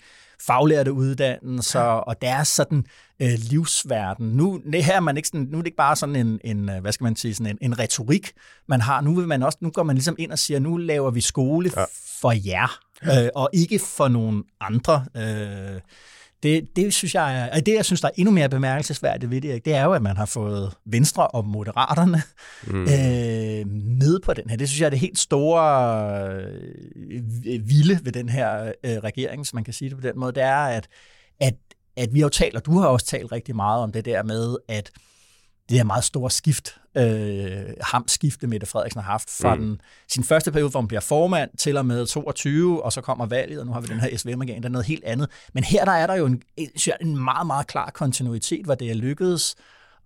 faglærte 0.47 0.93
uddannelser 0.93 1.81
og 1.81 2.23
deres 2.23 2.49
sådan 2.49 2.85
øh, 3.23 3.33
livsverden. 3.51 4.27
Nu, 4.27 4.61
det 4.73 4.85
her 4.85 4.97
er 4.97 5.01
man 5.01 5.17
ikke 5.17 5.29
sådan, 5.29 5.49
nu 5.51 5.59
er 5.59 5.63
det 5.63 5.67
ikke 5.67 5.77
bare 5.77 5.97
sådan 5.97 6.17
en, 6.17 6.41
en 6.45 6.71
øh, 6.71 6.81
hvad 6.81 6.93
skal 6.93 7.05
man 7.05 7.17
sige, 7.17 7.35
sådan 7.35 7.51
en, 7.51 7.59
en 7.61 7.79
retorik, 7.79 8.33
man 8.69 8.81
har. 8.81 9.01
Nu, 9.01 9.15
vil 9.15 9.29
man 9.29 9.43
også, 9.43 9.59
nu 9.61 9.71
går 9.71 9.83
man 9.83 9.97
ligesom 9.97 10.17
ind 10.19 10.33
og 10.33 10.39
siger, 10.39 10.61
nu 10.61 10.77
laver 10.77 11.11
vi 11.11 11.21
skole 11.21 11.71
ja. 11.77 11.85
for 12.21 12.33
jer, 12.47 12.79
øh, 13.03 13.29
og 13.35 13.51
ikke 13.53 13.79
for 13.79 14.09
nogen 14.09 14.45
andre. 14.61 15.05
Øh, 15.17 15.81
det, 16.43 16.77
det 16.77 16.95
synes 16.95 17.15
jeg 17.15 17.49
er, 17.53 17.61
det, 17.61 17.75
jeg 17.75 17.85
synes, 17.85 18.01
der 18.01 18.09
er 18.09 18.13
endnu 18.17 18.33
mere 18.33 18.49
bemærkelsesværdigt 18.49 19.31
ved 19.31 19.41
det, 19.41 19.65
det 19.65 19.75
er 19.75 19.85
jo, 19.85 19.93
at 19.93 20.03
man 20.03 20.17
har 20.17 20.27
fået 20.27 20.75
Venstre 20.85 21.27
og 21.27 21.45
Moderaterne 21.45 22.23
mm. 22.67 22.83
øh, 22.83 23.67
med 23.99 24.21
på 24.21 24.35
den 24.35 24.51
her. 24.51 24.57
Det 24.57 24.69
synes 24.69 24.81
jeg 24.81 24.87
er 24.87 24.91
det 24.91 24.99
helt 24.99 25.19
store 25.19 25.63
øh, 27.07 27.69
vilde 27.69 28.01
ved 28.03 28.13
den 28.13 28.29
her 28.29 28.73
øh, 28.85 28.97
regering, 28.97 29.47
som 29.47 29.57
man 29.57 29.65
kan 29.65 29.75
sige 29.75 29.89
det 29.89 29.99
på 29.99 30.07
den 30.07 30.19
måde, 30.19 30.33
det 30.33 30.43
er, 30.43 30.57
at, 30.57 30.89
at, 31.41 31.55
at 31.97 32.15
vi 32.15 32.21
har 32.21 32.25
jo 32.27 32.29
talt, 32.29 32.57
og 32.57 32.67
du 32.67 32.79
har 32.79 32.89
også 32.89 33.07
talt 33.07 33.33
rigtig 33.33 33.57
meget 33.57 33.83
om 33.83 33.93
det 33.93 34.05
der 34.05 34.23
med, 34.23 34.57
at 34.69 34.91
det 35.71 35.79
er 35.79 35.85
meget 35.85 36.05
store 36.05 36.31
skift, 36.31 36.77
øh, 36.97 37.75
hamskifte 37.81 38.47
Mette 38.47 38.67
Frederiksen 38.67 39.03
har 39.03 39.11
haft 39.13 39.31
fra 39.31 39.55
mm. 39.55 39.61
den, 39.61 39.81
sin 40.09 40.25
første 40.25 40.53
periode, 40.53 40.71
hvor 40.71 40.81
hun 40.81 40.89
bliver 40.89 41.01
formand, 41.01 41.51
til 41.59 41.77
og 41.77 41.87
med 41.87 42.07
22, 42.07 42.85
og 42.85 42.93
så 42.93 43.01
kommer 43.01 43.27
valget, 43.27 43.61
og 43.61 43.67
nu 43.67 43.73
har 43.73 43.81
vi 43.81 43.87
den 43.87 44.01
her 44.01 44.17
SVM-regering, 44.17 44.63
der 44.63 44.69
er 44.69 44.73
noget 44.73 44.87
helt 44.87 45.05
andet. 45.05 45.31
Men 45.55 45.65
her 45.65 45.85
der 45.85 45.93
er 45.93 46.07
der 46.07 46.15
jo 46.15 46.27
en, 46.27 46.43
en 47.01 47.25
meget, 47.25 47.47
meget 47.47 47.67
klar 47.67 47.91
kontinuitet, 47.91 48.65
hvor 48.65 48.75
det 48.75 48.91
er 48.91 48.95
lykkedes 48.95 49.57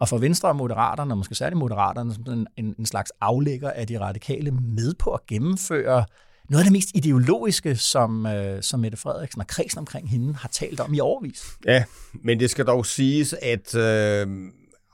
at 0.00 0.08
få 0.08 0.18
Venstre 0.18 0.48
og 0.48 0.56
Moderaterne, 0.56 1.12
og 1.12 1.18
måske 1.18 1.34
særligt 1.34 1.58
Moderaterne, 1.58 2.14
som 2.14 2.24
en, 2.32 2.46
en, 2.56 2.74
en 2.78 2.86
slags 2.86 3.12
aflægger 3.20 3.70
af 3.70 3.86
de 3.86 4.00
radikale, 4.00 4.50
med 4.50 4.94
på 4.94 5.10
at 5.10 5.26
gennemføre 5.26 6.04
noget 6.50 6.60
af 6.60 6.64
det 6.64 6.72
mest 6.72 6.88
ideologiske, 6.94 7.76
som, 7.76 8.26
øh, 8.26 8.62
som 8.62 8.80
Mette 8.80 8.96
Frederiksen 8.96 9.40
og 9.40 9.46
kredsen 9.46 9.78
omkring 9.78 10.10
hende 10.10 10.34
har 10.34 10.48
talt 10.48 10.80
om 10.80 10.94
i 10.94 11.00
årvis. 11.00 11.44
Ja, 11.66 11.84
men 12.22 12.40
det 12.40 12.50
skal 12.50 12.66
dog 12.66 12.86
siges, 12.86 13.34
at 13.42 13.74
øh, 13.74 14.26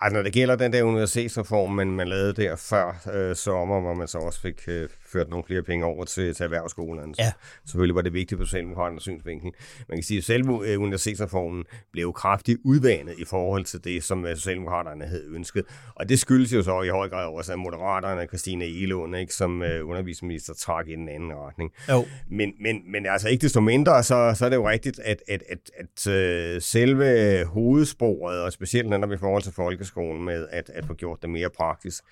Altså, 0.01 0.17
når 0.17 0.23
det 0.23 0.33
gælder 0.33 0.57
den 0.57 0.73
der 0.73 0.83
universitetsreform, 0.83 1.71
man, 1.73 1.91
man 1.91 2.09
lavede 2.09 2.33
der 2.33 2.57
før 2.57 3.11
øh, 3.13 3.37
sommer, 3.37 3.81
hvor 3.81 3.95
man 3.95 4.09
så 4.09 4.19
også 4.19 4.41
fik 4.41 4.63
øh, 4.69 4.89
ført 5.13 5.29
nogle 5.29 5.45
flere 5.45 5.63
penge 5.63 5.85
over 5.85 6.05
til, 6.05 6.35
til 6.35 6.45
erhvervsskolerne. 6.45 7.15
Ja. 7.19 7.33
Så 7.65 7.71
selvfølgelig 7.71 7.95
var 7.95 8.03
det 8.03 8.13
vigtigt 8.13 8.39
på 8.39 8.45
Socialdemokraternes 8.45 9.03
synsvinkel. 9.03 9.51
Man 9.89 9.97
kan 9.99 10.03
sige, 10.03 10.19
at 10.19 10.25
selve 10.25 10.69
øh, 10.69 10.81
universitetsreformen 10.81 11.65
blev 11.93 12.13
kraftigt 12.13 12.59
udvandet 12.65 13.15
i 13.19 13.25
forhold 13.25 13.65
til 13.65 13.85
det, 13.85 14.05
som 14.05 14.27
øh, 14.27 14.37
Socialdemokraterne 14.37 15.05
havde 15.05 15.25
ønsket. 15.31 15.65
Og 15.95 16.09
det 16.09 16.21
skyldes 16.21 16.53
jo 16.53 16.63
så 16.63 16.83
i 16.83 16.89
høj 16.89 17.09
grad 17.09 17.27
også, 17.27 17.53
at 17.53 17.59
Moderaterne, 17.59 18.27
Christina 18.27 18.65
Elund, 18.65 19.17
ikke, 19.17 19.35
som 19.35 19.63
øh, 19.63 19.89
undervisningsminister, 19.89 20.55
trak 20.55 20.89
i 20.89 20.93
den 20.93 21.09
anden 21.09 21.33
retning. 21.35 21.73
Jo. 21.89 22.07
Men, 22.31 22.53
men, 22.61 22.93
men 22.93 23.07
altså 23.07 23.29
ikke 23.29 23.43
desto 23.43 23.61
mindre, 23.61 24.03
så, 24.03 24.35
så 24.37 24.45
er 24.45 24.49
det 24.49 24.57
jo 24.57 24.69
rigtigt, 24.69 24.99
at, 24.99 25.23
at, 25.29 25.43
at, 25.49 25.71
at, 25.77 26.57
uh, 26.57 26.63
selve 26.63 27.45
hovedsporet, 27.45 28.41
og 28.41 28.53
specielt 28.53 28.89
når 28.89 29.07
vi 29.07 29.15
i 29.15 29.19
forhold 29.19 29.43
til 29.43 29.53
folkeskolen 29.53 30.25
med 30.25 30.49
at, 30.51 30.71
at 30.75 30.87
få 30.87 30.95
gjort 30.95 31.23
det 31.23 31.31
mere 31.31 31.51
praktisk, 31.51 32.05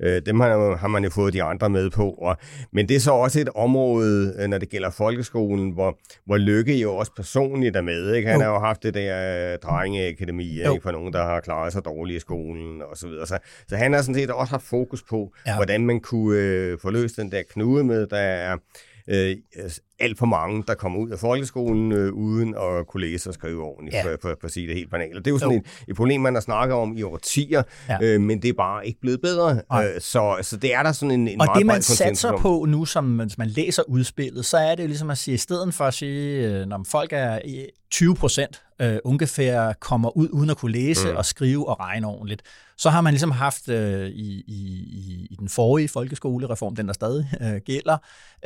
Øh, 0.00 0.22
dem 0.26 0.40
har, 0.40 0.76
har 0.76 0.88
man 0.88 1.04
jo 1.04 1.10
fået 1.10 1.32
de 1.32 1.42
andre 1.42 1.70
med 1.70 1.90
på. 1.90 2.10
Og, 2.10 2.36
men 2.72 2.88
det 2.88 2.96
er 2.96 3.00
så 3.00 3.12
også 3.12 3.40
et 3.40 3.48
område, 3.54 4.34
øh, 4.38 4.48
når 4.48 4.58
det 4.58 4.68
gælder 4.68 4.90
folkeskolen, 4.90 5.70
hvor, 5.70 5.98
hvor 6.26 6.36
Lykke 6.36 6.80
jo 6.80 6.96
også 6.96 7.12
personligt 7.16 7.76
er 7.76 7.80
med. 7.80 8.14
Ikke? 8.14 8.28
Han 8.28 8.40
jo. 8.40 8.44
har 8.44 8.52
jo 8.52 8.58
haft 8.58 8.82
det 8.82 8.94
der 8.94 9.52
øh, 9.52 9.58
drengeakademi 9.58 10.50
ikke? 10.50 10.80
for 10.82 10.90
nogen, 10.90 11.12
der 11.12 11.22
har 11.22 11.40
klaret 11.40 11.72
sig 11.72 11.84
dårligt 11.84 12.16
i 12.16 12.20
skolen 12.20 12.82
og 12.82 12.96
så 12.96 13.08
videre. 13.08 13.26
Så, 13.26 13.38
så 13.68 13.76
han 13.76 13.92
har 13.92 14.02
sådan 14.02 14.14
set 14.14 14.30
også 14.30 14.50
haft 14.50 14.66
fokus 14.66 15.02
på, 15.02 15.32
ja. 15.46 15.56
hvordan 15.56 15.86
man 15.86 16.00
kunne 16.00 16.38
øh, 16.38 16.78
få 16.82 16.90
løst 16.90 17.16
den 17.16 17.30
der 17.30 17.42
knude 17.52 17.84
med, 17.84 18.06
der 18.06 18.16
er 18.16 18.56
øh, 19.08 19.36
alt 19.98 20.18
for 20.18 20.26
mange, 20.26 20.64
der 20.66 20.74
kommer 20.74 20.98
ud 20.98 21.10
af 21.10 21.18
folkeskolen 21.18 21.92
øh, 21.92 22.12
uden 22.12 22.54
at 22.54 22.86
kunne 22.86 23.00
læse 23.00 23.30
og 23.30 23.34
skrive 23.34 23.62
ordentligt, 23.62 23.94
ja. 23.94 24.04
for, 24.04 24.18
for, 24.22 24.36
for 24.40 24.46
at 24.46 24.52
sige 24.52 24.66
det 24.66 24.74
helt 24.74 24.90
banalt. 24.90 25.16
Og 25.16 25.24
det 25.24 25.30
er 25.30 25.34
jo 25.34 25.38
sådan 25.38 25.54
jo. 25.54 25.60
Et, 25.60 25.84
et 25.88 25.96
problem, 25.96 26.20
man 26.20 26.34
har 26.34 26.40
snakket 26.40 26.76
om 26.76 26.96
i 26.96 27.02
årtier, 27.02 27.62
ja. 27.88 27.98
øh, 28.02 28.20
men 28.20 28.42
det 28.42 28.48
er 28.48 28.52
bare 28.52 28.86
ikke 28.86 29.00
blevet 29.00 29.20
bedre. 29.20 29.50
Øh, 29.52 30.00
så, 30.00 30.38
så 30.42 30.56
det 30.56 30.74
er 30.74 30.82
der 30.82 30.92
sådan 30.92 31.10
en, 31.10 31.28
en 31.28 31.40
Og 31.40 31.48
det, 31.56 31.66
man 31.66 31.82
satser 31.82 32.36
på 32.36 32.64
nu, 32.68 32.84
som 32.84 33.04
man, 33.04 33.30
man 33.38 33.48
læser 33.48 33.82
udspillet, 33.88 34.44
så 34.44 34.56
er 34.56 34.74
det 34.74 34.82
jo 34.82 34.88
ligesom 34.88 35.10
at 35.10 35.18
sige, 35.18 35.34
i 35.34 35.38
stedet 35.38 35.74
for 35.74 35.84
at 35.84 35.94
sige, 35.94 36.48
øh, 36.48 36.66
når 36.66 36.84
folk 36.88 37.10
er 37.12 37.38
20 37.90 38.14
procent 38.14 38.62
øh, 38.80 38.98
ungefær 39.04 39.72
kommer 39.72 40.16
ud 40.16 40.28
uden 40.32 40.50
at 40.50 40.56
kunne 40.56 40.72
læse 40.72 41.10
mm. 41.10 41.16
og 41.16 41.24
skrive 41.24 41.68
og 41.68 41.80
regne 41.80 42.06
ordentligt, 42.06 42.42
så 42.78 42.90
har 42.90 43.00
man 43.00 43.12
ligesom 43.12 43.30
haft 43.30 43.68
øh, 43.68 44.08
i, 44.08 44.44
i, 44.46 45.26
i 45.30 45.36
den 45.38 45.48
forrige 45.48 45.88
folkeskolereform, 45.88 46.76
den 46.76 46.86
der 46.86 46.92
stadig 46.92 47.28
øh, 47.40 47.56
gælder, 47.56 47.96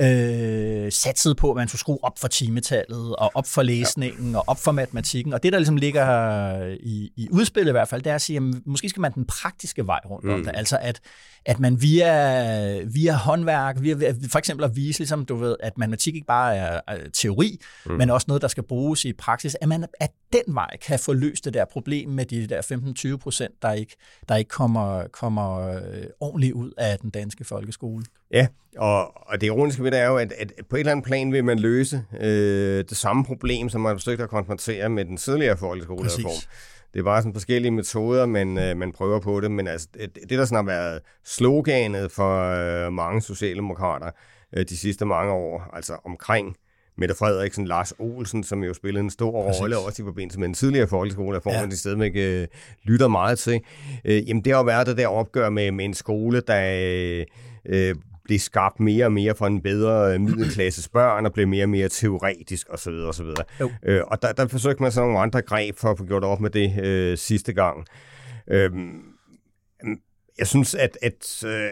øh, 0.00 0.92
satset 0.92 1.36
på, 1.40 1.50
at 1.50 1.56
man 1.56 1.68
skulle 1.68 1.80
skrue 1.80 1.98
op 2.02 2.18
for 2.18 2.28
timetallet, 2.28 3.16
og 3.16 3.30
op 3.34 3.46
for 3.46 3.62
læsningen, 3.62 4.30
ja. 4.30 4.38
og 4.38 4.44
op 4.46 4.58
for 4.58 4.72
matematikken. 4.72 5.32
Og 5.32 5.42
det, 5.42 5.52
der 5.52 5.58
ligesom 5.58 5.76
ligger 5.76 6.76
i, 6.80 7.10
i 7.16 7.28
udspillet 7.30 7.70
i 7.70 7.72
hvert 7.72 7.88
fald, 7.88 8.02
det 8.02 8.10
er 8.10 8.14
at 8.14 8.22
sige, 8.22 8.36
at 8.36 8.42
måske 8.66 8.88
skal 8.88 9.00
man 9.00 9.12
den 9.12 9.24
praktiske 9.24 9.86
vej 9.86 10.00
rundt 10.10 10.24
mm. 10.24 10.34
om 10.34 10.44
det. 10.44 10.52
Altså 10.54 10.78
at, 10.80 11.00
at 11.46 11.60
man 11.60 11.82
via, 11.82 12.82
via 12.84 13.12
håndværk, 13.12 13.76
via, 13.80 13.94
for 14.28 14.38
eksempel 14.38 14.64
at 14.64 14.76
vise, 14.76 14.98
ligesom, 14.98 15.24
du 15.24 15.36
ved, 15.36 15.56
at 15.60 15.78
matematik 15.78 16.14
ikke 16.14 16.26
bare 16.26 16.56
er, 16.56 16.80
er 16.88 16.96
teori, 17.12 17.60
mm. 17.86 17.92
men 17.92 18.10
også 18.10 18.24
noget, 18.28 18.42
der 18.42 18.48
skal 18.48 18.62
bruges 18.62 19.04
i 19.04 19.12
praksis, 19.12 19.56
at 19.60 19.68
man 19.68 19.84
at 20.00 20.10
den 20.32 20.54
vej 20.54 20.76
kan 20.76 20.98
få 20.98 21.12
løst 21.12 21.44
det 21.44 21.54
der 21.54 21.64
problem 21.64 22.08
med 22.08 22.24
de 22.24 22.46
der 22.46 23.12
15-20 23.12 23.16
procent, 23.16 23.54
der 23.62 23.72
ikke, 23.72 23.96
der 24.28 24.36
ikke 24.36 24.48
kommer, 24.48 25.06
kommer 25.12 25.68
øh, 25.68 26.04
ordentligt 26.20 26.52
ud 26.52 26.72
af 26.78 26.98
den 26.98 27.10
danske 27.10 27.44
folkeskole. 27.44 28.04
Ja, 28.32 28.46
og, 28.76 29.28
og 29.28 29.40
det 29.40 29.46
ironiske 29.46 29.82
ved 29.82 29.90
det 29.90 29.98
er 29.98 30.06
jo, 30.06 30.16
at, 30.16 30.32
at 30.32 30.52
på 30.70 30.76
et 30.76 30.80
eller 30.80 30.92
andet 30.92 31.06
plan 31.06 31.32
vil 31.32 31.44
man 31.44 31.58
løse 31.58 32.04
øh, 32.20 32.84
det 32.88 32.96
samme 32.96 33.24
problem, 33.24 33.68
som 33.68 33.80
man 33.80 33.90
har 33.90 33.96
forsøgt 33.96 34.20
at 34.20 34.28
konfrontere 34.28 34.88
med 34.88 35.04
den 35.04 35.16
tidligere 35.16 35.56
folkeskolereform. 35.56 36.42
Det 36.94 37.04
var 37.04 37.20
sådan 37.20 37.34
forskellige 37.34 37.70
metoder, 37.70 38.26
man, 38.26 38.58
øh, 38.58 38.76
man 38.76 38.92
prøver 38.92 39.20
på 39.20 39.40
det, 39.40 39.50
men 39.50 39.66
altså, 39.66 39.88
det, 39.94 40.14
det 40.14 40.38
der 40.38 40.44
sådan 40.44 40.66
har 40.66 40.72
været 40.72 41.00
sloganet 41.24 42.12
for 42.12 42.40
øh, 42.86 42.92
mange 42.92 43.22
socialdemokrater 43.22 44.10
øh, 44.56 44.64
de 44.68 44.76
sidste 44.76 45.04
mange 45.04 45.32
år, 45.32 45.70
altså 45.72 45.96
omkring 46.04 46.56
Mette 46.98 47.14
Frederiksen, 47.14 47.66
Lars 47.66 47.92
Olsen, 47.98 48.44
som 48.44 48.64
jo 48.64 48.74
spillede 48.74 49.04
en 49.04 49.10
stor 49.10 49.46
Præcis. 49.46 49.62
rolle 49.62 49.78
også 49.78 50.02
i 50.02 50.04
forbindelse 50.04 50.38
med 50.38 50.48
den 50.48 50.54
tidligere 50.54 50.88
folkeskolereform, 50.88 51.52
ja. 51.52 51.60
man 51.60 51.72
i 51.72 51.76
stedet 51.76 51.98
med 51.98 52.16
øh, 52.16 52.48
lytter 52.82 53.08
meget 53.08 53.38
til. 53.38 53.60
Øh, 54.04 54.28
jamen 54.28 54.44
det 54.44 54.52
har 54.52 54.62
været 54.62 54.86
det 54.86 54.96
der 54.96 55.06
opgør 55.06 55.50
med, 55.50 55.70
med 55.70 55.84
en 55.84 55.94
skole, 55.94 56.40
der 56.40 57.26
øh, 57.66 57.94
blev 58.30 58.38
skabt 58.38 58.80
mere 58.80 59.04
og 59.04 59.12
mere 59.12 59.34
for 59.34 59.46
en 59.46 59.62
bedre 59.62 60.14
øh, 60.14 60.20
middelklasses 60.20 60.88
børn, 60.88 61.26
og 61.26 61.32
blev 61.32 61.48
mere 61.48 61.64
og 61.64 61.68
mere 61.68 61.88
teoretisk 61.88 62.66
osv. 62.70 62.92
osv. 62.92 63.26
Øh, 63.82 64.02
og 64.06 64.22
der, 64.22 64.32
der 64.32 64.48
forsøgte 64.48 64.82
man 64.82 64.92
så 64.92 65.00
nogle 65.00 65.18
andre 65.18 65.42
greb 65.42 65.76
for 65.76 65.90
at 65.90 65.98
få 65.98 66.04
gjort 66.04 66.24
op 66.24 66.40
med 66.40 66.50
det 66.50 66.84
øh, 66.84 67.18
sidste 67.18 67.52
gang. 67.52 67.86
Øh, 68.50 68.70
jeg 70.38 70.46
synes, 70.46 70.74
at, 70.74 70.98
at, 71.02 71.44
øh, 71.46 71.68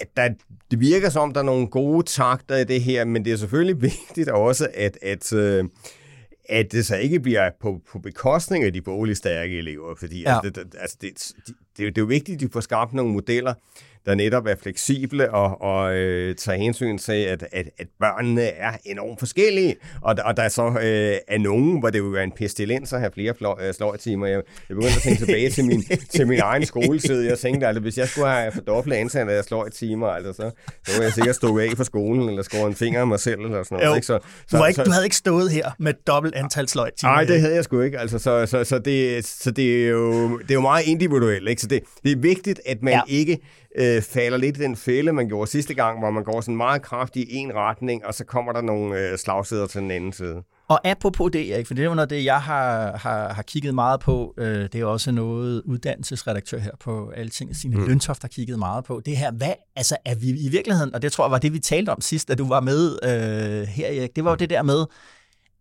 at 0.00 0.08
der, 0.16 0.28
det 0.70 0.80
virker 0.80 1.08
som, 1.08 1.32
der 1.32 1.40
er 1.40 1.44
nogle 1.44 1.66
gode 1.66 2.06
takter 2.06 2.56
i 2.56 2.64
det 2.64 2.82
her, 2.82 3.04
men 3.04 3.24
det 3.24 3.32
er 3.32 3.36
selvfølgelig 3.36 3.82
vigtigt 3.92 4.28
også, 4.28 4.68
at, 4.74 4.98
at, 5.02 5.32
øh, 5.32 5.64
at 6.48 6.72
det 6.72 6.86
så 6.86 6.96
ikke 6.96 7.20
bliver 7.20 7.50
på, 7.60 7.80
på 7.92 7.98
bekostning 7.98 8.64
af 8.64 8.72
de 8.72 8.82
boligstærke 8.82 9.58
elever, 9.58 9.94
fordi 9.94 10.22
ja. 10.22 10.34
altså, 10.34 10.50
det, 10.50 10.74
altså, 10.80 10.96
det, 11.00 11.34
det, 11.36 11.56
det, 11.56 11.76
det 11.76 11.86
er 11.86 12.02
jo 12.02 12.04
vigtigt, 12.04 12.34
at 12.34 12.40
de 12.40 12.52
får 12.52 12.60
skabt 12.60 12.92
nogle 12.92 13.12
modeller, 13.12 13.54
der 14.06 14.14
netop 14.14 14.46
er 14.46 14.54
fleksible 14.62 15.30
og, 15.30 15.62
og 15.62 15.94
øh, 15.94 16.34
tager 16.34 16.58
hensyn 16.58 16.98
til, 16.98 17.12
at, 17.12 17.46
at, 17.52 17.70
at 17.78 17.86
børnene 18.00 18.42
er 18.42 18.72
enormt 18.84 19.18
forskellige. 19.18 19.76
Og, 20.02 20.16
og 20.24 20.36
der 20.36 20.42
er 20.42 20.48
så 20.48 20.66
øh, 20.66 21.16
er 21.28 21.38
nogen, 21.38 21.78
hvor 21.78 21.90
det 21.90 22.02
vil 22.02 22.12
være 22.12 22.24
en 22.24 22.32
pestilens 22.32 22.92
at 22.92 23.00
have 23.00 23.12
flere 23.14 23.34
øh, 23.60 23.74
sløjtimer. 23.74 24.26
Jeg, 24.26 24.42
jeg 24.68 24.76
begyndte 24.76 24.96
at 24.96 25.02
tænke 25.02 25.18
tilbage 25.18 25.50
til 25.50 25.64
min, 25.64 25.84
til 26.10 26.26
min 26.26 26.40
egen 26.40 26.66
skoletid. 26.66 27.22
Jeg 27.22 27.38
tænkte, 27.38 27.66
at 27.66 27.68
altså, 27.68 27.80
hvis 27.80 27.98
jeg 27.98 28.08
skulle 28.08 28.28
have 28.28 28.52
fordoblet 28.52 28.96
antallet 28.96 29.32
af 29.32 29.44
sløjtimer, 29.44 30.06
altså, 30.06 30.32
så, 30.32 30.50
så 30.86 30.96
var 30.96 31.04
jeg 31.04 31.12
sikkert 31.12 31.36
stå 31.36 31.58
af 31.58 31.68
fra 31.76 31.84
skolen, 31.84 32.28
eller 32.28 32.42
skåre 32.42 32.66
en 32.66 32.74
finger 32.74 33.00
af 33.00 33.06
mig 33.06 33.20
selv, 33.20 33.40
eller 33.40 33.62
sådan 33.62 33.76
noget. 33.78 33.90
Jo. 33.90 33.94
Ikke? 33.94 34.06
Så, 34.06 34.18
så, 34.48 34.58
du, 34.58 34.64
ikke, 34.64 34.76
så, 34.76 34.84
du 34.84 34.90
havde 34.90 35.04
ikke 35.04 35.16
stået 35.16 35.50
her 35.50 35.70
med 35.78 35.94
dobbelt 36.06 36.34
antal 36.34 36.68
sløjtimer. 36.68 37.12
Nej, 37.12 37.24
det 37.24 37.40
havde 37.40 37.54
jeg 37.54 37.64
sgu 37.64 37.80
ikke. 37.80 37.98
Altså, 37.98 38.18
så, 38.18 38.46
så, 38.46 38.64
så, 38.64 38.78
det, 38.78 39.26
så 39.26 39.50
det, 39.50 39.84
er 39.84 39.88
jo, 39.88 40.38
det 40.38 40.50
er 40.50 40.54
jo 40.54 40.60
meget 40.60 40.86
individuelt. 40.86 41.48
Ikke? 41.48 41.62
Så 41.62 41.66
det, 41.68 41.82
det 42.04 42.12
er 42.12 42.16
vigtigt, 42.16 42.60
at 42.66 42.82
man 42.82 42.92
ja. 42.92 43.00
ikke 43.08 43.38
øh, 43.78 44.02
falder 44.02 44.38
lidt 44.38 44.56
i 44.56 44.60
den 44.60 44.76
fælde, 44.76 45.12
man 45.12 45.28
gjorde 45.28 45.50
sidste 45.50 45.74
gang, 45.74 45.98
hvor 45.98 46.10
man 46.10 46.24
går 46.24 46.40
sådan 46.40 46.56
meget 46.56 46.82
kraftigt 46.82 47.28
i 47.28 47.36
en 47.36 47.54
retning, 47.54 48.06
og 48.06 48.14
så 48.14 48.24
kommer 48.24 48.52
der 48.52 48.60
nogle 48.60 48.98
øh, 48.98 49.18
slagsider 49.18 49.66
til 49.66 49.80
den 49.80 49.90
anden 49.90 50.12
side. 50.12 50.42
Og 50.68 50.88
apropos 50.88 51.30
det, 51.32 51.54
Erik, 51.54 51.66
for 51.66 51.74
det 51.74 51.82
er 51.82 51.86
jo 51.88 51.94
noget 51.94 52.10
det, 52.10 52.24
jeg 52.24 52.40
har, 52.40 52.96
har, 52.96 53.32
har 53.32 53.42
kigget 53.42 53.74
meget 53.74 54.00
på. 54.00 54.34
Øh, 54.38 54.68
det 54.72 54.74
er 54.74 54.84
også 54.84 55.12
noget 55.12 55.62
uddannelsesredaktør 55.64 56.58
her 56.58 56.70
på 56.80 57.12
Alting, 57.16 57.56
Signe 57.56 57.76
mm. 57.76 57.86
Løntoft, 57.86 58.22
har 58.22 58.28
kigget 58.28 58.58
meget 58.58 58.84
på. 58.84 59.02
Det 59.06 59.16
her, 59.16 59.32
hvad, 59.32 59.52
altså 59.76 59.96
er 60.04 60.14
vi 60.14 60.28
i 60.28 60.48
virkeligheden, 60.48 60.94
og 60.94 61.02
det 61.02 61.12
tror 61.12 61.24
jeg 61.24 61.30
var 61.30 61.38
det, 61.38 61.52
vi 61.52 61.58
talte 61.58 61.90
om 61.90 62.00
sidst, 62.00 62.28
da 62.28 62.34
du 62.34 62.48
var 62.48 62.60
med 62.60 62.98
øh, 63.02 63.68
her, 63.68 63.86
Erik, 63.86 64.16
det 64.16 64.24
var 64.24 64.30
jo 64.30 64.36
det 64.36 64.50
der 64.50 64.62
med, 64.62 64.86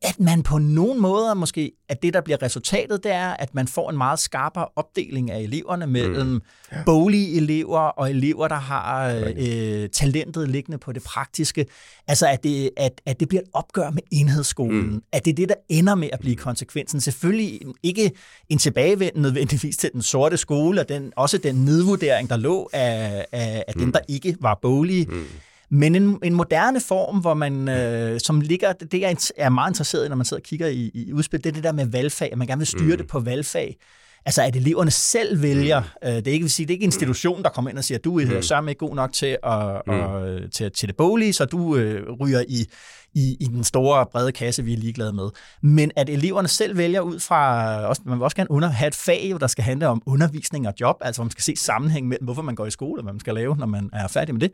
at 0.02 0.20
man 0.20 0.44
på 0.44 0.58
nogen 0.58 1.02
måder 1.02 1.34
måske, 1.34 1.72
at 1.90 2.04
det, 2.04 2.14
der 2.14 2.22
bliver 2.22 2.42
resultatet, 2.42 3.04
det 3.04 3.12
er, 3.12 3.30
at 3.30 3.56
man 3.56 3.68
får 3.68 3.90
en 3.90 3.98
meget 3.98 4.20
skarpere 4.20 4.68
opdeling 4.76 5.32
af 5.32 5.40
eleverne 5.40 5.88
mellem 5.88 6.28
mm. 6.28 6.42
ja. 6.72 6.84
boglige 6.86 7.38
elever 7.38 7.80
og 7.80 8.10
elever, 8.10 8.48
der 8.48 8.56
har 8.56 9.24
øh, 9.38 9.90
talentet 9.90 10.50
liggende 10.50 10.78
på 10.78 10.92
det 10.92 11.04
praktiske. 11.04 11.66
Altså, 12.08 12.28
at 12.28 12.44
det, 12.44 12.70
at, 12.78 13.02
at 13.06 13.20
det 13.20 13.28
bliver 13.28 13.42
et 13.42 13.50
opgør 13.54 13.90
med 13.90 14.02
enhedsskolen. 14.12 14.90
Mm. 14.90 15.04
At 15.12 15.26
det 15.26 15.32
er 15.32 15.36
det, 15.36 15.50
der 15.50 15.56
ender 15.70 15.96
med 15.96 16.10
at 16.14 16.20
blive 16.20 16.36
konsekvensen. 16.36 17.02
Selvfølgelig 17.02 17.62
ikke 17.84 18.12
en 18.50 18.58
tilbagevend 18.58 19.16
nødvendigvis 19.16 19.78
til 19.78 19.90
den 19.94 20.02
sorte 20.02 20.38
skole, 20.38 20.82
og 20.82 20.90
den, 20.90 21.14
også 21.16 21.38
den 21.38 21.56
nedvurdering, 21.56 22.30
der 22.30 22.38
lå 22.38 22.70
af, 22.74 23.26
af, 23.32 23.64
af 23.68 23.74
mm. 23.76 23.82
dem, 23.82 23.92
der 23.92 24.00
ikke 24.08 24.38
var 24.40 24.60
boglige. 24.62 25.06
Mm 25.10 25.26
men 25.70 25.96
en, 25.96 26.20
en 26.24 26.34
moderne 26.34 26.80
form, 26.82 27.18
hvor 27.18 27.34
man, 27.34 27.70
øh, 27.70 28.20
som 28.20 28.42
ligger, 28.42 28.74
det 28.74 29.02
jeg 29.02 29.18
er 29.38 29.50
meget 29.50 29.72
interesseret 29.72 30.06
i, 30.06 30.10
når 30.10 30.16
man 30.16 30.26
sidder 30.26 30.42
og 30.42 30.46
kigger 30.46 30.68
i, 30.68 30.92
i 30.94 31.14
udspil, 31.14 31.44
det 31.44 31.50
er 31.50 31.54
det 31.54 31.64
der 31.64 31.72
med 31.72 31.86
valgfag, 31.86 32.30
at 32.32 32.38
man 32.38 32.48
gerne 32.48 32.60
vil 32.60 32.68
styre 32.68 32.92
mm. 32.92 32.98
det 32.98 33.08
på 33.08 33.20
valgfag. 33.20 33.78
Altså, 34.26 34.42
at 34.42 34.56
eleverne 34.56 34.92
selv 34.92 35.42
vælger. 35.42 35.82
Mm. 35.82 36.08
Øh, 36.08 36.16
det, 36.16 36.28
er 36.28 36.32
ikke, 36.32 36.44
vil 36.44 36.52
sige, 36.52 36.66
det 36.66 36.74
er 36.74 36.76
ikke 36.76 36.84
institutionen, 36.84 37.44
der 37.44 37.50
kommer 37.50 37.70
ind 37.70 37.78
og 37.78 37.84
siger, 37.84 37.98
du 37.98 38.20
er 38.20 38.36
mm. 38.36 38.42
sørme 38.42 38.72
ikke 38.72 38.80
god 38.80 38.96
nok 38.96 39.14
til, 39.14 39.38
at, 39.44 39.82
mm. 39.88 39.94
og, 39.94 40.40
til, 40.52 40.72
til 40.72 40.88
det 40.88 40.96
bolige, 40.98 41.34
så 41.34 41.46
du 41.46 41.76
øh, 41.76 42.12
ryger 42.12 42.44
i, 42.48 42.66
i, 43.14 43.38
i 43.40 43.46
den 43.46 43.64
store, 43.64 44.06
brede 44.12 44.32
kasse, 44.32 44.64
vi 44.64 44.74
er 44.74 44.78
ligeglade 44.78 45.14
med. 45.14 45.30
Men 45.62 45.92
at 45.96 46.10
eleverne 46.10 46.48
selv 46.48 46.78
vælger 46.78 47.02
ud 47.02 47.20
fra, 47.20 47.66
også, 47.86 48.02
man 48.06 48.18
vil 48.18 48.24
også 48.24 48.36
gerne 48.36 48.52
under, 48.52 48.70
have 48.70 48.88
et 48.88 48.96
fag, 48.96 49.36
der 49.40 49.48
skal 49.48 49.64
handle 49.64 49.88
om 49.88 50.02
undervisning 50.06 50.68
og 50.68 50.74
job, 50.82 50.96
altså 51.02 51.20
hvor 51.20 51.26
man 51.26 51.32
skal 51.32 51.44
se 51.44 51.56
sammenhæng 51.56 52.08
mellem, 52.08 52.26
hvorfor 52.26 52.42
man 52.42 52.56
går 52.56 52.66
i 52.66 52.72
skole, 52.72 53.00
og 53.00 53.04
hvad 53.04 53.14
man 53.14 53.20
skal 53.20 53.34
lave, 53.34 53.58
når 53.58 53.66
man 53.66 53.90
er 53.94 54.08
færdig 54.08 54.36
med 54.36 54.42
det. 54.42 54.52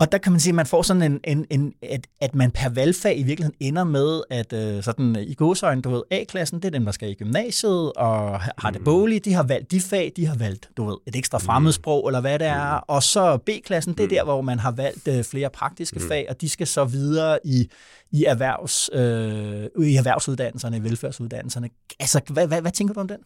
Og 0.00 0.12
der 0.12 0.18
kan 0.18 0.32
man 0.32 0.40
sige, 0.40 0.50
at 0.50 0.54
man 0.54 0.66
får 0.66 0.82
sådan 0.82 1.02
en, 1.02 1.20
en, 1.24 1.46
en 1.50 1.74
at, 1.82 2.06
at 2.20 2.34
man 2.34 2.50
per 2.50 2.68
valgfag 2.68 3.18
i 3.18 3.22
virkeligheden 3.22 3.56
ender 3.60 3.84
med, 3.84 4.22
at 4.30 4.52
øh, 4.52 4.82
sådan 4.82 5.16
i 5.16 5.34
godsøjne, 5.34 5.82
du 5.82 5.90
ved, 5.90 6.02
A-klassen, 6.10 6.58
det 6.58 6.64
er 6.64 6.70
dem, 6.70 6.84
der 6.84 6.92
skal 6.92 7.10
i 7.10 7.14
gymnasiet 7.14 7.92
og 7.92 8.40
har 8.40 8.70
det 8.70 8.80
mm. 8.80 8.84
bolige, 8.84 9.20
de 9.20 9.32
har 9.32 9.42
valgt 9.42 9.70
de 9.70 9.80
fag, 9.80 10.12
de 10.16 10.26
har 10.26 10.36
valgt, 10.36 10.68
du 10.76 10.84
ved, 10.84 10.96
et 11.06 11.16
ekstra 11.16 11.38
mm. 11.38 11.44
fremmedsprog, 11.44 12.08
eller 12.08 12.20
hvad 12.20 12.38
det 12.38 12.46
er. 12.46 12.70
Og 12.70 13.02
så 13.02 13.36
B-klassen, 13.36 13.94
det 13.94 14.04
er 14.04 14.08
der, 14.08 14.24
hvor 14.24 14.40
man 14.40 14.58
har 14.58 14.70
valgt 14.70 15.08
øh, 15.08 15.24
flere 15.24 15.50
praktiske 15.50 16.00
fag, 16.08 16.26
og 16.28 16.40
de 16.40 16.48
skal 16.48 16.66
så 16.66 16.84
videre 16.84 17.38
i, 17.44 17.70
i, 18.12 18.24
erhvervs, 18.24 18.90
øh, 18.92 19.86
i 19.88 19.96
erhvervsuddannelserne, 19.96 20.76
i 20.76 20.82
velfærdsuddannelserne. 20.82 21.68
Altså, 22.00 22.20
hvad, 22.30 22.46
hvad, 22.46 22.60
hvad 22.60 22.72
tænker 22.72 22.94
du 22.94 23.00
om 23.00 23.08
den? 23.08 23.18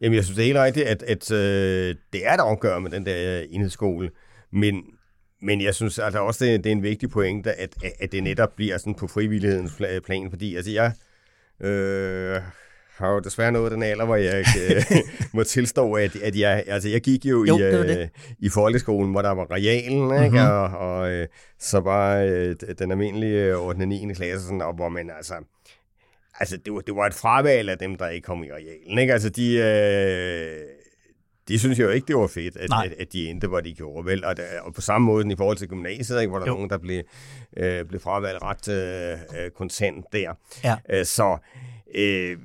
Jamen, 0.00 0.16
jeg 0.16 0.24
synes, 0.24 0.36
det 0.36 0.42
er 0.42 0.46
helt 0.46 0.58
rigtigt, 0.58 0.86
at, 0.86 1.02
at 1.02 1.30
øh, 1.30 1.94
det 2.12 2.26
er 2.26 2.34
et 2.34 2.40
afgør 2.40 2.78
med 2.78 2.90
den 2.90 3.06
der 3.06 3.42
enhedsskole, 3.50 4.10
men 4.52 4.82
men 5.42 5.60
jeg 5.60 5.74
synes 5.74 5.98
altså 5.98 6.18
også, 6.18 6.44
det, 6.44 6.64
det 6.64 6.70
er 6.70 6.76
en 6.76 6.82
vigtig 6.82 7.10
pointe, 7.10 7.52
at, 7.52 7.76
at 8.00 8.12
det 8.12 8.22
netop 8.22 8.56
bliver 8.56 8.78
sådan 8.78 8.94
på 8.94 9.06
frivillighedens 9.06 9.72
plan, 10.04 10.30
fordi 10.30 10.56
altså 10.56 10.70
jeg 10.70 10.92
øh, 11.60 12.42
har 12.96 13.10
jo 13.12 13.20
desværre 13.20 13.52
nået 13.52 13.72
den 13.72 13.82
alder, 13.82 14.04
hvor 14.04 14.16
jeg 14.16 14.44
øh, 14.60 14.82
må 15.34 15.44
tilstå, 15.44 15.92
at, 15.92 16.16
at 16.16 16.36
jeg, 16.36 16.64
altså 16.66 16.88
jeg 16.88 17.00
gik 17.00 17.24
jo, 17.24 17.44
jo 17.44 17.58
i, 17.58 17.62
øh, 17.62 18.08
i 18.38 18.48
folkeskolen, 18.48 19.10
hvor 19.10 19.22
der 19.22 19.30
var 19.30 19.50
realen, 19.50 20.24
ikke? 20.24 20.36
Mm-hmm. 20.36 20.50
og, 20.50 20.98
og 20.98 21.10
øh, 21.10 21.26
så 21.58 21.80
bare 21.80 22.28
øh, 22.28 22.56
den 22.78 22.90
almindelige 22.90 23.56
8. 23.56 23.86
9. 23.86 24.14
klasse, 24.14 24.46
sådan, 24.46 24.60
og 24.60 24.74
hvor 24.74 24.88
man 24.88 25.10
altså, 25.16 25.34
altså 26.40 26.56
det 26.56 26.72
var, 26.72 26.80
det 26.80 26.96
var 26.96 27.06
et 27.06 27.14
fravalg 27.14 27.70
af 27.70 27.78
dem, 27.78 27.96
der 27.96 28.08
ikke 28.08 28.26
kom 28.26 28.42
i 28.42 28.52
realen, 28.52 28.98
ikke? 28.98 29.12
Altså 29.12 29.28
de, 29.28 29.56
øh, 29.56 30.75
de 31.48 31.58
synes 31.58 31.78
jo 31.78 31.88
ikke, 31.88 32.06
det 32.06 32.16
var 32.16 32.26
fedt, 32.26 32.56
at, 32.56 32.70
at, 32.84 32.92
at 32.98 33.12
de 33.12 33.28
endte, 33.28 33.46
hvor 33.46 33.60
de 33.60 33.74
gjorde. 33.74 34.06
Vel? 34.06 34.24
Og, 34.24 34.36
der, 34.36 34.42
og 34.60 34.74
på 34.74 34.80
samme 34.80 35.06
måde 35.06 35.32
i 35.32 35.36
forhold 35.36 35.56
til 35.56 35.68
gymnasiet, 35.68 36.20
ikke, 36.20 36.30
hvor 36.30 36.38
der 36.38 36.46
jo. 36.46 36.52
nogen, 36.52 36.70
der 36.70 36.78
blev, 36.78 37.02
øh, 37.56 37.84
blev 37.84 38.00
fravalgt 38.00 38.42
ret 38.42 38.68
øh, 38.68 39.44
øh 39.44 39.50
kontant 39.50 40.04
der. 40.12 40.34
Ja. 40.64 40.76
Øh, 40.90 41.04
så 41.04 41.38
øh, 41.94 42.38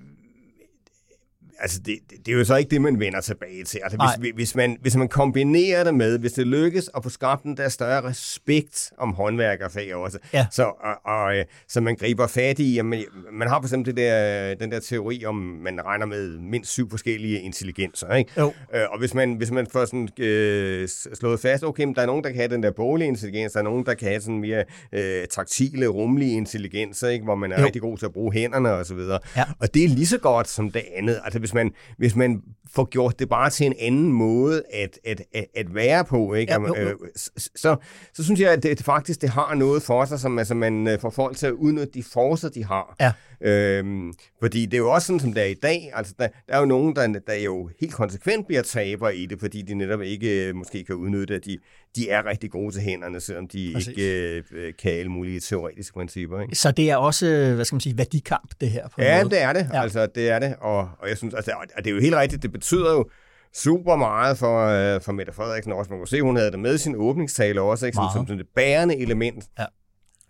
altså 1.61 1.79
det, 1.85 1.97
det, 2.09 2.17
det 2.25 2.33
er 2.33 2.37
jo 2.37 2.43
så 2.43 2.55
ikke 2.55 2.69
det, 2.69 2.81
man 2.81 2.99
vender 2.99 3.21
tilbage 3.21 3.63
til. 3.63 3.79
Altså 3.83 4.17
hvis, 4.19 4.31
hvis, 4.35 4.55
man, 4.55 4.77
hvis 4.81 4.95
man 4.95 5.07
kombinerer 5.07 5.83
det 5.83 5.93
med, 5.93 6.19
hvis 6.19 6.33
det 6.33 6.47
lykkes 6.47 6.89
at 6.95 7.03
få 7.03 7.09
skabt 7.09 7.43
den 7.43 7.57
der 7.57 7.69
større 7.69 8.03
respekt 8.03 8.91
om 8.97 9.13
håndværkerfag 9.13 9.95
også, 9.95 10.19
ja. 10.33 10.45
så, 10.51 10.63
og, 10.63 11.13
og, 11.15 11.37
øh, 11.37 11.45
så 11.67 11.81
man 11.81 11.95
griber 11.95 12.27
fat 12.27 12.59
i, 12.59 12.77
at 12.77 12.85
man, 12.85 13.03
man 13.31 13.47
har 13.47 13.59
for 13.59 13.65
eksempel 13.65 13.95
det 13.95 14.03
der, 14.03 14.55
den 14.55 14.71
der 14.71 14.79
teori 14.79 15.25
om, 15.25 15.35
man 15.35 15.85
regner 15.85 16.05
med 16.05 16.39
mindst 16.39 16.71
syv 16.71 16.89
forskellige 16.89 17.41
intelligenser. 17.41 18.13
Ikke? 18.13 18.31
Jo. 18.37 18.53
Øh, 18.75 18.81
og 18.91 18.99
hvis 18.99 19.13
man, 19.13 19.33
hvis 19.33 19.51
man 19.51 19.67
får 19.71 19.85
sådan, 19.85 20.09
øh, 20.19 20.87
slået 21.13 21.39
fast, 21.39 21.63
okay, 21.63 21.87
der 21.95 22.01
er 22.01 22.05
nogen, 22.05 22.23
der 22.23 22.29
kan 22.29 22.37
have 22.37 22.49
den 22.49 22.63
der 22.63 22.71
boglige 22.71 23.07
intelligens, 23.07 23.53
der 23.53 23.59
er 23.59 23.63
nogen, 23.63 23.85
der 23.85 23.93
kan 23.93 24.07
have 24.07 24.21
sådan 24.21 24.39
mere 24.39 24.63
øh, 24.93 25.27
taktile, 25.27 25.87
rumlige 25.87 26.37
intelligenser, 26.37 27.09
ikke? 27.09 27.25
hvor 27.25 27.35
man 27.35 27.51
er 27.51 27.59
jo. 27.59 27.65
rigtig 27.65 27.81
god 27.81 27.97
til 27.97 28.05
at 28.05 28.13
bruge 28.13 28.33
hænderne 28.33 28.73
og 28.73 28.85
så 28.85 28.95
videre. 28.95 29.19
Ja. 29.37 29.43
Og 29.59 29.73
det 29.73 29.83
er 29.83 29.87
lige 29.87 30.07
så 30.07 30.17
godt 30.17 30.47
som 30.47 30.71
det 30.71 30.83
andet. 30.95 31.19
Altså 31.23 31.39
hvis 31.39 31.50
man, 31.53 31.71
hvis 31.97 32.15
man 32.15 32.41
får 32.73 32.85
gjort 32.89 33.19
det 33.19 33.29
bare 33.29 33.49
til 33.49 33.65
en 33.65 33.73
anden 33.79 34.13
måde 34.13 34.63
at, 34.73 34.99
at, 35.05 35.21
at, 35.33 35.45
at 35.55 35.75
være 35.75 36.05
på, 36.05 36.33
ikke? 36.33 36.53
Ja, 36.53 36.59
jo, 36.59 36.75
jo. 36.75 36.89
Øh, 36.89 36.95
så, 37.37 37.75
så 38.13 38.23
synes 38.23 38.39
jeg, 38.39 38.51
at 38.51 38.63
det, 38.63 38.83
faktisk 38.83 39.21
det 39.21 39.29
har 39.29 39.55
noget 39.55 39.83
for 39.83 40.05
sig, 40.05 40.19
som 40.19 40.39
altså, 40.39 40.53
man 40.53 40.87
øh, 40.87 40.99
får 40.99 41.09
folk 41.09 41.37
til 41.37 41.47
at 41.47 41.53
udnytte 41.53 41.93
de 41.93 42.03
forser, 42.03 42.49
de 42.49 42.65
har. 42.65 42.95
Ja. 42.99 43.11
Øhm, 43.43 44.13
fordi 44.39 44.65
det 44.65 44.73
er 44.73 44.77
jo 44.77 44.91
også 44.91 45.07
sådan, 45.07 45.19
som 45.19 45.33
det 45.33 45.43
er 45.43 45.47
i 45.47 45.53
dag. 45.53 45.91
Altså, 45.93 46.13
der, 46.19 46.27
der 46.47 46.53
er 46.53 46.59
jo 46.59 46.65
nogen, 46.65 46.95
der, 46.95 47.07
der 47.27 47.33
jo 47.33 47.69
helt 47.79 47.93
konsekvent 47.93 48.47
bliver 48.47 48.61
taber 48.61 49.09
i 49.09 49.25
det, 49.25 49.39
fordi 49.39 49.61
de 49.61 49.73
netop 49.73 50.01
ikke 50.01 50.47
øh, 50.47 50.55
måske 50.55 50.83
kan 50.83 50.95
udnytte, 50.95 51.35
at 51.35 51.45
de, 51.45 51.57
de 51.95 52.09
er 52.09 52.25
rigtig 52.25 52.51
gode 52.51 52.75
til 52.75 52.81
hænderne, 52.81 53.19
selvom 53.19 53.47
de 53.47 53.71
Præcis. 53.73 53.87
ikke 53.87 54.43
øh, 54.53 54.73
kan 54.81 54.91
alle 54.91 55.11
mulige 55.11 55.39
teoretiske 55.39 55.93
principper. 55.93 56.41
Ikke? 56.41 56.55
Så 56.55 56.71
det 56.71 56.89
er 56.91 56.95
også, 56.95 57.25
hvad 57.55 57.65
skal 57.65 57.75
man 57.75 57.81
sige, 57.81 57.97
værdikamp, 57.97 58.51
det 58.61 58.69
her? 58.69 58.87
På 58.87 59.01
ja, 59.01 59.23
det 59.23 59.41
er 59.41 59.53
det. 59.53 59.69
Ja. 59.73 59.81
Altså, 59.81 60.05
det 60.05 60.29
er 60.29 60.39
det. 60.39 60.55
Og, 60.59 60.89
og 60.99 61.09
jeg 61.09 61.17
synes, 61.17 61.33
altså, 61.33 61.51
og 61.77 61.83
det 61.83 61.89
er 61.89 61.95
jo 61.95 62.01
helt 62.01 62.15
rigtigt, 62.15 62.43
det 62.43 62.51
betyder 62.51 62.93
jo, 62.93 63.09
super 63.53 63.95
meget 63.95 64.37
for, 64.37 64.65
øh, 64.67 65.01
for 65.01 65.11
Mette 65.11 65.33
Frederiksen 65.33 65.73
også. 65.73 65.91
Man 65.91 65.99
kunne 65.99 66.07
se, 66.07 66.21
hun 66.21 66.35
havde 66.35 66.51
det 66.51 66.59
med 66.59 66.75
i 66.75 66.77
sin 66.77 66.95
åbningstale 66.95 67.61
også, 67.61 67.85
ikke? 67.85 67.95
Som, 67.95 68.05
som, 68.13 68.27
som 68.27 68.37
det 68.37 68.47
bærende 68.55 68.97
element. 68.97 69.45
Ja. 69.59 69.65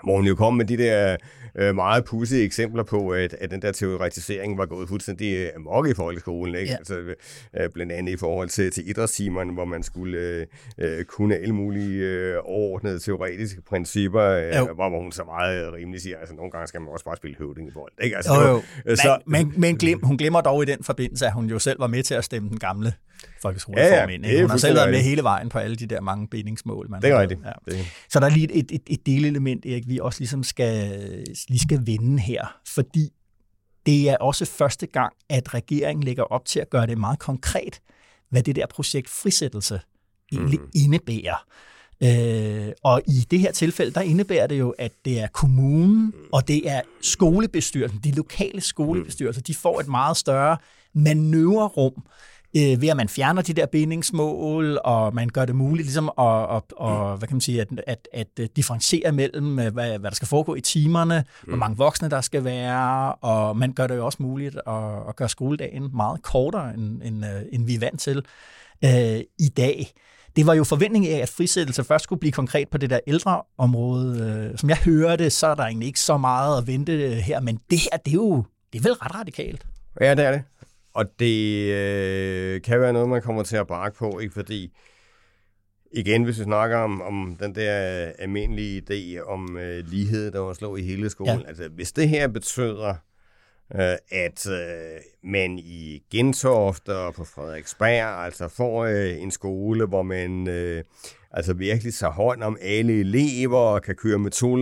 Hvor 0.03 0.15
hun 0.15 0.25
jo 0.25 0.35
kom 0.35 0.53
med 0.53 0.65
de 0.65 0.77
der 0.77 1.17
øh, 1.55 1.75
meget 1.75 2.05
pudsige 2.05 2.43
eksempler 2.43 2.83
på, 2.83 3.09
at, 3.09 3.33
at 3.39 3.51
den 3.51 3.61
der 3.61 3.71
teoretisering 3.71 4.57
var 4.57 4.65
gået 4.65 4.89
fuldstændig 4.89 5.35
øh, 5.35 5.49
amok 5.55 5.87
i 5.87 5.93
folkeskolen. 5.93 6.55
Ikke? 6.55 6.71
Ja. 6.71 6.77
Altså, 6.77 6.95
øh, 7.59 7.69
blandt 7.73 7.91
andet 7.91 8.13
i 8.13 8.17
forhold 8.17 8.49
til, 8.49 8.71
til 8.71 8.89
idrætstimerne, 8.89 9.53
hvor 9.53 9.65
man 9.65 9.83
skulle 9.83 10.17
øh, 10.17 10.45
øh, 10.77 11.05
kunne 11.05 11.35
alle 11.35 11.55
mulige 11.55 12.03
øh, 12.05 12.35
overordnede 12.43 12.99
teoretiske 12.99 13.61
principper, 13.61 14.23
øh, 14.23 14.57
Jo. 14.57 14.73
hvor, 14.73 14.89
hvor 14.89 15.01
hun 15.01 15.11
så 15.11 15.23
meget 15.23 15.65
øh, 15.67 15.73
rimelig 15.73 16.01
siger, 16.01 16.17
altså 16.17 16.35
nogle 16.35 16.51
gange 16.51 16.67
skal 16.67 16.81
man 16.81 16.89
også 16.89 17.05
bare 17.05 17.15
spille 17.17 17.37
høvding 17.37 17.67
i 17.67 17.71
bold. 17.71 17.91
Ikke? 18.03 18.15
Altså, 18.15 18.33
Jo, 18.33 18.47
jo. 18.49 18.61
øh, 18.85 18.97
Så, 18.97 19.17
men, 19.27 19.53
men 19.57 19.77
glem, 19.77 19.99
hun 20.03 20.17
glemmer 20.17 20.41
dog 20.41 20.63
i 20.63 20.65
den 20.65 20.83
forbindelse, 20.83 21.25
at 21.25 21.33
hun 21.33 21.45
jo 21.45 21.59
selv 21.59 21.79
var 21.79 21.87
med 21.87 22.03
til 22.03 22.13
at 22.13 22.23
stemme 22.23 22.49
den 22.49 22.59
gamle 22.59 22.93
folkeskolereform 23.41 24.10
Ja, 24.10 24.15
ind. 24.15 24.25
ikke? 24.25 24.41
Hun 24.41 24.49
har 24.49 24.58
selv 24.58 24.75
været 24.75 24.91
med 24.91 24.99
hele 24.99 25.23
vejen 25.23 25.49
på 25.49 25.58
alle 25.58 25.75
de 25.75 25.86
der 25.86 26.01
mange 26.01 26.27
bindingsmål. 26.27 26.89
Man 26.89 27.01
det 27.01 27.10
er 27.10 27.21
rigtigt. 27.21 27.39
Ja. 27.45 27.71
Det, 27.71 27.86
Så 28.10 28.19
der 28.19 28.25
er 28.25 28.30
lige 28.30 28.54
et, 28.54 28.71
et, 28.71 28.82
et 28.88 29.06
delelement, 29.06 29.65
Erik, 29.65 29.88
vi 29.88 29.99
også 29.99 30.19
ligesom 30.19 30.43
skal, 30.43 30.99
lige 31.49 31.60
skal 31.60 31.80
vende 31.86 32.19
her, 32.19 32.58
fordi 32.67 33.10
det 33.86 34.10
er 34.10 34.17
også 34.17 34.45
første 34.45 34.88
gang, 34.88 35.13
at 35.30 35.54
regeringen 35.54 36.04
lægger 36.04 36.23
op 36.23 36.45
til 36.45 36.60
at 36.60 36.69
gøre 36.69 36.88
det 36.88 36.97
meget 36.97 37.19
konkret, 37.19 37.82
hvad 38.30 38.43
det 38.43 38.56
der 38.56 38.65
projekt 38.65 39.10
frisættelse 39.10 39.80
egentlig 40.32 40.60
mm. 40.60 40.69
indebærer. 40.75 41.45
Øh, 42.04 42.71
og 42.84 43.01
i 43.08 43.27
det 43.32 43.39
her 43.39 43.51
tilfælde, 43.51 43.91
der 43.91 44.01
indebærer 44.01 44.47
det 44.47 44.60
jo, 44.60 44.69
at 44.69 44.91
det 45.06 45.19
er 45.19 45.27
kommunen, 45.27 46.13
og 46.32 46.47
det 46.47 46.69
er 46.69 46.82
skolebestyrelsen, 47.01 47.99
de 48.04 48.12
lokale 48.12 48.62
skolebestyrelser, 48.62 49.41
de 49.41 49.56
får 49.56 49.80
et 49.80 49.88
meget 49.88 50.17
større 50.17 50.58
manøvrerum, 50.93 52.04
øh, 52.57 52.81
ved 52.81 52.87
at 52.89 52.97
man 52.97 53.09
fjerner 53.09 53.41
de 53.41 53.53
der 53.53 53.65
bindingsmål, 53.65 54.79
og 54.83 55.15
man 55.15 55.29
gør 55.29 55.45
det 55.45 55.55
muligt 55.55 55.85
ligesom 55.85 56.11
at, 56.19 56.55
at, 56.55 56.63
at, 56.81 57.17
hvad 57.17 57.27
kan 57.27 57.35
man 57.35 57.41
sige, 57.41 57.61
at, 57.61 57.67
at, 57.87 58.07
at 58.13 58.55
differentiere 58.55 59.11
mellem, 59.11 59.59
øh, 59.59 59.73
hvad, 59.73 59.99
hvad 59.99 60.11
der 60.11 60.15
skal 60.15 60.27
foregå 60.27 60.55
i 60.55 60.61
timerne, 60.61 61.23
hvor 61.47 61.57
mange 61.57 61.77
voksne 61.77 62.09
der 62.09 62.21
skal 62.21 62.43
være, 62.43 63.13
og 63.13 63.57
man 63.57 63.73
gør 63.73 63.87
det 63.87 63.95
jo 63.95 64.05
også 64.05 64.23
muligt 64.23 64.55
at, 64.67 64.73
at 65.09 65.15
gøre 65.15 65.29
skoledagen 65.29 65.89
meget 65.93 66.21
kortere, 66.21 66.73
end, 66.73 67.01
end, 67.03 67.25
øh, 67.25 67.41
end 67.51 67.65
vi 67.65 67.75
er 67.75 67.79
vant 67.79 67.99
til 67.99 68.25
øh, 68.85 69.21
i 69.39 69.49
dag. 69.57 69.91
Det 70.35 70.47
var 70.47 70.53
jo 70.53 70.63
forventningen 70.63 71.11
af, 71.13 71.17
at 71.17 71.29
frisættelse 71.29 71.83
først 71.83 72.03
skulle 72.03 72.19
blive 72.19 72.31
konkret 72.31 72.69
på 72.69 72.77
det 72.77 72.89
der 72.89 72.99
ældreområde. 73.07 74.19
Øh, 74.51 74.57
som 74.57 74.69
jeg 74.69 74.77
hører 74.77 75.15
det, 75.15 75.33
så 75.33 75.47
er 75.47 75.55
der 75.55 75.63
egentlig 75.63 75.87
ikke 75.87 75.99
så 75.99 76.17
meget 76.17 76.57
at 76.57 76.67
vente 76.67 76.91
her, 77.09 77.39
men 77.39 77.59
det 77.69 77.79
her, 77.79 77.97
det 78.05 78.11
er 78.11 78.15
jo 78.15 78.45
det 78.73 78.79
er 78.79 78.83
vel 78.83 78.93
ret 78.93 79.15
radikalt. 79.15 79.65
Ja, 80.01 80.15
det 80.15 80.25
er 80.25 80.31
det. 80.31 80.41
Og 80.93 81.06
det 81.19 81.71
øh, 81.71 82.62
kan 82.62 82.82
være 82.82 82.93
noget, 82.93 83.10
man 83.10 83.21
kommer 83.21 83.43
til 83.43 83.58
at 83.58 83.67
brække 83.67 83.97
på, 83.97 84.19
ikke? 84.19 84.34
fordi 84.34 84.73
igen, 85.91 86.23
hvis 86.23 86.39
vi 86.39 86.43
snakker 86.43 86.77
om, 86.77 87.01
om 87.01 87.38
den 87.39 87.56
der 87.56 87.71
almindelige 88.19 88.82
idé 88.82 89.21
om 89.21 89.58
øh, 89.58 89.86
lighed, 89.88 90.32
der 90.32 90.39
var 90.39 90.54
slå 90.54 90.75
i 90.75 90.82
hele 90.82 91.10
skolen. 91.10 91.39
Ja. 91.39 91.47
Altså, 91.47 91.69
hvis 91.69 91.91
det 91.91 92.10
her 92.10 92.27
betyder, 92.27 92.95
øh, 93.75 93.95
at 94.12 94.47
øh, 94.49 95.01
man 95.23 95.60
i 95.60 96.04
Gentofte 96.12 96.97
og 96.97 97.13
på 97.13 97.23
Frederiksberg 97.23 98.25
altså 98.25 98.47
får 98.47 98.86
øh, 98.86 99.21
en 99.21 99.32
skole, 99.32 99.86
hvor 99.86 100.01
man 100.01 100.47
øh, 100.47 100.84
altså 101.33 101.53
virkelig 101.53 101.93
tager 101.93 102.13
hånd 102.13 102.43
om 102.43 102.57
alle 102.61 102.99
elever 102.99 103.57
og 103.57 103.81
kan 103.81 103.95
køre 103.95 104.19
med 104.19 104.31
to 104.31 104.55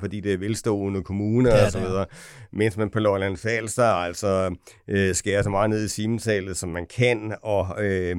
fordi 0.00 0.20
det 0.20 0.32
er 0.32 0.38
velstående 0.38 1.02
kommuner 1.02 1.50
Ja, 1.56 1.64
og 1.66 1.72
så 1.72 1.78
er. 1.78 1.82
videre. 1.86 2.06
Mens 2.52 2.76
man 2.76 2.90
på 2.90 2.98
Lolland 2.98 3.36
Falster 3.36 3.84
altså 3.84 4.54
øh, 4.88 5.14
skærer 5.14 5.42
så 5.42 5.50
meget 5.50 5.70
ned 5.70 5.84
i 5.84 5.88
simetallet, 5.88 6.56
som 6.56 6.68
man 6.68 6.86
kan, 6.96 7.34
og 7.42 7.84
øh, 7.84 8.16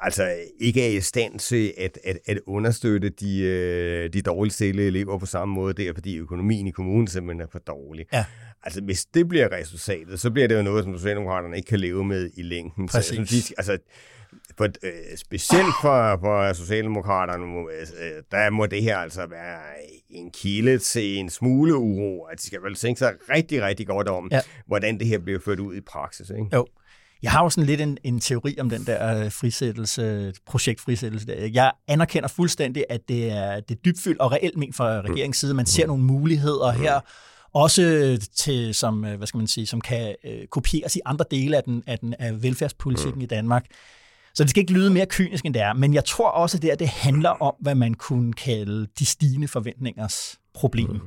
altså 0.00 0.34
ikke 0.60 0.82
er 0.86 0.96
i 0.96 1.00
stand 1.00 1.38
til 1.38 1.72
at, 1.78 1.98
at, 2.04 2.18
at 2.26 2.38
understøtte 2.46 3.08
de, 3.08 3.40
øh, 3.40 4.12
de 4.12 4.22
dårligt 4.22 4.54
stillede 4.54 4.86
elever 4.86 5.18
på 5.18 5.26
samme 5.26 5.54
måde 5.54 5.74
der, 5.84 5.92
fordi 5.94 6.16
økonomien 6.18 6.66
i 6.66 6.70
kommunen 6.70 7.06
simpelthen 7.06 7.40
er 7.40 7.46
for 7.52 7.58
dårlig. 7.58 8.06
Ja. 8.12 8.24
Altså, 8.62 8.80
hvis 8.80 9.04
det 9.04 9.28
bliver 9.28 9.52
resultatet, 9.52 10.20
så 10.20 10.30
bliver 10.30 10.48
det 10.48 10.56
jo 10.56 10.62
noget, 10.62 10.84
som 10.84 10.96
Socialdemokraterne 10.98 11.56
ikke 11.56 11.66
kan 11.68 11.80
leve 11.80 12.04
med 12.04 12.30
i 12.36 12.42
længden. 12.42 12.88
Så, 12.88 12.98
Præcis. 12.98 13.18
jeg 13.18 13.26
synes, 13.26 13.46
de, 13.48 13.54
altså, 13.58 13.78
for, 14.58 14.64
øh, 14.64 14.92
specielt 15.16 15.74
for, 15.82 16.18
for 16.20 16.52
Socialdemokraterne, 16.52 17.44
øh, 17.44 18.22
der 18.30 18.50
må 18.50 18.66
det 18.66 18.82
her 18.82 18.96
altså 18.98 19.26
være 19.26 19.58
en 20.10 20.30
kilde 20.30 20.78
til 20.78 21.18
en 21.18 21.30
smule 21.30 21.76
uro. 21.76 22.22
At 22.24 22.38
de 22.38 22.46
skal 22.46 22.62
vel 22.62 22.74
tænke 22.74 22.98
sig 22.98 23.12
rigtig, 23.30 23.62
rigtig 23.62 23.86
godt 23.86 24.08
om, 24.08 24.28
Ja. 24.32 24.40
hvordan 24.66 24.98
det 24.98 25.06
her 25.06 25.18
bliver 25.18 25.38
ført 25.44 25.60
ud 25.60 25.76
i 25.76 25.80
praksis. 25.80 26.30
Ikke? 26.30 26.46
Jo. 26.52 26.66
Jeg 27.22 27.32
har 27.32 27.42
jo 27.42 27.50
sådan 27.50 27.66
lidt 27.66 27.80
en, 27.80 27.98
en 28.04 28.20
teori 28.20 28.56
om 28.60 28.70
den 28.70 28.86
der 28.86 29.24
øh, 29.24 29.32
frisættelse, 29.32 30.32
projektfrisættelse 30.46 31.26
der. 31.26 31.48
Jeg 31.52 31.72
anerkender 31.88 32.28
fuldstændig, 32.28 32.84
at 32.88 33.00
det 33.08 33.30
er, 33.30 33.60
det 33.60 33.70
er 33.76 33.80
dybfyldt 33.84 34.20
og 34.20 34.32
reelt 34.32 34.56
ment 34.56 34.76
fra 34.76 35.00
regeringens 35.00 35.36
side. 35.36 35.54
Man 35.54 35.66
ser 35.66 35.86
nogle 35.86 36.02
muligheder 36.02 36.70
her, 36.72 37.00
også 37.54 38.18
til, 38.36 38.74
som, 38.74 39.04
øh, 39.04 39.16
hvad 39.16 39.26
skal 39.26 39.38
man 39.38 39.46
sige, 39.46 39.66
som 39.66 39.80
kan 39.80 40.14
øh, 40.24 40.46
kopieres 40.46 40.96
i 40.96 41.00
andre 41.04 41.24
dele 41.30 41.56
af, 41.56 41.62
den, 41.64 41.82
af, 41.86 41.98
den, 41.98 42.14
af 42.18 42.42
velfærdspolitikken 42.42 43.22
i 43.22 43.26
Danmark. 43.26 43.64
Så 44.34 44.44
det 44.44 44.50
skal 44.50 44.60
ikke 44.60 44.72
lyde 44.72 44.90
mere 44.90 45.06
kynisk, 45.06 45.44
end 45.44 45.54
det 45.54 45.62
er. 45.62 45.72
Men 45.72 45.94
jeg 45.94 46.04
tror 46.04 46.28
også, 46.30 46.58
at 46.58 46.62
det, 46.62 46.70
her, 46.70 46.76
det 46.76 46.88
handler 46.88 47.30
om, 47.30 47.54
hvad 47.60 47.74
man 47.74 47.94
kunne 47.94 48.32
kalde 48.32 48.86
de 48.98 49.06
stigende 49.06 49.48
forventningers 49.48 50.38
problem. 50.54 50.90
Mm. 50.90 51.00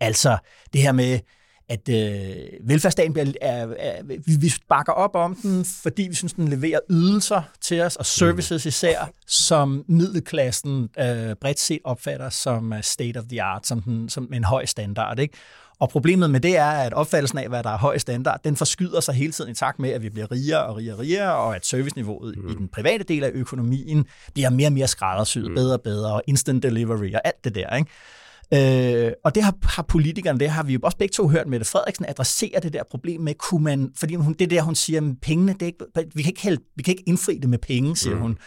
Altså 0.00 0.38
det 0.72 0.82
her 0.82 0.92
med, 0.92 1.20
at 1.68 1.88
øh, 1.88 2.68
velfærdsstaten 2.68 3.12
bliver, 3.12 3.32
er, 3.40 3.66
er, 3.78 4.02
vi, 4.02 4.36
vi 4.40 4.52
bakker 4.68 4.92
op 4.92 5.14
om 5.14 5.34
den, 5.34 5.64
fordi 5.64 6.02
vi 6.02 6.14
synes, 6.14 6.32
den 6.32 6.48
leverer 6.48 6.80
ydelser 6.90 7.42
til 7.60 7.80
os, 7.80 7.96
og 7.96 8.06
services 8.06 8.66
især, 8.66 9.10
som 9.26 9.84
middelklassen 9.88 10.88
øh, 10.98 11.34
bredt 11.40 11.60
set 11.60 11.80
opfatter 11.84 12.30
som 12.30 12.72
øh, 12.72 12.82
state 12.82 13.18
of 13.18 13.24
the 13.24 13.42
art, 13.42 13.66
som, 13.66 13.82
den, 13.82 14.08
som 14.08 14.32
en 14.32 14.44
høj 14.44 14.64
standard. 14.64 15.18
Ikke? 15.18 15.34
Og 15.80 15.88
problemet 15.88 16.30
med 16.30 16.40
det 16.40 16.56
er, 16.56 16.70
at 16.70 16.92
opfattelsen 16.92 17.38
af, 17.38 17.48
hvad 17.48 17.62
der 17.62 17.70
er 17.70 17.78
høj 17.78 17.98
standard, 17.98 18.40
den 18.44 18.56
forskyder 18.56 19.00
sig 19.00 19.14
hele 19.14 19.32
tiden 19.32 19.50
i 19.50 19.54
takt 19.54 19.78
med, 19.78 19.90
at 19.90 20.02
vi 20.02 20.08
bliver 20.08 20.32
rigere 20.32 20.66
og 20.66 20.76
rigere 20.76 20.94
og 20.94 21.00
rigere, 21.00 21.34
og 21.34 21.56
at 21.56 21.66
serviceniveauet 21.66 22.38
mm. 22.38 22.48
i 22.48 22.54
den 22.54 22.68
private 22.68 23.04
del 23.04 23.24
af 23.24 23.30
økonomien 23.34 24.06
bliver 24.34 24.50
mere 24.50 24.68
og 24.68 24.72
mere 24.72 24.88
skræddersyet, 24.88 25.48
mm. 25.48 25.54
bedre 25.54 25.74
og 25.74 25.80
bedre, 25.82 26.12
og 26.12 26.22
instant 26.26 26.62
delivery 26.62 27.12
og 27.14 27.20
alt 27.24 27.44
det 27.44 27.54
der. 27.54 27.76
Ikke? 27.76 29.06
Øh, 29.06 29.12
og 29.24 29.34
det 29.34 29.42
har, 29.42 29.54
har 29.62 29.82
politikerne, 29.82 30.38
det 30.38 30.50
har 30.50 30.62
vi 30.62 30.72
jo 30.72 30.78
også 30.82 30.96
begge 30.96 31.12
to 31.12 31.28
hørt, 31.28 31.46
Mette 31.46 31.66
Frederiksen 31.66 32.04
adressere 32.08 32.60
det 32.62 32.72
der 32.72 32.82
problem 32.90 33.20
med, 33.20 33.34
kunne 33.34 33.64
man, 33.64 33.90
fordi 33.96 34.14
hun, 34.14 34.32
det 34.32 34.50
der, 34.50 34.62
hun 34.62 34.74
siger, 34.74 35.00
at 35.00 35.20
pengene, 35.22 35.52
det 35.52 35.62
er 35.62 35.66
ikke, 35.66 35.84
vi, 36.14 36.22
kan 36.22 36.30
ikke 36.30 36.42
hælde, 36.42 36.62
vi 36.76 36.82
kan 36.82 36.92
ikke 36.92 37.04
indfri 37.06 37.38
det 37.38 37.50
med 37.50 37.58
penge, 37.58 37.96
siger 37.96 38.14
mm. 38.14 38.22
hun, 38.22 38.38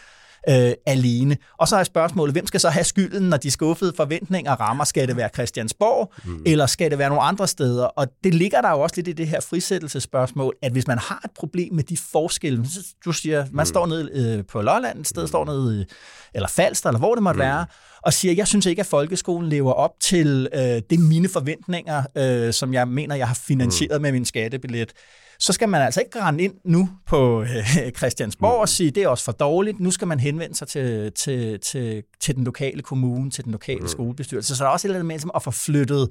øh, 0.48 0.72
alene. 0.86 1.36
Og 1.58 1.68
så 1.68 1.76
er 1.76 1.84
spørgsmålet, 1.84 2.34
hvem 2.34 2.46
skal 2.46 2.60
så 2.60 2.68
have 2.68 2.84
skylden, 2.84 3.28
når 3.28 3.36
de 3.36 3.50
skuffede 3.50 3.92
forventninger 3.96 4.52
rammer? 4.52 4.84
Skal 4.84 5.08
det 5.08 5.16
være 5.16 5.28
Christiansborg, 5.34 6.12
mm. 6.24 6.42
eller 6.46 6.66
skal 6.66 6.90
det 6.90 6.98
være 6.98 7.08
nogle 7.08 7.22
andre 7.22 7.48
steder? 7.48 7.84
Og 7.84 8.06
det 8.24 8.34
ligger 8.34 8.60
der 8.60 8.70
jo 8.70 8.80
også 8.80 8.96
lidt 8.96 9.08
i 9.08 9.12
det 9.12 9.28
her 9.28 9.40
frisættelsespørgsmål, 9.40 10.54
at 10.62 10.72
hvis 10.72 10.86
man 10.86 10.98
har 10.98 11.20
et 11.24 11.30
problem 11.30 11.74
med 11.74 11.84
de 11.84 11.96
forskelle, 11.96 12.68
så 12.68 12.94
du 13.04 13.12
siger, 13.12 13.46
man 13.52 13.66
står 13.66 13.86
nede 13.86 14.10
øh, 14.12 14.44
på 14.44 14.62
Lolland, 14.62 15.00
et 15.00 15.08
sted 15.08 15.26
står 15.26 15.44
nede, 15.44 15.86
eller 16.34 16.48
Falster, 16.48 16.88
eller 16.88 16.98
hvor 16.98 17.14
det 17.14 17.22
måtte 17.22 17.40
være, 17.40 17.66
og 18.02 18.12
siger, 18.12 18.34
jeg 18.34 18.46
synes 18.46 18.66
ikke, 18.66 18.80
at 18.80 18.86
folkeskolen 18.86 19.48
lever 19.48 19.72
op 19.72 19.90
til 20.00 20.48
øh, 20.54 20.82
det 20.90 21.00
mine 21.00 21.28
forventninger, 21.28 22.02
øh, 22.16 22.52
som 22.52 22.74
jeg 22.74 22.88
mener, 22.88 23.14
jeg 23.14 23.26
har 23.26 23.34
finansieret 23.34 24.00
med 24.00 24.12
min 24.12 24.24
skattebillet, 24.24 24.92
så 25.40 25.52
skal 25.52 25.68
man 25.68 25.82
altså 25.82 26.00
ikke 26.00 26.20
rende 26.20 26.44
ind 26.44 26.54
nu 26.64 26.88
på 27.06 27.42
øh, 27.42 27.92
Christiansborg 27.96 28.60
og 28.60 28.68
sige, 28.68 28.90
det 28.90 29.02
er 29.02 29.08
også 29.08 29.24
for 29.24 29.32
dårligt. 29.32 29.80
Nu 29.80 29.90
skal 29.90 30.08
man 30.08 30.20
henvende 30.20 30.56
sig 30.56 30.68
til, 30.68 31.12
til, 31.12 31.60
til, 31.60 32.02
til 32.20 32.36
den 32.36 32.44
lokale 32.44 32.82
kommune, 32.82 33.30
til 33.30 33.44
den 33.44 33.52
lokale 33.52 33.88
skolebestyrelse. 33.88 34.56
Så 34.56 34.64
der 34.64 34.68
er 34.68 34.72
også 34.72 34.86
et 34.86 34.88
eller 34.88 34.98
andet 34.98 35.06
med 35.06 35.14
ligesom 35.14 35.30
at 35.34 35.42
få 35.42 35.50
flyttet 35.50 36.08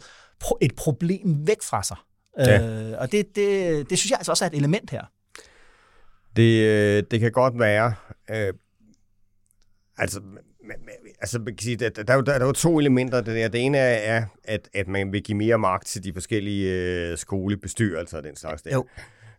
et 0.61 0.75
problem 0.75 1.47
væk 1.47 1.61
fra 1.63 1.83
sig. 1.83 1.97
Ja. 2.37 2.91
Øh, 2.91 2.99
og 2.99 3.11
det, 3.11 3.35
det, 3.35 3.89
det 3.89 3.97
synes 3.97 4.11
jeg 4.11 4.19
altså 4.19 4.31
også 4.31 4.45
er 4.45 4.49
et 4.49 4.55
element 4.55 4.89
her. 4.89 5.03
Det, 6.35 6.63
øh, 6.63 7.03
det 7.11 7.19
kan 7.19 7.31
godt 7.31 7.59
være. 7.59 7.93
Øh, 8.29 8.53
altså, 9.97 10.21
altså, 11.21 11.39
man 11.39 11.45
kan 11.45 11.59
sige, 11.59 11.75
der, 11.75 11.89
der, 11.89 12.13
er 12.13 12.17
jo, 12.17 12.21
der 12.21 12.33
er 12.33 12.45
jo 12.45 12.51
to 12.51 12.79
elementer 12.79 13.21
det 13.21 13.35
der. 13.35 13.47
Det 13.47 13.61
ene 13.61 13.77
er, 13.77 14.25
at, 14.43 14.69
at 14.73 14.87
man 14.87 15.11
vil 15.11 15.23
give 15.23 15.37
mere 15.37 15.57
magt 15.57 15.87
til 15.87 16.03
de 16.03 16.13
forskellige 16.13 16.71
øh, 16.71 17.17
skolebestyrelser 17.17 18.17
og 18.17 18.23
den 18.23 18.35
slags 18.35 18.61
der. 18.61 18.73
Jo. 18.73 18.85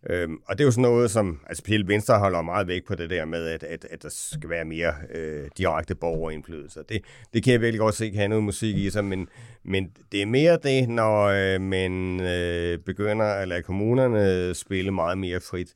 Øhm, 0.07 0.39
og 0.47 0.59
det 0.59 0.65
er 0.65 0.67
jo 0.67 0.71
sådan 0.71 0.83
noget, 0.83 1.11
som 1.11 1.41
altså 1.47 1.61
specielt 1.61 1.89
Venstre 1.89 2.19
holder 2.19 2.43
meget 2.43 2.67
vægt 2.67 2.87
på 2.87 2.95
det 2.95 3.11
der 3.11 3.25
med, 3.25 3.47
at, 3.47 3.63
at, 3.63 3.87
at 3.91 4.03
der 4.03 4.09
skal 4.09 4.51
være 4.51 4.65
mere 4.65 4.95
øh, 5.15 5.49
direkte 5.59 5.95
borgerindflydelse. 5.95 6.81
Det, 6.89 7.05
det 7.35 7.45
kan 7.45 7.53
jeg 7.53 7.61
virkelig 7.61 7.81
godt 7.81 7.95
se 7.95 8.11
kan 8.11 8.19
have 8.19 8.29
noget 8.29 8.45
musik 8.45 8.77
i 8.77 8.91
sig, 8.91 9.05
men, 9.05 9.29
men 9.65 9.91
det 10.13 10.23
er 10.23 10.27
mere 10.27 10.59
det, 10.63 10.89
når 10.89 11.25
øh, 11.25 11.61
man 11.61 12.21
øh, 12.21 12.79
begynder 12.79 13.27
at 13.27 13.49
lade 13.49 13.63
kommunerne 13.63 14.55
spille 14.55 14.91
meget 14.91 15.19
mere 15.19 15.41
frit. 15.41 15.75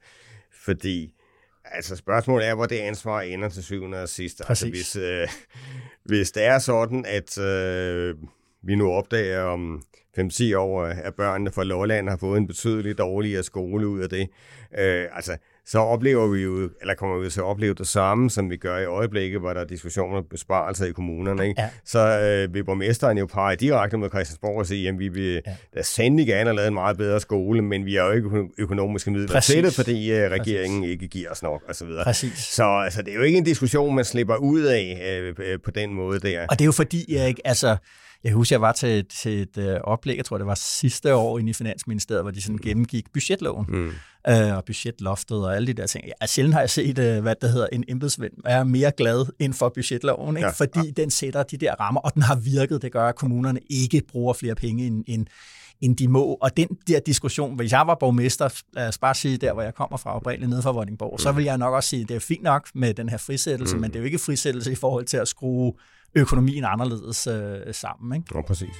Fordi 0.64 1.14
altså 1.64 1.96
spørgsmålet 1.96 2.48
er, 2.48 2.54
hvor 2.54 2.66
det 2.66 2.78
ansvar 2.78 3.20
ender 3.20 3.48
til 3.48 3.64
syvende 3.64 4.02
og 4.02 4.08
sidst. 4.08 4.42
Altså, 4.48 4.68
hvis, 4.68 4.96
øh, 4.96 5.28
hvis 6.04 6.32
det 6.32 6.44
er 6.44 6.58
sådan, 6.58 7.04
at 7.08 7.38
øh, 7.38 8.14
vi 8.62 8.74
nu 8.74 8.92
opdager 8.92 9.42
om 9.42 9.82
5-10 10.18 10.56
år, 10.56 10.82
at 10.82 11.14
børnene 11.14 11.52
fra 11.52 11.64
Lolland 11.64 12.08
har 12.08 12.16
fået 12.16 12.38
en 12.38 12.46
betydeligt 12.46 12.98
dårligere 12.98 13.42
skole 13.42 13.88
ud 13.88 14.00
af 14.00 14.08
det, 14.08 14.28
øh, 14.78 15.06
altså, 15.16 15.36
så 15.66 15.78
oplever 15.78 16.26
vi 16.26 16.42
jo, 16.42 16.70
eller 16.80 16.94
kommer 16.94 17.18
vi 17.18 17.30
til 17.30 17.40
at 17.40 17.44
opleve 17.44 17.74
det 17.74 17.88
samme, 17.88 18.30
som 18.30 18.50
vi 18.50 18.56
gør 18.56 18.78
i 18.78 18.84
øjeblikket, 18.84 19.40
hvor 19.40 19.52
der 19.52 19.60
er 19.60 19.64
diskussioner 19.64 20.16
om 20.16 20.24
besparelser 20.30 20.86
i 20.86 20.92
kommunerne. 20.92 21.48
Ikke? 21.48 21.60
Ja. 21.60 21.68
Så 21.84 22.20
øh, 22.20 22.54
vil 22.54 22.64
borgmesteren 22.64 23.18
jo 23.18 23.26
pege 23.26 23.56
direkte 23.56 23.96
mod 23.96 24.08
Christiansborg 24.08 24.58
og 24.58 24.66
sige, 24.66 24.88
at 24.88 24.98
vi 24.98 25.08
vil 25.08 25.42
ja. 25.46 25.56
da 25.74 25.82
sandelig 25.82 26.26
gerne 26.26 26.44
have 26.44 26.56
lavet 26.56 26.68
en 26.68 26.74
meget 26.74 26.96
bedre 26.96 27.20
skole, 27.20 27.62
men 27.62 27.86
vi 27.86 27.94
har 27.94 28.06
jo 28.06 28.12
ikke 28.12 28.28
økonomiske 28.58 29.10
midler 29.10 29.28
Præcis. 29.28 29.54
til 29.54 29.64
det, 29.64 29.74
fordi 29.74 30.12
øh, 30.12 30.30
regeringen 30.30 30.80
Præcis. 30.80 30.92
ikke 30.92 31.08
giver 31.08 31.30
os 31.30 31.42
nok 31.42 31.62
osv. 31.68 31.88
Præcis. 32.04 32.38
Så 32.38 32.64
altså, 32.64 33.02
det 33.02 33.10
er 33.10 33.16
jo 33.16 33.22
ikke 33.22 33.38
en 33.38 33.44
diskussion, 33.44 33.94
man 33.94 34.04
slipper 34.04 34.36
ud 34.36 34.62
af 34.62 35.20
øh, 35.22 35.34
øh, 35.38 35.58
på 35.64 35.70
den 35.70 35.94
måde 35.94 36.20
der. 36.20 36.46
Og 36.46 36.58
det 36.58 36.60
er 36.60 36.66
jo 36.66 36.72
fordi, 36.72 37.16
Erik, 37.16 37.40
altså 37.44 37.76
jeg 38.24 38.32
husker, 38.32 38.56
jeg 38.56 38.60
var 38.60 38.72
til, 38.72 39.04
til 39.04 39.42
et 39.42 39.58
øh, 39.58 39.80
oplæg, 39.84 40.16
jeg 40.16 40.24
tror, 40.24 40.38
det 40.38 40.46
var 40.46 40.54
sidste 40.54 41.14
år 41.14 41.38
inde 41.38 41.50
i 41.50 41.52
Finansministeriet, 41.52 42.24
hvor 42.24 42.30
de 42.30 42.42
sådan 42.42 42.58
gennemgik 42.58 43.12
budgetloven 43.12 43.66
mm. 43.68 43.92
øh, 44.28 44.56
og 44.56 44.64
budgetloftet 44.64 45.44
og 45.44 45.56
alle 45.56 45.66
de 45.66 45.72
der 45.72 45.86
ting. 45.86 46.04
Ja, 46.06 46.26
sjældent 46.26 46.54
har 46.54 46.60
jeg 46.60 46.70
set, 46.70 46.98
øh, 46.98 47.22
hvad 47.22 47.34
det 47.42 47.50
hedder, 47.50 47.66
en 47.72 47.84
embedsvend 47.88 48.32
er 48.44 48.64
mere 48.64 48.92
glad 48.96 49.26
end 49.38 49.54
for 49.54 49.68
budgetloven, 49.68 50.36
ikke? 50.36 50.46
Ja. 50.46 50.52
fordi 50.52 50.86
ja. 50.86 51.02
den 51.02 51.10
sætter 51.10 51.42
de 51.42 51.56
der 51.56 51.74
rammer, 51.80 52.00
og 52.00 52.14
den 52.14 52.22
har 52.22 52.36
virket. 52.36 52.82
Det 52.82 52.92
gør, 52.92 53.08
at 53.08 53.16
kommunerne 53.16 53.60
ikke 53.70 54.02
bruger 54.08 54.32
flere 54.32 54.54
penge 54.54 54.86
end, 54.86 55.04
end 55.06 55.26
end 55.80 55.96
de 55.96 56.08
må. 56.08 56.34
Og 56.34 56.56
den 56.56 56.68
der 56.88 57.00
diskussion, 57.00 57.56
hvis 57.56 57.72
jeg 57.72 57.86
var 57.86 57.94
borgmester, 57.94 58.62
lad 58.72 58.88
os 58.88 58.98
bare 58.98 59.14
sige 59.14 59.36
der, 59.36 59.52
hvor 59.52 59.62
jeg 59.62 59.74
kommer 59.74 59.96
fra, 59.96 60.16
oprindeligt 60.16 60.50
nede 60.50 60.62
fra 60.62 60.72
Vordingborg, 60.72 61.12
mm. 61.12 61.18
så 61.18 61.32
vil 61.32 61.44
jeg 61.44 61.58
nok 61.58 61.74
også 61.74 61.88
sige, 61.88 62.02
at 62.02 62.08
det 62.08 62.16
er 62.16 62.20
fint 62.20 62.42
nok 62.42 62.68
med 62.74 62.94
den 62.94 63.08
her 63.08 63.16
frisættelse, 63.16 63.74
mm. 63.74 63.80
men 63.80 63.90
det 63.90 63.96
er 63.96 64.00
jo 64.00 64.06
ikke 64.06 64.18
frisættelse 64.18 64.72
i 64.72 64.74
forhold 64.74 65.04
til 65.04 65.16
at 65.16 65.28
skrue 65.28 65.72
økonomien 66.14 66.64
anderledes 66.64 67.26
øh, 67.26 67.74
sammen. 67.74 68.16
Ikke? 68.16 68.28
Ja, 68.34 68.42
præcis. 68.42 68.74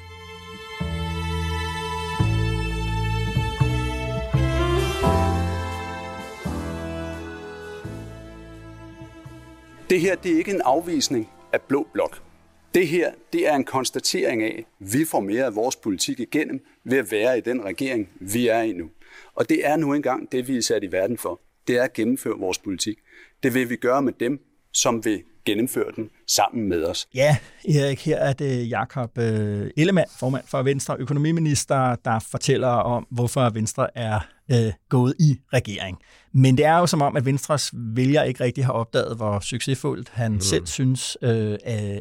Det 9.91 10.01
her 10.01 10.17
det 10.17 10.33
er 10.33 10.39
ikke 10.39 10.51
en 10.51 10.63
afvisning 10.65 11.29
af 11.53 11.61
blå 11.69 11.87
blok. 11.93 12.34
Det 12.75 12.89
her 12.89 13.11
det 13.33 13.49
er 13.49 13.55
en 13.55 13.65
konstatering 13.65 14.43
af, 14.43 14.65
at 14.81 14.93
vi 14.93 15.05
får 15.05 15.21
mere 15.21 15.45
af 15.45 15.55
vores 15.55 15.77
politik 15.77 16.21
igennem 16.21 16.61
ved 16.85 16.99
at 16.99 17.11
være 17.11 17.39
i 17.39 17.41
den 17.41 17.65
regering, 17.65 18.09
vi 18.21 18.49
er 18.49 18.63
i 18.63 18.73
nu. 18.73 18.91
Og 19.35 19.49
det 19.49 19.67
er 19.67 19.77
nu 19.77 19.95
engang 19.95 20.33
det, 20.33 20.49
vi 20.49 20.57
er 20.57 20.63
sat 20.63 20.85
i 20.85 20.93
verden 20.93 21.19
for. 21.19 21.41
Det 21.69 21.79
er 21.79 21.83
at 21.83 21.93
gennemføre 21.93 22.39
vores 22.39 22.59
politik. 22.59 22.99
Det 23.43 23.55
vil 23.55 23.71
vi 23.71 23.77
gøre 23.77 24.03
med 24.03 24.13
dem, 24.21 24.41
som 24.73 25.05
vil 25.05 25.23
gennemføre 25.45 25.93
den 25.97 26.11
sammen 26.27 26.69
med 26.69 26.85
os. 26.85 27.09
Ja, 27.15 27.37
Erik, 27.69 28.01
her 28.01 28.17
er 28.17 28.33
det 28.33 28.71
Jakob 28.71 29.19
øh, 29.19 29.71
Ellemann, 29.77 30.11
formand 30.19 30.45
for 30.47 30.63
Venstre, 30.63 30.97
økonomiminister, 30.99 31.97
der 32.05 32.19
fortæller 32.31 32.69
om, 32.69 33.07
hvorfor 33.11 33.51
Venstre 33.51 33.99
er 33.99 34.21
øh, 34.51 34.73
gået 34.89 35.15
i 35.21 35.41
regering. 35.53 35.99
Men 36.33 36.57
det 36.57 36.65
er 36.65 36.79
jo 36.79 36.87
som 36.87 37.03
om, 37.03 37.17
at 37.17 37.25
Venstres 37.25 37.71
vælger 37.75 38.23
ikke 38.23 38.45
rigtig 38.45 38.65
har 38.65 38.73
opdaget, 38.73 39.17
hvor 39.17 39.41
succesfuldt 39.41 40.09
han 40.09 40.33
mm. 40.33 40.41
selv 40.41 40.67
synes, 40.67 41.17
øh, 41.23 41.59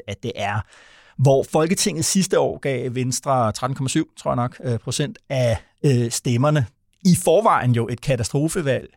at 0.08 0.24
det 0.24 0.32
er. 0.36 0.60
Hvor 1.18 1.46
Folketinget 1.52 2.06
sidste 2.06 2.40
år 2.40 2.58
gav 2.58 2.96
Venstre 2.96 3.50
13,7, 3.50 4.16
tror 4.18 4.32
jeg 4.32 4.36
nok, 4.36 4.58
øh, 4.64 4.80
procent 4.80 5.18
af 5.30 5.58
øh, 5.86 6.12
stemmerne. 6.12 6.66
I 7.06 7.16
forvejen 7.24 7.72
jo 7.72 7.88
et 7.88 8.02
katastrofevalg 8.02 8.90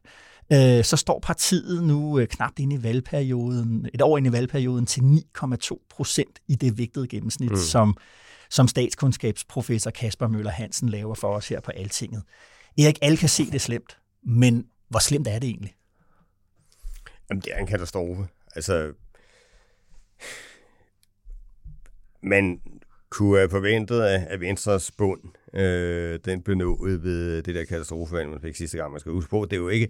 øh, 0.53 0.85
så 0.85 0.97
står 0.97 1.21
partiet 1.21 1.85
nu 1.85 2.19
øh, 2.19 2.29
knap 2.29 2.53
ind 2.59 2.73
i 2.73 2.83
valgperioden, 2.83 3.89
et 3.95 4.03
år 4.03 4.19
ind 4.19 4.27
i 4.27 4.33
valgperioden, 4.33 4.87
til 4.87 5.01
9,2 5.01 5.87
procent 5.91 6.39
i 6.49 6.55
det 6.55 6.79
vigtede 6.79 7.09
gennemsnit, 7.09 7.51
mm. 7.51 7.57
som, 7.57 7.97
som 8.51 8.69
statskundskabsprofessor 8.69 9.91
Kasper 9.91 10.29
Møller 10.29 10.51
Hansen 10.51 10.89
laver 10.89 11.15
for 11.15 11.29
os 11.29 11.49
her 11.49 11.61
på 11.61 11.71
Altinget. 11.71 12.23
Erik, 12.79 12.99
alle 13.03 13.17
kan 13.17 13.29
se 13.29 13.51
det 13.51 13.61
slemt, 13.61 13.99
men 14.23 14.67
hvor 14.89 14.99
slemt 14.99 15.29
er 15.29 15.39
det 15.39 15.49
egentlig? 15.49 15.77
Jamen, 17.31 17.41
det 17.41 17.55
er 17.55 17.59
en 17.59 17.67
katastrofe. 17.67 18.29
Altså, 18.57 18.93
man 22.23 22.61
kunne 23.11 23.39
have 23.39 23.51
forventet, 23.51 24.03
at 24.03 24.41
Venstres 24.41 24.91
bund 24.91 25.21
øh, 25.57 26.19
den 26.25 26.43
blev 26.43 26.57
nået 26.57 27.03
ved 27.03 27.43
det 27.43 27.55
der 27.55 27.65
katastrofevalg, 27.65 28.29
man 28.29 28.41
fik 28.41 28.57
sidste 28.57 28.79
gang. 28.79 28.91
Man 28.91 29.01
skal 29.01 29.13
huske 29.13 29.31
på, 29.31 29.45
det 29.51 29.53
er 29.53 29.61
jo 29.61 29.69
ikke, 29.69 29.87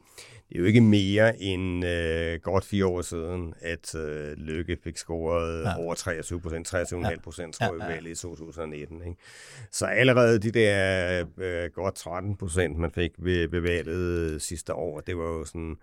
det 0.48 0.57
er 0.57 0.61
jo 0.61 0.64
ikke 0.64 0.81
mere 0.81 1.42
end 1.42 1.85
øh, 1.85 2.40
godt 2.40 2.64
fire 2.64 2.87
år 2.87 3.02
siden, 3.02 3.55
at 3.61 3.94
øh, 3.94 4.33
Lykke 4.37 4.76
fik 4.85 4.96
scoret 4.96 5.62
ja. 5.64 5.79
over 5.79 5.94
23 5.94 6.40
procent, 6.40 6.74
23,5 6.74 7.20
procent, 7.20 7.55
tror 7.55 7.66
jeg, 7.66 7.88
ja, 7.88 8.05
ja. 8.05 8.11
i 8.11 8.14
2019. 8.14 9.02
Ikke? 9.02 9.20
Så 9.72 9.87
allerede 9.87 10.38
de 10.38 10.50
der 10.50 11.24
øh, 11.38 11.70
godt 11.70 11.94
13 11.94 12.37
procent, 12.37 12.79
man 12.79 12.90
fik 12.90 13.11
ved, 13.18 13.48
ved 13.48 13.61
valget 13.61 14.42
sidste 14.42 14.74
år, 14.74 15.00
det 15.00 15.18
var 15.18 15.24
jo 15.24 15.44
sådan 15.44 15.76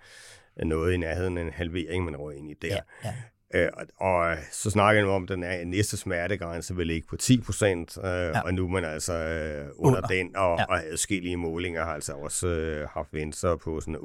noget 0.57 0.93
i 0.93 0.97
nærheden 0.97 1.37
af 1.37 1.41
en 1.41 1.51
halvering, 1.53 2.05
man 2.05 2.15
røg 2.15 2.37
ind 2.37 2.49
i 2.49 2.53
der. 2.61 2.67
Ja, 2.67 2.79
ja. 3.03 3.13
Øh, 3.53 3.69
og 3.97 4.37
så 4.51 4.69
snakker 4.69 5.01
jeg 5.01 5.09
om, 5.09 5.23
at 5.23 5.29
den 5.29 5.43
er, 5.43 5.65
næste 5.65 5.97
smertegrænse 5.97 6.75
vil 6.75 6.87
ligge 6.87 7.07
på 7.07 7.15
10 7.15 7.41
procent, 7.41 7.97
øh, 7.97 8.03
ja. 8.05 8.41
og 8.41 8.53
nu 8.53 8.63
er 8.63 8.69
man 8.69 8.85
altså 8.85 9.13
øh, 9.13 9.69
under, 9.75 9.97
under 9.97 10.01
den, 10.01 10.35
og, 10.35 10.57
ja. 10.59 10.65
og 10.65 10.85
adskillige 10.85 11.37
målinger 11.37 11.83
har 11.83 11.93
altså 11.93 12.13
også 12.13 12.47
øh, 12.47 12.89
haft 12.89 13.13
venstre 13.13 13.57
på 13.57 13.79
sådan 13.81 13.95
8-7 13.95 13.99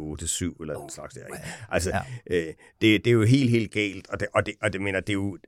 eller 0.61 0.77
oh. 0.77 0.83
den 0.83 0.91
slags 0.91 1.15
der. 1.15 1.27
Ikke? 1.27 1.39
Altså, 1.71 1.91
ja. 2.31 2.37
øh, 2.37 2.55
det, 2.81 3.05
det 3.05 3.07
er 3.07 3.15
jo 3.15 3.25
helt, 3.25 3.51
helt 3.51 3.73
galt, 3.73 4.11
og 4.11 4.21
det, 4.21 4.29
og 4.35 4.47
det, 4.47 4.55
og 4.63 4.73
det 4.73 4.81
mener, 4.81 5.01
det 5.01 5.09
er 5.09 5.15
jo 5.15 5.39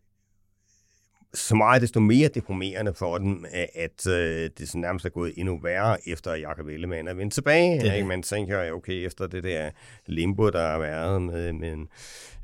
så 1.35 1.55
meget 1.55 1.83
desto 1.83 2.01
mere 2.01 2.29
deprimerende 2.29 2.95
for 2.95 3.19
dem, 3.19 3.45
at 3.75 4.07
øh, 4.07 4.51
det 4.59 4.69
så 4.69 4.79
nærmest 4.79 5.05
er 5.05 5.09
gået 5.11 5.33
endnu 5.37 5.59
værre, 5.62 6.09
efter 6.09 6.35
Jakob 6.35 6.66
Ellemann 6.66 7.09
er 7.09 7.14
vendt 7.14 7.35
tilbage. 7.35 7.81
Det. 7.81 7.95
Ikke? 7.95 8.09
Man 8.09 8.23
tænker, 8.23 8.73
okay, 8.73 9.07
efter 9.07 9.27
det 9.27 9.45
der 9.45 9.71
limbo, 10.07 10.51
der 10.51 10.66
har 10.66 10.79
været 10.79 11.23
med, 11.23 11.53
med 11.53 11.73
en, 11.73 11.88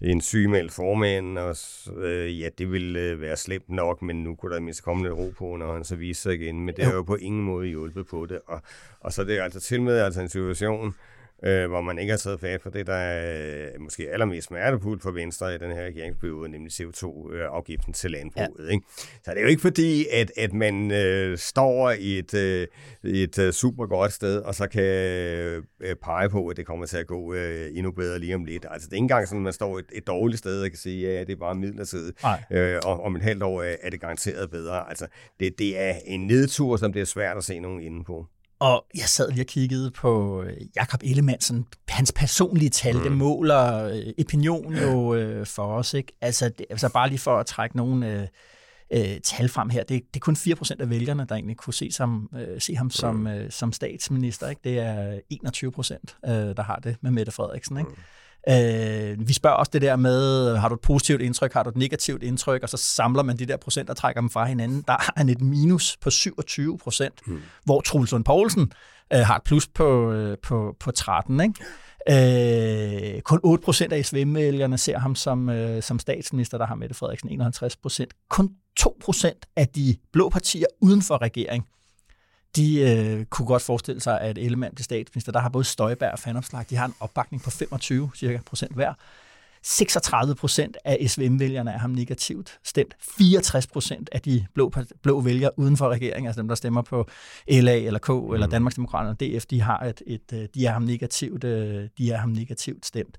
en 0.03 0.21
sygemeldt 0.21 0.73
formand, 0.73 1.39
og 1.39 1.57
øh, 1.97 2.41
ja, 2.41 2.49
det 2.59 2.73
ville 2.73 3.01
øh, 3.01 3.21
være 3.21 3.37
slemt 3.37 3.69
nok, 3.69 4.03
men 4.03 4.23
nu 4.23 4.35
kunne 4.35 4.55
der 4.55 4.61
mindst 4.61 4.85
komme 4.85 5.03
lidt 5.03 5.15
ro 5.15 5.33
på, 5.39 5.57
når 5.57 5.73
han 5.73 5.85
så 5.85 5.97
viser 5.97 6.23
sig 6.23 6.35
igen. 6.35 6.61
Men 6.61 6.77
det 6.77 6.85
har 6.85 6.93
jo 6.93 7.03
på 7.03 7.15
ingen 7.15 7.43
måde 7.43 7.67
hjulpet 7.67 8.07
på 8.07 8.27
det. 8.27 8.41
Og, 8.47 8.63
og 9.01 9.13
så 9.13 9.23
er 9.23 9.27
det 9.27 9.41
altså 9.41 9.61
til 9.61 9.83
med 9.83 9.99
altså 9.99 10.21
en 10.21 10.29
situation, 10.29 10.87
øh, 10.87 10.93
hvor 11.43 11.81
man 11.81 11.99
ikke 11.99 12.11
har 12.11 12.19
taget 12.19 12.41
fat 12.41 12.63
for 12.63 12.71
det, 12.71 12.87
der 12.87 12.95
er 12.95 13.67
øh, 13.75 13.81
måske 13.81 14.11
allermest 14.11 14.47
smertefuldt 14.47 15.03
for 15.03 15.11
Venstre 15.11 15.55
i 15.55 15.59
den 15.59 15.73
her 15.73 15.85
regeringsperiode, 15.85 16.49
nemlig 16.49 16.73
CO2-afgiften 16.73 17.93
til 17.93 18.11
landbruget. 18.11 18.67
Ja. 18.67 18.73
Ikke? 18.73 18.87
Så 19.25 19.31
det 19.31 19.37
er 19.37 19.43
jo 19.43 19.49
ikke 19.49 19.63
fordi, 19.63 20.07
at, 20.13 20.33
at 20.37 20.53
man 20.53 20.91
øh, 20.91 21.39
står 21.39 21.91
i 21.91 22.19
et, 22.19 22.35
øh, 22.35 22.67
et 23.05 23.39
øh, 23.39 23.53
super 23.53 23.87
godt 23.87 24.13
sted, 24.13 24.39
og 24.39 24.55
så 24.55 24.69
kan 24.69 24.83
øh, 24.83 25.63
pege 26.03 26.29
på, 26.29 26.49
at 26.49 26.57
det 26.57 26.67
kommer 26.67 26.87
til 26.87 26.97
at 26.97 27.07
gå 27.07 27.35
øh, 27.35 27.71
endnu 27.75 27.91
bedre 27.91 28.19
lige 28.19 28.35
om 28.35 28.45
lidt. 28.45 28.67
Altså 28.71 28.87
det 28.87 28.93
er 28.93 28.97
ikke 28.97 29.03
engang 29.03 29.29
sådan, 29.29 29.41
at 29.41 29.45
man 29.45 29.53
står 29.53 29.79
et, 29.79 29.87
et 29.93 30.07
dårligt 30.07 30.39
sted 30.39 30.63
og 30.63 30.71
kan 30.71 30.79
sige, 30.79 31.13
ja, 31.13 31.21
det 31.21 31.31
er 31.31 31.37
bare 31.37 31.55
midlertidigt, 31.55 32.25
øh, 32.53 32.79
og 32.85 33.01
om 33.03 33.17
et 33.17 33.23
halvt 33.23 33.43
år 33.43 33.63
er 33.63 33.91
det 33.91 34.01
garanteret 34.01 34.51
bedre. 34.51 34.89
Altså 34.89 35.07
det, 35.41 35.59
det 35.59 35.81
er 35.81 35.95
en 36.05 36.27
nedtur, 36.27 36.77
som 36.77 36.93
det 36.93 37.01
er 37.01 37.07
svært 37.07 37.37
at 37.37 37.45
se 37.45 37.61
nogen 37.61 37.81
inden 37.81 38.05
på. 38.05 38.27
Og 38.59 38.87
jeg 38.95 39.09
sad 39.09 39.31
lige 39.31 39.43
og 39.43 39.47
kiggede 39.47 39.91
på 39.91 40.43
øh, 40.43 40.57
Jakob 40.77 41.01
Ellemann, 41.05 41.67
hans 41.89 42.13
personlige 42.13 42.71
tal, 42.71 42.97
mm. 42.97 43.03
det 43.03 43.13
måler 43.13 43.85
øh, 43.85 44.13
opinion 44.21 44.75
jo 44.75 45.15
øh, 45.15 45.47
for 45.47 45.63
os. 45.63 45.95
Ikke? 45.95 46.13
Altså, 46.21 46.49
det, 46.49 46.67
altså 46.71 46.89
bare 46.93 47.09
lige 47.09 47.19
for 47.19 47.39
at 47.39 47.47
trække 47.47 47.77
nogle 47.77 48.13
øh, 48.13 48.27
øh, 48.93 49.21
tal 49.21 49.49
frem 49.49 49.71
her, 49.71 49.85
det, 49.85 50.03
det 50.15 50.21
er 50.21 50.25
kun 50.25 50.37
4% 50.37 50.77
af 50.81 50.91
vælgerne, 50.91 51.27
der 51.29 51.35
egentlig 51.35 51.57
kunne 51.57 51.75
se, 51.75 51.93
som, 51.93 52.31
øh, 52.37 52.61
se 52.61 52.77
ham 52.77 52.91
som, 52.91 53.15
mm. 53.15 53.27
øh, 53.27 53.51
som 53.51 53.73
statsminister. 53.73 54.49
Ikke? 54.49 54.61
Det 54.65 54.79
er 54.79 55.19
21%, 56.25 56.31
øh, 56.31 56.57
der 56.57 56.63
har 56.63 56.77
det 56.77 56.97
med 57.01 57.11
Mette 57.11 57.33
Frederiksen. 57.33 57.79
Ikke? 57.79 57.91
Mm. 57.91 57.97
Øh, 58.49 59.29
vi 59.29 59.33
spørger 59.33 59.57
også 59.57 59.71
det 59.73 59.83
der 59.83 59.97
med, 59.97 60.57
har 60.57 60.69
du 60.69 60.75
et 60.75 60.81
positivt 60.81 61.23
indtryk, 61.23 61.53
har 61.53 61.63
du 61.63 61.71
et 61.71 61.77
negativt 61.77 62.23
indtryk, 62.23 62.63
og 62.63 62.69
så 62.69 62.77
samler 62.77 63.23
man 63.23 63.37
de 63.37 63.47
der 63.47 63.57
procent 63.57 63.91
og 63.91 63.97
trækker 63.97 64.21
dem 64.21 64.31
fra 64.31 64.45
hinanden. 64.45 64.85
Der 64.87 64.93
har 64.93 65.13
han 65.17 65.29
et 65.29 65.41
minus 65.41 65.97
på 66.01 66.11
27 66.11 66.79
procent, 66.79 67.15
mm. 67.27 67.43
hvor 67.65 67.81
Truls 67.81 68.13
Lund 68.13 68.25
Poulsen 68.25 68.73
øh, 69.13 69.19
har 69.19 69.37
et 69.37 69.43
plus 69.45 69.69
på, 69.69 70.13
øh, 70.13 70.39
på, 70.43 70.77
på 70.81 70.91
13. 70.91 71.41
Ikke? 71.41 71.55
Øh, 73.17 73.21
kun 73.21 73.41
8 73.43 73.65
procent 73.65 73.93
af 73.93 74.05
SVM-vælgerne 74.05 74.79
ser 74.79 74.99
ham 74.99 75.15
som, 75.15 75.49
øh, 75.49 75.83
som 75.83 75.99
statsminister, 75.99 76.59
der 76.59 76.67
har 76.67 76.75
Mette 76.75 76.95
Frederiksen 76.95 77.29
51 77.29 77.77
procent. 77.77 78.15
Kun 78.29 78.51
2 78.77 78.97
procent 79.01 79.47
af 79.57 79.69
de 79.69 79.97
blå 80.13 80.29
partier 80.29 80.67
uden 80.81 81.03
for 81.03 81.23
regering 81.23 81.67
de 82.57 82.81
øh, 82.81 83.25
kunne 83.25 83.47
godt 83.47 83.63
forestille 83.63 84.01
sig, 84.01 84.21
at 84.21 84.39
Ellemann 84.39 84.75
til 84.75 84.85
statsminister, 84.85 85.33
der 85.33 85.41
har 85.41 85.49
både 85.49 85.65
Støjberg 85.65 86.13
og 86.13 86.19
Fanopslag, 86.19 86.65
de 86.71 86.77
har 86.77 86.87
en 86.87 86.95
opbakning 87.01 87.43
på 87.43 87.51
25 87.51 88.11
cirka 88.15 88.39
procent 88.47 88.75
hver. 88.75 88.95
36 89.63 90.35
procent 90.35 90.77
af 90.85 91.11
SVM-vælgerne 91.11 91.71
er 91.71 91.79
ham 91.79 91.91
negativt 91.91 92.59
stemt. 92.65 92.95
64 93.19 93.67
procent 93.67 94.09
af 94.13 94.21
de 94.21 94.47
blå, 94.55 94.73
blå 95.03 95.21
vælgere 95.21 95.59
uden 95.59 95.77
for 95.77 95.89
regeringen, 95.89 96.27
altså 96.27 96.41
dem, 96.41 96.49
der 96.49 96.55
stemmer 96.55 96.83
på 96.83 97.09
LA 97.49 97.77
eller 97.77 97.99
K 97.99 98.09
mm. 98.09 98.35
eller 98.35 98.47
Danmarksdemokraterne 98.47 99.11
og 99.11 99.21
DF, 99.21 99.47
de 99.47 99.61
har 99.61 99.79
et, 99.79 100.03
et, 100.07 100.33
øh, 100.33 100.49
de 100.55 100.67
er 100.67 100.71
ham 100.71 100.83
negativt, 100.83 101.45
øh, 101.45 101.89
de 101.99 102.11
er 102.11 102.17
ham 102.17 102.31
negativt 102.31 102.87
stemt. 102.87 103.19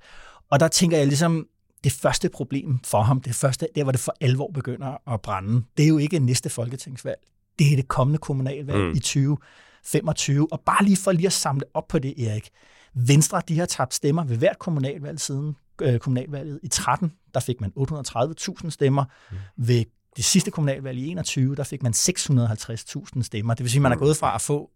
Og 0.49 0.59
der 0.59 0.67
tænker 0.67 0.97
jeg 0.97 1.07
ligesom, 1.07 1.47
det 1.83 1.91
første 1.91 2.29
problem 2.29 2.79
for 2.83 3.01
ham, 3.01 3.21
det 3.21 3.35
første, 3.35 3.67
der 3.75 3.83
hvor 3.83 3.91
det 3.91 4.01
for 4.01 4.15
alvor 4.21 4.51
begynder 4.53 5.13
at 5.13 5.21
brænde, 5.21 5.63
det 5.77 5.83
er 5.83 5.89
jo 5.89 5.97
ikke 5.97 6.19
næste 6.19 6.49
folketingsvalg 6.49 7.19
det 7.59 7.71
er 7.71 7.75
det 7.75 7.87
kommende 7.87 8.17
kommunalvalg 8.17 8.77
mm. 8.77 8.91
i 8.95 8.99
20 8.99 9.37
25. 9.83 10.47
Og 10.51 10.61
bare 10.65 10.83
lige 10.83 10.97
for 10.97 11.11
lige 11.11 11.25
at 11.27 11.33
samle 11.33 11.63
op 11.73 11.87
på 11.87 11.99
det, 11.99 12.27
Erik. 12.27 12.49
Venstre, 12.93 13.41
de 13.47 13.59
har 13.59 13.65
tabt 13.65 13.93
stemmer 13.93 14.23
ved 14.23 14.37
hvert 14.37 14.59
kommunalvalg 14.59 15.19
siden 15.19 15.55
øh, 15.81 15.99
kommunalvalget. 15.99 16.59
I 16.63 16.67
13, 16.67 17.11
der 17.33 17.39
fik 17.39 17.61
man 17.61 17.71
830.000 17.79 18.69
stemmer. 18.69 19.05
Mm. 19.31 19.37
Ved 19.57 19.85
det 20.17 20.25
sidste 20.25 20.51
kommunalvalg 20.51 20.97
i 20.97 21.07
21, 21.07 21.55
der 21.55 21.63
fik 21.63 21.83
man 21.83 21.93
650.000 21.93 23.21
stemmer. 23.21 23.53
Det 23.53 23.63
vil 23.63 23.71
sige, 23.71 23.79
at 23.79 23.81
man 23.81 23.91
er 23.91 23.95
mm. 23.95 23.99
gået 23.99 24.17
fra 24.17 24.35
at 24.35 24.41
få 24.41 24.69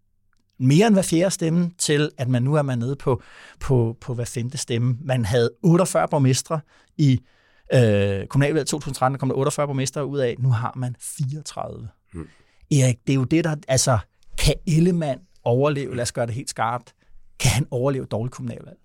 mere 0.59 0.87
end 0.87 0.95
hver 0.95 1.01
fjerde 1.01 1.31
stemme, 1.31 1.71
til 1.77 2.11
at 2.17 2.27
man 2.27 2.43
nu 2.43 2.53
er 2.53 2.61
man 2.61 2.79
nede 2.79 2.95
på, 2.95 3.21
på, 3.59 3.97
på 4.01 4.13
hver 4.13 4.25
femte 4.25 4.57
stemme. 4.57 4.97
Man 5.01 5.25
havde 5.25 5.51
48 5.63 6.07
borgmestre 6.07 6.59
i 6.97 7.19
øh, 7.73 8.27
kommunalvalget 8.27 8.67
2013, 8.67 9.13
der 9.13 9.19
kom 9.19 9.29
der 9.29 9.35
48 9.35 9.67
borgmestre 9.67 10.05
ud 10.05 10.19
af. 10.19 10.35
Nu 10.39 10.49
har 10.49 10.73
man 10.75 10.95
34. 10.99 11.89
Hmm. 12.13 12.27
Erik, 12.71 12.97
det 13.07 13.13
er 13.13 13.15
jo 13.15 13.23
det, 13.23 13.43
der... 13.43 13.55
Altså, 13.67 13.99
kan 14.37 14.55
Ellemann 14.67 15.21
overleve? 15.43 15.95
Lad 15.95 16.01
os 16.01 16.11
gøre 16.11 16.25
det 16.25 16.33
helt 16.33 16.49
skarpt. 16.49 16.93
Kan 17.39 17.51
han 17.51 17.67
overleve 17.71 18.05
dårligt 18.05 18.35
kommunalvalg? 18.35 18.77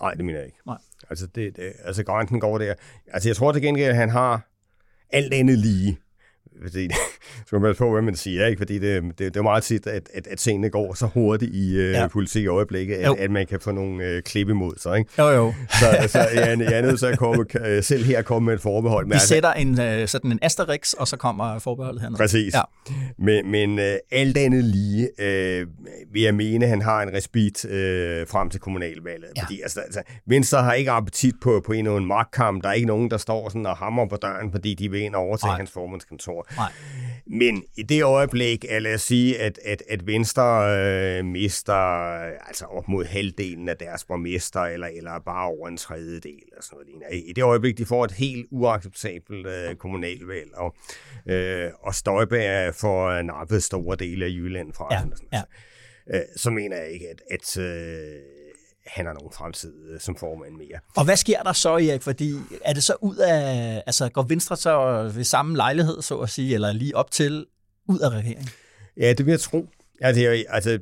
Nej, 0.00 0.14
det 0.14 0.24
mener 0.24 0.38
jeg 0.38 0.46
ikke. 0.46 0.58
Nej. 0.66 0.78
Altså, 1.10 1.26
det, 1.26 1.56
det, 1.56 1.72
altså 1.84 2.04
grænsen 2.04 2.40
går 2.40 2.58
der. 2.58 2.74
Altså, 3.06 3.28
jeg 3.28 3.36
tror 3.36 3.52
til 3.52 3.62
gengæld, 3.62 3.90
at 3.90 3.96
han 3.96 4.10
har 4.10 4.48
alt 5.10 5.34
andet 5.34 5.58
lige 5.58 5.98
fordi, 6.62 6.88
skal 7.46 7.60
man 7.60 7.74
på, 7.78 7.92
hvad 7.92 8.02
man 8.02 8.16
siger, 8.16 8.46
ikke? 8.46 8.60
fordi 8.60 8.78
det, 8.78 9.02
det, 9.02 9.18
det 9.18 9.36
er 9.36 9.42
meget 9.42 9.62
tit, 9.62 9.86
at, 9.86 10.08
at, 10.14 10.26
at 10.26 10.38
tingene 10.38 10.70
går 10.70 10.94
så 10.94 11.06
hurtigt 11.06 11.54
i 11.54 11.78
uh, 11.78 11.90
ja. 11.90 12.06
politik 12.08 12.44
i 12.44 12.46
øjeblikket, 12.46 12.94
at, 12.94 13.18
at 13.18 13.30
man 13.30 13.46
kan 13.46 13.60
få 13.60 13.72
nogle 13.72 14.16
uh, 14.16 14.22
klip 14.22 14.48
imod 14.48 14.72
sig. 14.78 14.98
Ikke? 14.98 15.22
Jo, 15.22 15.28
jo. 15.28 15.54
Så, 15.70 16.08
så 16.08 16.18
jeg, 16.18 16.60
jeg 16.60 16.72
er 16.72 16.82
nødt 16.82 16.98
til 16.98 17.06
at 17.06 17.18
komme, 17.18 17.46
selv 17.82 18.04
her 18.04 18.22
komme 18.22 18.46
med 18.46 18.54
et 18.54 18.60
forbehold. 18.60 19.06
Vi 19.06 19.12
altså, 19.12 19.28
sætter 19.28 19.52
en, 19.52 19.70
uh, 19.70 20.06
sådan 20.06 20.32
en 20.32 20.38
asterisk, 20.42 20.94
og 20.98 21.08
så 21.08 21.16
kommer 21.16 21.58
forbeholdet 21.58 22.00
hernede. 22.00 22.18
Præcis. 22.18 22.54
Ja. 22.54 22.62
Men, 23.18 23.50
men 23.50 23.78
uh, 23.78 23.94
alt 24.10 24.36
andet 24.36 24.64
lige 24.64 25.08
uh, 25.18 25.68
vil 26.12 26.22
jeg 26.22 26.34
mene, 26.34 26.64
at 26.64 26.70
han 26.70 26.82
har 26.82 27.02
en 27.02 27.12
respit 27.12 27.64
uh, 27.64 27.70
frem 28.28 28.50
til 28.50 28.60
kommunalvalget. 28.60 29.28
Ja. 29.36 29.42
Fordi 29.42 29.60
altså, 29.60 29.80
altså, 29.80 30.02
Venstre 30.26 30.62
har 30.62 30.72
ikke 30.72 30.90
appetit 30.90 31.34
på, 31.42 31.62
på 31.66 31.72
en, 31.72 31.86
en 31.86 32.06
magtkamp. 32.06 32.62
Der 32.62 32.68
er 32.68 32.72
ikke 32.72 32.86
nogen, 32.86 33.10
der 33.10 33.16
står 33.16 33.48
sådan 33.48 33.66
og 33.66 33.76
hammer 33.76 34.06
på 34.06 34.16
døren, 34.16 34.50
fordi 34.52 34.74
de 34.74 34.90
vil 34.90 35.00
ind 35.00 35.14
og 35.14 35.22
overtage 35.22 35.50
Nej. 35.50 35.56
hans 35.56 35.70
formandskontor. 35.70 36.33
Nej. 36.56 36.72
Men 37.26 37.64
i 37.76 37.82
det 37.82 38.02
øjeblik, 38.04 38.64
at 38.68 38.82
lad 38.82 38.94
os 38.94 39.02
sige, 39.02 39.40
at, 39.40 39.58
at, 39.64 39.82
at 39.88 40.06
Venstre 40.06 40.78
øh, 40.78 41.24
mister 41.24 41.74
altså 42.46 42.64
op 42.64 42.88
mod 42.88 43.04
halvdelen 43.04 43.68
af 43.68 43.76
deres 43.76 44.04
borgmester, 44.04 44.60
eller, 44.60 44.86
eller 44.86 45.18
bare 45.18 45.46
over 45.46 45.68
en 45.68 45.76
tredjedel, 45.76 46.42
eller 46.48 46.62
sådan 46.62 46.78
noget. 46.92 47.22
I 47.26 47.32
det 47.32 47.42
øjeblik, 47.42 47.78
de 47.78 47.86
får 47.86 48.04
et 48.04 48.12
helt 48.12 48.46
uacceptabelt 48.50 49.46
øh, 49.46 49.74
kommunalvalg, 49.74 50.54
og, 50.54 50.76
øh, 51.26 51.70
og 51.80 51.94
Støjberg 51.94 52.74
får 52.74 53.22
nappet 53.22 53.62
store 53.62 53.96
dele 53.96 54.24
af 54.24 54.30
Jylland 54.30 54.72
fra, 54.72 54.88
ja, 54.90 54.98
sådan, 54.98 55.16
sådan, 55.16 55.28
ja. 55.32 55.38
så, 55.38 56.16
øh, 56.16 56.22
så 56.36 56.50
mener 56.50 56.76
jeg 56.76 56.90
ikke, 56.90 57.06
at, 57.08 57.20
at 57.30 57.58
øh, 57.58 58.20
han 58.86 59.06
har 59.06 59.12
nogen 59.12 59.32
fremtid 59.32 59.90
øh, 59.90 60.00
som 60.00 60.16
formand 60.16 60.52
mere. 60.56 60.78
Og 60.96 61.04
hvad 61.04 61.16
sker 61.16 61.42
der 61.42 61.52
så, 61.52 61.72
Erik? 61.72 62.02
Fordi 62.02 62.34
er 62.64 62.72
det 62.72 62.84
så 62.84 62.96
ud 63.00 63.16
af, 63.16 63.82
altså 63.86 64.08
går 64.08 64.22
Venstre 64.22 64.56
så 64.56 65.02
ved 65.14 65.24
samme 65.24 65.56
lejlighed, 65.56 66.02
så 66.02 66.18
at 66.18 66.30
sige, 66.30 66.54
eller 66.54 66.72
lige 66.72 66.96
op 66.96 67.10
til, 67.10 67.46
ud 67.88 67.98
af 67.98 68.08
regeringen? 68.08 68.48
Ja, 68.96 69.12
det 69.12 69.26
vil 69.26 69.32
jeg 69.32 69.40
tro. 69.40 69.66
Ja, 70.00 70.12
det 70.12 70.26
er, 70.26 70.44
altså, 70.48 70.78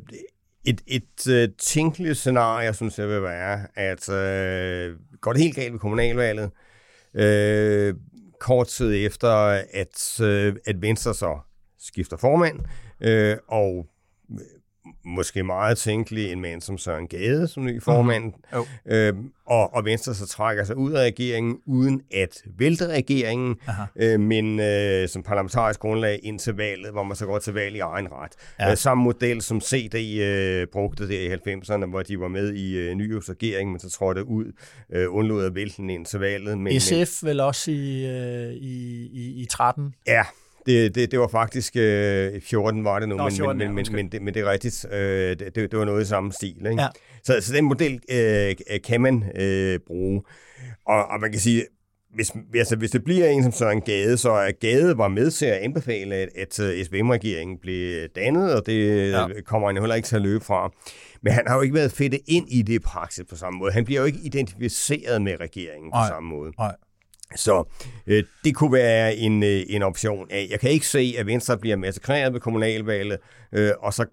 et, 0.65 0.81
et 0.87 1.49
uh, 1.49 1.55
tænkeligt 1.59 2.17
scenarie, 2.17 2.75
synes 2.75 2.99
jeg 2.99 3.09
vil 3.09 3.23
være, 3.23 3.67
at 3.75 4.09
uh, 4.09 4.99
går 5.21 5.33
det 5.33 5.43
helt 5.43 5.57
galt 5.57 5.73
ved 5.73 5.81
kommunalvalget, 5.81 6.51
uh, 7.15 8.01
kort 8.41 8.67
tid 8.67 9.07
efter, 9.07 9.29
at, 9.73 10.21
uh, 10.21 10.57
at 10.67 10.83
Venstre 10.83 11.15
så 11.15 11.39
skifter 11.79 12.17
formand, 12.17 12.59
uh, 13.07 13.37
og 13.49 13.87
måske 15.05 15.43
meget 15.43 15.79
tænkelig 15.79 16.33
en 16.33 16.41
mand 16.41 16.61
som 16.61 16.79
Søren 16.79 17.09
Gade 17.09 17.49
som 17.49 17.65
ny 17.65 17.83
formand, 17.83 18.25
mm. 18.25 18.59
oh. 18.59 18.67
øhm, 18.87 19.33
og, 19.47 19.75
og 19.75 19.85
Venstre 19.85 20.15
så 20.15 20.27
trækker 20.27 20.65
sig 20.65 20.77
ud 20.77 20.93
af 20.93 21.01
regeringen 21.05 21.59
uden 21.67 22.03
at 22.15 22.43
vælte 22.59 22.87
regeringen, 22.87 23.57
øh, 23.97 24.21
men 24.21 24.61
øh, 24.61 25.09
som 25.09 25.23
parlamentarisk 25.23 25.81
grundlag 25.81 26.21
ind 26.23 26.39
til 26.39 26.55
valget, 26.55 26.93
hvor 26.93 27.03
man 27.03 27.17
så 27.17 27.27
går 27.27 27.39
til 27.39 27.55
valg 27.55 27.77
i 27.77 27.79
egen 27.79 28.13
ret. 28.13 28.33
Ja. 28.61 28.71
Øh, 28.71 28.77
samme 28.77 29.05
model 29.05 29.43
som 29.43 29.61
CD 29.61 30.21
øh, 30.21 30.67
brugte 30.67 31.09
der 31.09 31.21
i 31.21 31.35
90'erne, 31.35 31.87
hvor 31.87 32.03
de 32.03 32.21
var 32.21 32.29
med 32.29 32.53
i 32.53 32.77
øh, 32.77 32.97
regering, 33.29 33.71
men 33.71 33.81
så 33.81 33.91
trådte 33.91 34.25
ud, 34.25 34.53
øh, 34.93 35.07
undlod 35.15 35.47
at 35.47 35.55
vælte 35.55 35.77
den 35.77 35.91
ind 35.91 36.07
til 36.07 36.21
valget. 36.21 36.59
Men, 36.59 36.81
SF 36.81 37.23
men, 37.23 37.29
vel 37.29 37.41
også 37.41 37.71
i, 37.71 38.07
øh, 38.07 38.53
i, 38.53 39.07
i, 39.13 39.43
i 39.43 39.47
13? 39.47 39.95
Ja, 40.07 40.25
det, 40.67 40.95
det, 40.95 41.11
det 41.11 41.21
var 41.21 41.29
faktisk 41.29 41.77
øh, 41.77 42.41
14 42.41 42.85
var 42.85 42.99
det 42.99 43.09
nu, 43.09 43.17
Nå, 43.17 43.23
men, 43.23 43.33
14, 43.33 43.59
men, 43.59 43.67
ja, 43.67 43.73
men, 43.73 43.87
men, 43.93 44.13
det, 44.13 44.23
men 44.23 44.35
det 44.35 44.43
er 44.43 44.51
rigtigt. 44.51 44.87
Øh, 44.93 45.39
det, 45.39 45.55
det 45.55 45.79
var 45.79 45.85
noget 45.85 46.03
i 46.03 46.07
samme 46.07 46.33
stil. 46.33 46.67
Ikke? 46.67 46.83
Ja. 46.83 46.89
Så, 47.23 47.37
så 47.41 47.53
den 47.53 47.65
model 47.65 48.01
øh, 48.11 48.81
kan 48.85 49.01
man 49.01 49.25
øh, 49.35 49.79
bruge. 49.87 50.23
Og, 50.87 51.07
og 51.07 51.21
man 51.21 51.31
kan 51.31 51.41
sige, 51.41 51.65
hvis, 52.15 52.33
altså, 52.55 52.77
hvis 52.77 52.91
det 52.91 53.05
bliver 53.05 53.29
en 53.29 53.43
som 53.43 53.53
Søren 53.53 53.81
Gade, 53.81 54.17
så 54.17 54.31
er 54.31 54.51
Gade 54.51 54.99
var 54.99 55.09
med 55.09 55.31
til 55.31 55.47
at 55.47 55.59
anbefale, 55.59 56.15
at, 56.15 56.29
at 56.37 56.61
øh, 56.61 56.85
SVM-regeringen 56.85 57.59
blev 57.59 58.09
dannet, 58.09 58.55
og 58.55 58.67
det 58.67 59.11
ja. 59.11 59.27
kommer 59.45 59.69
han 59.69 59.77
heller 59.77 59.95
ikke 59.95 60.07
til 60.07 60.17
at 60.17 60.23
løbe 60.23 60.45
fra. 60.45 60.73
Men 61.23 61.33
han 61.33 61.45
har 61.47 61.57
jo 61.57 61.63
ikke 61.63 61.75
været 61.75 61.93
fedt 61.93 62.15
ind 62.27 62.49
i 62.49 62.63
det 62.63 62.83
praksis 62.83 63.25
på 63.31 63.37
samme 63.37 63.59
måde. 63.59 63.73
Han 63.73 63.85
bliver 63.85 64.01
jo 64.01 64.07
ikke 64.07 64.19
identificeret 64.25 65.23
med 65.23 65.41
regeringen 65.41 65.93
på 65.93 65.99
Ej. 65.99 66.09
samme 66.09 66.29
måde. 66.29 66.53
Ej. 66.59 66.75
Så 67.37 67.65
øh, 68.07 68.25
det 68.45 68.55
kunne 68.55 68.73
være 68.73 69.17
en, 69.17 69.43
øh, 69.43 69.63
en 69.69 69.83
option. 69.83 70.27
Jeg 70.31 70.61
kan 70.61 70.71
ikke 70.71 70.87
se, 70.87 71.15
at 71.19 71.27
Venstre 71.27 71.59
bliver 71.59 71.77
massakreret 71.77 72.33
ved 72.33 72.41
kommunalvalget, 72.41 73.19
øh, 73.53 73.71
og 73.79 73.95
så 73.95 74.07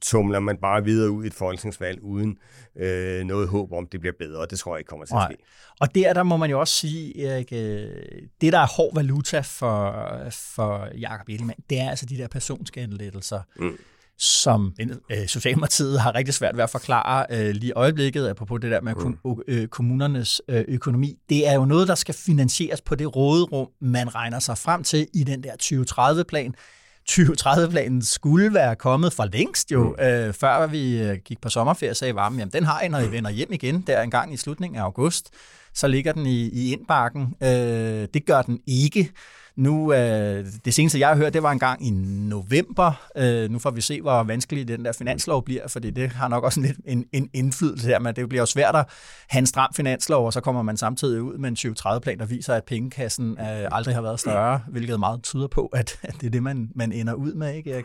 tumler 0.00 0.40
man 0.40 0.56
bare 0.56 0.84
videre 0.84 1.10
ud 1.10 1.24
i 1.24 1.26
et 1.26 1.34
folketingsvalg 1.34 2.02
uden 2.02 2.38
øh, 2.76 3.24
noget 3.24 3.48
håb 3.48 3.72
om, 3.72 3.86
det 3.86 4.00
bliver 4.00 4.14
bedre. 4.18 4.46
Det 4.50 4.58
tror 4.58 4.74
jeg 4.74 4.80
ikke 4.80 4.88
kommer 4.88 5.06
til 5.06 5.14
at 5.14 5.28
ske. 5.30 5.44
Og 5.80 5.94
der, 5.94 6.12
der 6.12 6.22
må 6.22 6.36
man 6.36 6.50
jo 6.50 6.60
også 6.60 6.74
sige, 6.74 7.26
Erik, 7.26 7.52
øh, 7.52 7.88
det 8.40 8.52
der 8.52 8.58
er 8.58 8.76
hård 8.76 8.94
valuta 8.94 9.40
for, 9.40 10.08
for 10.30 10.88
Jacob 11.00 11.28
Ellemann, 11.28 11.62
det 11.70 11.80
er 11.80 11.90
altså 11.90 12.06
de 12.06 12.18
der 12.18 12.28
personskattelettelser. 12.28 13.40
Mm 13.56 13.78
som 14.24 14.74
øh, 15.10 15.26
Socialdemokratiet 15.26 16.00
har 16.00 16.14
rigtig 16.14 16.34
svært 16.34 16.56
ved 16.56 16.64
at 16.64 16.70
forklare 16.70 17.26
øh, 17.30 17.50
lige 17.54 17.68
i 17.68 17.72
øjeblikket, 17.76 18.28
apropos 18.28 18.60
det 18.60 18.70
der 18.70 18.80
med 18.80 18.94
mm. 18.94 19.42
øh, 19.48 19.68
kommunernes 19.68 20.42
øh, 20.48 20.64
økonomi. 20.68 21.18
Det 21.28 21.48
er 21.48 21.54
jo 21.54 21.64
noget, 21.64 21.88
der 21.88 21.94
skal 21.94 22.14
finansieres 22.14 22.80
på 22.80 22.94
det 22.94 23.16
råderum, 23.16 23.68
man 23.80 24.14
regner 24.14 24.38
sig 24.38 24.58
frem 24.58 24.82
til 24.82 25.06
i 25.14 25.24
den 25.24 25.42
der 25.42 25.52
2030-plan. 25.62 26.54
2030-planen 27.10 28.02
skulle 28.02 28.54
være 28.54 28.76
kommet 28.76 29.12
for 29.12 29.24
længst 29.24 29.72
jo, 29.72 29.96
mm. 29.98 30.04
øh, 30.04 30.32
før 30.32 30.66
vi 30.66 31.02
øh, 31.02 31.18
gik 31.24 31.40
på 31.40 31.48
sommerferie, 31.48 31.94
sagde 31.94 32.14
varmen, 32.14 32.38
jamen 32.38 32.52
den 32.52 32.64
har 32.64 32.80
I, 32.80 32.88
når 32.88 32.98
I 32.98 33.10
vender 33.10 33.30
hjem 33.30 33.52
igen, 33.52 33.80
der 33.80 34.02
en 34.02 34.10
gang 34.10 34.34
i 34.34 34.36
slutningen 34.36 34.78
af 34.78 34.82
august. 34.82 35.30
Så 35.74 35.88
ligger 35.88 36.12
den 36.12 36.26
i, 36.26 36.48
i 36.48 36.72
indbakken. 36.72 37.34
Øh, 37.42 37.48
det 38.14 38.26
gør 38.26 38.42
den 38.42 38.60
ikke. 38.66 39.10
Nu, 39.56 39.92
øh, 39.92 40.46
det 40.64 40.74
seneste, 40.74 40.98
jeg 40.98 41.08
har 41.08 41.16
hørt, 41.16 41.34
det 41.34 41.42
var 41.42 41.52
en 41.52 41.58
gang 41.58 41.86
i 41.86 41.90
november. 41.90 42.92
Øh, 43.16 43.50
nu 43.50 43.58
får 43.58 43.70
vi 43.70 43.80
se, 43.80 44.00
hvor 44.00 44.22
vanskelig 44.22 44.68
den 44.68 44.84
der 44.84 44.92
finanslov 44.92 45.44
bliver, 45.44 45.68
fordi 45.68 45.90
det 45.90 46.12
har 46.12 46.28
nok 46.28 46.44
også 46.44 46.60
lidt 46.60 46.76
en, 46.84 47.04
en 47.12 47.30
indflydelse 47.32 47.88
her, 47.88 47.98
men 47.98 48.16
det 48.16 48.28
bliver 48.28 48.42
jo 48.42 48.46
svært 48.46 48.76
at 48.76 48.86
have 49.28 49.38
en 49.38 49.46
stram 49.46 49.70
finanslov, 49.74 50.26
og 50.26 50.32
så 50.32 50.40
kommer 50.40 50.62
man 50.62 50.76
samtidig 50.76 51.22
ud 51.22 51.38
med 51.38 51.48
en 51.48 51.56
2030-plan, 51.76 52.18
der 52.18 52.26
viser, 52.26 52.54
at 52.54 52.64
pengekassen 52.64 53.30
øh, 53.40 53.68
aldrig 53.72 53.94
har 53.94 54.02
været 54.02 54.20
større, 54.20 54.60
hvilket 54.68 55.00
meget 55.00 55.22
tyder 55.22 55.46
på, 55.46 55.66
at, 55.66 55.98
at 56.02 56.14
det 56.20 56.26
er 56.26 56.30
det, 56.30 56.42
man, 56.42 56.70
man 56.74 56.92
ender 56.92 57.14
ud 57.14 57.34
med, 57.34 57.54
ikke 57.54 57.72
Erik? 57.72 57.84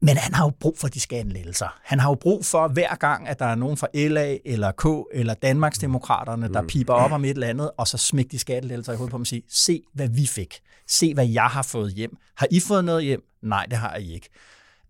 Men 0.00 0.16
han 0.16 0.34
har 0.34 0.44
jo 0.44 0.52
brug 0.60 0.78
for 0.78 0.88
de 0.88 1.00
skattelettelser. 1.00 1.78
Han 1.84 2.00
har 2.00 2.10
jo 2.10 2.14
brug 2.14 2.44
for 2.44 2.68
hver 2.68 2.94
gang, 2.94 3.28
at 3.28 3.38
der 3.38 3.44
er 3.44 3.54
nogen 3.54 3.76
fra 3.76 3.86
LA 3.94 4.36
eller 4.44 4.72
K 4.72 4.84
eller 5.14 5.34
Danmarksdemokraterne, 5.34 6.48
der 6.48 6.60
mm. 6.60 6.66
piper 6.66 6.94
op 6.94 7.12
om 7.12 7.24
et 7.24 7.30
eller 7.30 7.46
andet, 7.46 7.70
og 7.76 7.88
så 7.88 7.98
smækker 7.98 8.30
de 8.30 8.38
skattelettelser 8.38 8.92
i 8.92 8.96
hovedet 8.96 9.10
på 9.10 9.16
dem 9.16 9.22
og 9.22 9.26
siger, 9.26 9.42
se 9.48 9.82
hvad 9.94 10.08
vi 10.08 10.26
fik. 10.26 10.60
Se 10.88 11.14
hvad 11.14 11.26
jeg 11.26 11.46
har 11.46 11.62
fået 11.62 11.92
hjem. 11.92 12.16
Har 12.36 12.46
I 12.50 12.60
fået 12.60 12.84
noget 12.84 13.04
hjem? 13.04 13.22
Nej, 13.42 13.66
det 13.70 13.78
har 13.78 13.96
I 13.96 14.12
ikke. 14.14 14.28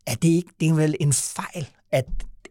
Er 0.06 0.14
det 0.14 0.28
ikke 0.28 0.50
det 0.60 0.68
er 0.68 0.74
vel 0.74 0.94
en 1.00 1.12
fejl, 1.12 1.68
at 1.92 2.06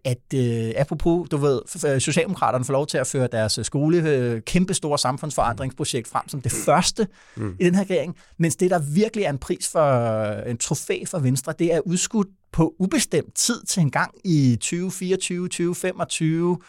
at 0.08 0.34
øh, 0.36 0.74
apropos, 0.78 1.30
du 1.30 1.38
ved, 1.38 1.62
Socialdemokraterne 1.99 2.66
får 2.66 2.74
lov 2.74 2.88
til 2.88 2.97
at 2.97 3.08
føre 3.08 3.28
deres 3.32 3.60
skole 3.64 4.10
øh, 4.10 4.41
kæmpe 4.41 4.74
store 4.74 4.97
samfundsforandringsprojekt 4.97 6.08
frem 6.08 6.30
som 6.30 6.41
det 6.41 6.51
første 6.51 7.08
mm. 7.38 7.55
i 7.60 7.66
den 7.66 7.76
her 7.76 7.82
regering, 7.82 8.18
mens 8.39 8.55
det, 8.55 8.72
der 8.72 8.80
virkelig 8.80 9.26
er 9.26 9.30
en 9.30 9.38
pris 9.38 9.70
for 9.72 10.22
en 10.41 10.58
trofæ 10.58 11.03
for 11.08 11.20
Venstre, 11.20 11.53
det 11.60 11.74
er 11.74 11.80
udskudt 11.80 12.28
på 12.51 12.76
ubestemt 12.80 13.36
tid 13.36 13.64
til 13.64 13.82
en 13.82 13.91
gang 13.91 14.12
i 14.26 14.55
2024, 14.55 15.47
2025. 15.47 16.60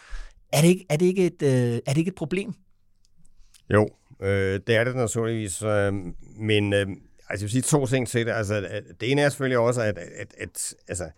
Er 0.53 0.61
det 0.61 0.67
ikke, 0.67 0.85
er 0.89 0.97
det 0.97 1.05
ikke, 1.05 1.25
et, 1.25 1.41
øh, 1.41 1.49
er 1.49 1.79
det 1.89 1.97
ikke 1.97 2.09
et 2.09 2.15
problem? 2.15 2.53
Jo, 3.73 3.89
øh, 4.21 4.59
det 4.67 4.75
er 4.75 4.83
det 4.83 4.95
naturligvis, 4.95 5.61
øh, 5.61 5.93
men 6.39 6.73
øh, 6.73 6.87
altså, 7.29 7.31
jeg 7.31 7.41
vil 7.41 7.49
sige 7.49 7.61
to 7.61 7.85
ting 7.85 8.07
til 8.07 8.25
det. 8.25 8.31
Altså, 8.31 8.81
det 9.01 9.11
ene 9.11 9.21
er 9.21 9.29
selvfølgelig 9.29 9.57
også, 9.57 9.81
at, 9.81 9.97
at, 9.97 10.07
at, 10.17 10.33
at 10.37 10.73
altså, 10.87 11.09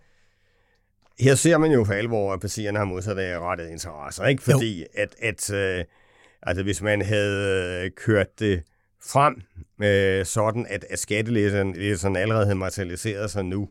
her 1.20 1.36
ser 1.36 1.58
man 1.58 1.72
jo 1.72 1.84
for 1.84 1.94
alvor, 1.94 2.34
at 2.34 2.40
partierne 2.40 2.78
har 2.78 2.86
modsat 2.86 3.18
rettet 3.18 3.70
interesser, 3.70 4.26
ikke? 4.26 4.44
Fordi 4.44 4.80
jo. 4.80 4.86
at, 4.94 5.16
at 5.22 5.54
øh, 5.54 5.86
altså, 6.44 6.64
hvis 6.64 6.82
man 6.82 7.02
havde 7.02 7.84
øh, 7.86 7.92
kørt 7.92 8.40
det 8.40 8.64
frem 9.04 9.42
øh, 9.84 10.26
sådan, 10.26 10.66
at, 10.70 10.86
at 10.90 11.00
skattelæserne 11.00 12.20
allerede 12.20 12.46
havde 12.46 12.56
materialiseret 12.56 13.32
sig 13.32 13.46
nu, 13.46 13.70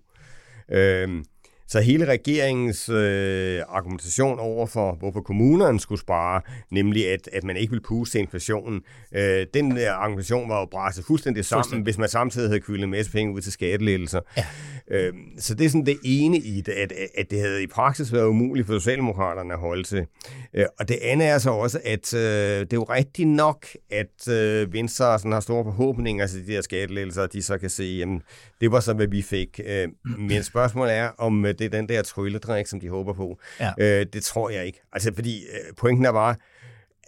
øh, 0.69 1.25
så 1.71 1.81
hele 1.81 2.05
regeringens 2.05 2.89
øh, 2.89 3.63
argumentation 3.69 4.39
over 4.39 4.67
for, 4.67 4.93
hvorfor 4.93 5.21
kommunerne 5.21 5.81
skulle 5.81 6.01
spare, 6.01 6.41
nemlig 6.71 7.09
at, 7.13 7.29
at 7.33 7.45
man 7.45 7.57
ikke 7.57 7.71
vil 7.71 7.81
puste 7.81 8.13
til 8.13 8.21
inflationen, 8.21 8.83
øh, 9.15 9.47
den 9.55 9.77
der 9.77 9.93
argumentation 9.93 10.49
var 10.49 10.61
jo 10.61 10.67
bræsset 10.71 11.05
fuldstændig 11.05 11.45
sammen, 11.45 11.63
fuldstændig. 11.63 11.85
hvis 11.85 11.99
man 11.99 12.09
samtidig 12.09 12.49
havde 12.49 12.61
kyldet 12.61 12.85
en 12.85 12.91
masse 12.91 13.13
penge 13.13 13.35
ud 13.35 13.41
til 13.41 13.53
skattelettelser. 13.53 14.21
Ja. 14.37 14.45
Øh, 14.91 15.13
så 15.39 15.55
det 15.55 15.67
er 15.67 15.71
sådan 15.71 15.87
det 15.87 15.99
ene 16.05 16.37
i 16.37 16.61
det, 16.61 16.73
at, 16.73 16.93
at 17.19 17.31
det 17.31 17.41
havde 17.41 17.63
i 17.63 17.67
praksis 17.67 18.13
været 18.13 18.27
umuligt 18.27 18.67
for 18.67 18.79
Socialdemokraterne 18.79 19.53
at 19.53 19.59
holde 19.59 19.83
til. 19.83 20.07
Øh, 20.55 20.65
og 20.79 20.89
det 20.89 20.99
andet 21.03 21.29
er 21.29 21.39
så 21.39 21.51
også, 21.51 21.81
at 21.85 22.15
øh, 22.15 22.21
det 22.21 22.73
er 22.73 22.77
jo 22.77 22.85
rigtigt 22.85 23.29
nok, 23.29 23.67
at 23.91 24.29
øh, 24.29 24.73
Venstre 24.73 25.19
sådan 25.19 25.33
har 25.33 25.41
store 25.41 25.65
forhåbninger 25.65 26.27
til 26.27 26.47
de 26.47 26.53
her 26.53 26.61
skattelettelser, 26.61 27.27
de 27.27 27.43
så 27.43 27.59
kan 27.59 27.71
se, 27.71 27.85
jamen, 27.85 28.23
det 28.61 28.73
var 28.73 28.81
så, 28.81 28.93
hvad 28.93 29.07
vi 29.07 29.23
fik. 29.23 29.61
Øh, 29.65 29.89
men 30.29 30.43
spørgsmålet 30.43 30.95
er, 30.95 31.09
om 31.19 31.45
øh, 31.45 31.55
det 31.59 31.65
er 31.65 31.69
den 31.69 31.89
der 31.89 32.03
trylledrik, 32.03 32.67
som 32.67 32.81
de 32.81 32.89
håber 32.89 33.13
på. 33.13 33.39
Ja. 33.61 33.71
Øh, 33.79 34.07
det 34.13 34.23
tror 34.23 34.51
jeg 34.51 34.67
ikke. 34.67 34.81
Altså, 34.93 35.15
fordi 35.15 35.43
øh, 35.43 35.75
pointen 35.77 36.05
er 36.05 36.13
bare, 36.13 36.35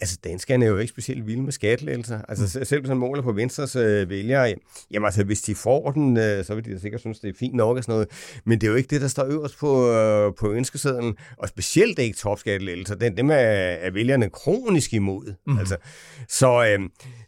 Altså, 0.00 0.18
danskerne 0.24 0.64
er 0.64 0.68
jo 0.68 0.78
ikke 0.78 0.90
specielt 0.90 1.26
vilde 1.26 1.42
med 1.42 1.52
skattelettelser. 1.52 2.22
Altså, 2.28 2.58
mm. 2.58 2.64
selv 2.64 2.80
hvis 2.80 2.88
man 2.88 2.98
måler 2.98 3.22
på 3.22 3.32
Venstres 3.32 3.76
øh, 3.76 4.10
vælgere, 4.10 4.54
jamen 4.90 5.06
altså, 5.06 5.24
hvis 5.24 5.42
de 5.42 5.54
får 5.54 5.90
den, 5.90 6.16
øh, 6.16 6.44
så 6.44 6.54
vil 6.54 6.64
de 6.64 6.72
da 6.72 6.78
sikkert 6.78 7.00
synes, 7.00 7.20
det 7.20 7.28
er 7.28 7.34
fint 7.38 7.54
nok 7.54 7.76
og 7.76 7.84
sådan 7.84 7.92
noget. 7.92 8.08
Men 8.44 8.60
det 8.60 8.66
er 8.66 8.70
jo 8.70 8.76
ikke 8.76 8.88
det, 8.88 9.00
der 9.00 9.08
står 9.08 9.24
øverst 9.24 9.58
på, 9.58 9.90
øh, 9.90 10.32
på 10.34 10.52
ønskesedlen. 10.52 11.16
Og 11.38 11.48
specielt 11.48 11.98
ikke 11.98 12.18
topskattelettelser. 12.18 12.94
Den, 12.94 13.16
dem 13.16 13.30
er, 13.30 13.34
er 13.34 13.90
vælgerne 13.90 14.30
kronisk 14.30 14.94
imod. 14.94 15.34
Mm. 15.46 15.58
Altså, 15.58 15.76
så, 16.28 16.64
øh, 16.66 16.80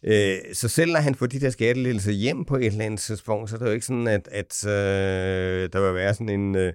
øh, 0.05 0.39
så 0.53 0.69
selv 0.69 0.93
når 0.93 1.01
han 1.01 1.15
får 1.15 1.27
de 1.27 1.41
der 1.41 1.51
skattelettelser 1.51 2.13
hjem 2.13 2.45
på 2.45 2.57
et 2.57 2.67
eller 2.67 2.85
andet 2.85 3.01
tidspunkt, 3.01 3.51
så 3.51 3.57
er 3.57 3.59
det 3.59 3.67
jo 3.67 3.73
ikke 3.73 3.87
sådan, 3.87 4.07
at, 4.07 4.29
at 4.33 4.67
øh, 4.67 5.69
der 5.73 5.87
vil 5.87 5.95
være 5.95 6.15
sådan 6.15 6.29
en... 6.29 6.57
Øh, 6.57 6.73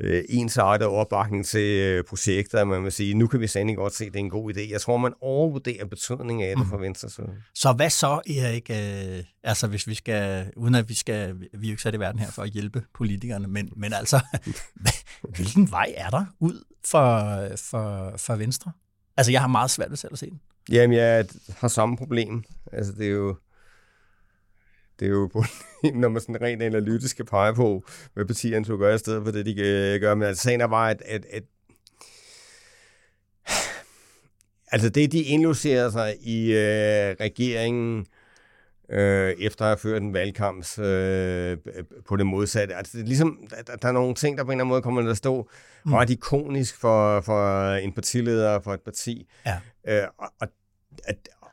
øh, 0.00 0.24
ensartet 0.28 0.88
opbakning 0.88 1.46
til 1.46 1.80
øh, 1.80 2.04
projekter, 2.04 2.64
man 2.64 2.84
vil 2.84 2.92
sige, 2.92 3.14
nu 3.14 3.26
kan 3.26 3.40
vi 3.40 3.46
sandelig 3.46 3.76
godt 3.76 3.94
se, 3.94 4.04
at 4.04 4.12
det 4.12 4.18
er 4.18 4.24
en 4.24 4.30
god 4.30 4.54
idé. 4.54 4.70
Jeg 4.70 4.80
tror, 4.80 4.96
man 4.96 5.12
overvurderer 5.20 5.86
betydningen 5.86 6.48
af 6.48 6.56
det 6.56 6.66
fra 6.66 6.76
Venstre 6.76 7.10
Så. 7.10 7.22
Så 7.54 7.72
hvad 7.72 7.90
så, 7.90 8.20
Erik? 8.26 8.70
Øh, 8.70 9.24
altså, 9.42 9.66
hvis 9.66 9.86
vi 9.86 9.94
skal, 9.94 10.50
uden 10.56 10.74
at 10.74 10.88
vi 10.88 10.94
skal, 10.94 11.40
vi 11.40 11.46
er 11.46 11.70
jo 11.70 11.70
ikke 11.70 11.82
sat 11.82 11.94
i 11.94 11.98
verden 11.98 12.20
her 12.20 12.30
for 12.30 12.42
at 12.42 12.50
hjælpe 12.50 12.82
politikerne, 12.94 13.48
men, 13.48 13.68
men 13.76 13.92
altså, 13.92 14.20
hvilken 15.36 15.70
vej 15.70 15.94
er 15.96 16.10
der 16.10 16.24
ud 16.40 16.64
for, 16.86 17.48
for, 17.56 18.14
for 18.16 18.36
Venstre? 18.36 18.72
Altså, 19.16 19.32
jeg 19.32 19.40
har 19.40 19.48
meget 19.48 19.70
svært 19.70 19.90
ved 19.90 19.96
selv 19.96 20.12
at 20.12 20.18
se 20.18 20.30
den. 20.30 20.40
Jamen, 20.70 20.96
jeg 20.96 21.26
har 21.56 21.68
samme 21.68 21.96
problem. 21.96 22.44
Altså, 22.72 22.92
det 22.92 23.06
er 23.06 23.10
jo 23.10 23.36
det 25.00 25.06
er 25.06 25.10
jo 25.10 25.30
når 25.94 26.08
man 26.08 26.20
sådan 26.20 26.42
rent 26.42 26.62
analytisk 26.62 27.10
skal 27.10 27.24
pege 27.24 27.54
på, 27.54 27.84
hvad 28.14 28.24
partierne 28.24 28.64
skulle 28.64 28.78
gøre 28.78 28.94
i 28.94 28.98
stedet 28.98 29.24
for 29.24 29.32
det, 29.32 29.46
de 29.46 29.54
gør. 30.00 30.14
Men 30.14 30.28
altså, 30.28 30.42
sagen 30.42 30.60
er 30.60 30.66
bare, 30.66 30.90
at, 30.90 31.02
at, 31.06 31.26
at 31.30 31.42
altså 34.72 34.88
det, 34.88 35.12
de 35.12 35.22
indlogerer 35.22 35.90
sig 35.90 36.16
i 36.20 36.52
øh, 36.52 37.16
regeringen, 37.20 38.06
øh, 38.90 39.34
efter 39.38 39.64
at 39.64 39.68
have 39.68 39.78
ført 39.78 40.02
en 40.02 40.14
valgkamp 40.14 40.78
øh, 40.78 41.58
på 42.08 42.16
det 42.16 42.26
modsatte. 42.26 42.74
Altså, 42.74 42.98
det 42.98 43.02
er 43.02 43.06
ligesom, 43.06 43.38
der, 43.66 43.76
der 43.76 43.88
er 43.88 43.92
nogle 43.92 44.14
ting, 44.14 44.38
der 44.38 44.44
på 44.44 44.50
en 44.50 44.52
eller 44.52 44.64
anden 44.64 44.68
måde 44.68 44.82
kommer 44.82 45.02
til 45.02 45.08
at 45.08 45.16
stå 45.16 45.50
mm. 45.84 45.92
ret 45.92 46.10
ikonisk 46.10 46.80
for, 46.80 47.20
for 47.20 47.72
en 47.74 47.92
partileder 47.92 48.60
for 48.60 48.74
et 48.74 48.80
parti. 48.80 49.26
Ja. 49.46 49.60
Øh, 49.88 50.08
og, 50.18 50.28
og, 50.40 50.48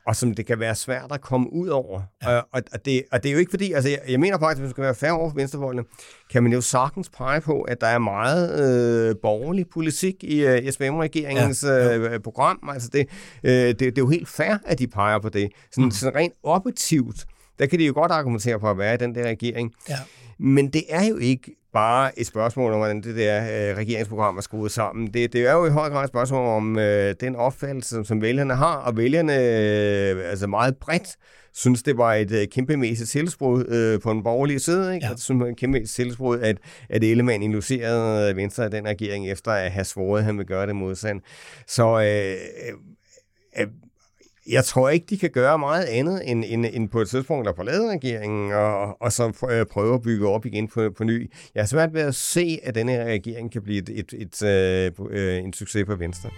og 0.08 0.16
som 0.16 0.34
det 0.34 0.46
kan 0.46 0.60
være 0.60 0.74
svært 0.74 1.12
at 1.12 1.20
komme 1.20 1.52
ud 1.52 1.68
over. 1.68 2.02
Ja. 2.22 2.38
Og, 2.38 2.62
og, 2.72 2.84
det, 2.84 3.02
og 3.12 3.22
det 3.22 3.28
er 3.28 3.32
jo 3.32 3.38
ikke 3.38 3.50
fordi, 3.50 3.72
altså 3.72 3.90
jeg, 3.90 4.00
jeg 4.08 4.20
mener 4.20 4.38
faktisk, 4.38 4.56
at 4.56 4.60
hvis 4.60 4.68
man 4.68 4.70
skal 4.70 4.84
være 4.84 4.94
færre 4.94 5.12
over 5.12 5.30
for 5.30 5.36
venstrevoldene, 5.36 5.84
kan 6.32 6.42
man 6.42 6.52
jo 6.52 6.60
sagtens 6.60 7.08
pege 7.08 7.40
på, 7.40 7.62
at 7.62 7.80
der 7.80 7.86
er 7.86 7.98
meget 7.98 8.60
øh, 8.60 9.16
borgerlig 9.22 9.66
politik 9.68 10.24
i 10.24 10.40
øh, 10.46 10.72
SVM-regeringens 10.72 11.62
ja. 11.62 11.96
øh, 11.96 12.20
program. 12.20 12.68
Altså 12.72 12.88
det, 12.92 13.08
øh, 13.44 13.52
det, 13.52 13.80
det 13.80 13.86
er 13.86 13.92
jo 14.02 14.08
helt 14.08 14.28
fair, 14.28 14.58
at 14.64 14.78
de 14.78 14.86
peger 14.86 15.18
på 15.18 15.28
det. 15.28 15.50
Sådan, 15.72 15.84
mm. 15.84 15.90
sådan 15.90 16.14
rent 16.14 16.34
objektivt, 16.42 17.24
der 17.58 17.66
kan 17.66 17.78
de 17.78 17.86
jo 17.86 17.92
godt 17.94 18.12
argumentere 18.12 18.60
for 18.60 18.70
at 18.70 18.78
være 18.78 18.94
i 18.94 18.96
den 18.96 19.14
der 19.14 19.22
regering. 19.22 19.74
Ja. 19.88 19.96
Men 20.38 20.68
det 20.68 20.82
er 20.88 21.04
jo 21.04 21.16
ikke 21.16 21.56
bare 21.72 22.18
et 22.18 22.26
spørgsmål 22.26 22.72
om, 22.72 22.78
hvordan 22.78 23.00
det 23.00 23.16
der 23.16 23.42
øh, 23.42 23.76
regeringsprogram 23.76 24.36
er 24.36 24.40
skruet 24.40 24.72
sammen. 24.72 25.06
Det, 25.06 25.32
det 25.32 25.46
er 25.46 25.52
jo 25.52 25.66
i 25.66 25.70
høj 25.70 25.90
grad 25.90 26.04
et 26.04 26.08
spørgsmål 26.08 26.46
om 26.46 26.78
øh, 26.78 27.14
den 27.20 27.36
opfattelse, 27.36 27.90
som, 27.90 28.04
som 28.04 28.22
vælgerne 28.22 28.54
har, 28.54 28.76
og 28.76 28.96
vælgerne 28.96 29.34
øh, 29.34 30.30
altså 30.30 30.46
meget 30.46 30.76
bredt 30.76 31.16
synes, 31.54 31.82
det 31.82 31.98
var 31.98 32.14
et 32.14 32.32
øh, 32.32 32.46
kæmpemæssigt 32.46 33.10
tilsbrud 33.10 33.64
øh, 33.68 34.00
på 34.00 34.10
den 34.10 34.22
borgerlige 34.22 34.58
side. 34.58 34.94
Ikke? 34.94 35.06
Ja. 35.06 35.10
Jeg 35.10 35.18
synes, 35.18 35.38
det 35.38 35.46
var 35.46 35.52
et 35.52 35.56
kæmpemæssigt 35.56 35.94
tilsbrud, 35.94 36.38
at, 36.38 36.56
at 36.88 37.04
Ellemann 37.04 37.42
illuserede 37.42 38.36
Venstre 38.36 38.64
af 38.64 38.70
den 38.70 38.86
regering, 38.86 39.30
efter 39.30 39.52
at 39.52 39.72
have 39.72 39.84
svoret, 39.84 40.18
at 40.18 40.24
han 40.24 40.38
vil 40.38 40.46
gøre 40.46 40.66
det 40.66 40.76
modsat. 40.76 41.16
Så 41.66 42.00
øh, 42.00 42.36
øh, 43.60 43.66
jeg 44.48 44.64
tror 44.64 44.88
ikke, 44.88 45.06
de 45.10 45.18
kan 45.18 45.30
gøre 45.30 45.58
meget 45.58 45.84
andet 45.84 46.30
end, 46.30 46.44
end, 46.46 46.66
end 46.72 46.88
på 46.88 47.00
et 47.00 47.08
tidspunkt 47.08 47.48
at 47.48 47.56
forlade 47.56 47.90
regeringen 47.90 48.52
og, 48.52 49.02
og 49.02 49.12
så 49.12 49.48
øh, 49.50 49.66
prøve 49.66 49.94
at 49.94 50.02
bygge 50.02 50.28
op 50.28 50.46
igen 50.46 50.68
på, 50.68 50.90
på 50.96 51.04
ny. 51.04 51.30
Jeg 51.54 51.62
har 51.62 51.66
svært 51.66 51.94
ved 51.94 52.00
at 52.00 52.14
se, 52.14 52.58
at 52.62 52.74
denne 52.74 53.04
regering 53.04 53.52
kan 53.52 53.62
blive 53.62 53.78
et, 53.78 53.88
et, 53.88 54.12
et, 54.12 54.42
et, 54.42 55.00
øh, 55.10 55.44
en 55.44 55.52
succes 55.52 55.84
på 55.86 55.94
Venstre. 55.94 56.30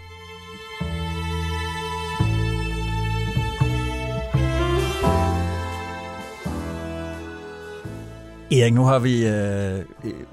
Erik, 8.52 8.74
nu 8.74 8.84
har 8.84 8.98
vi 8.98 9.26
øh, 9.28 9.84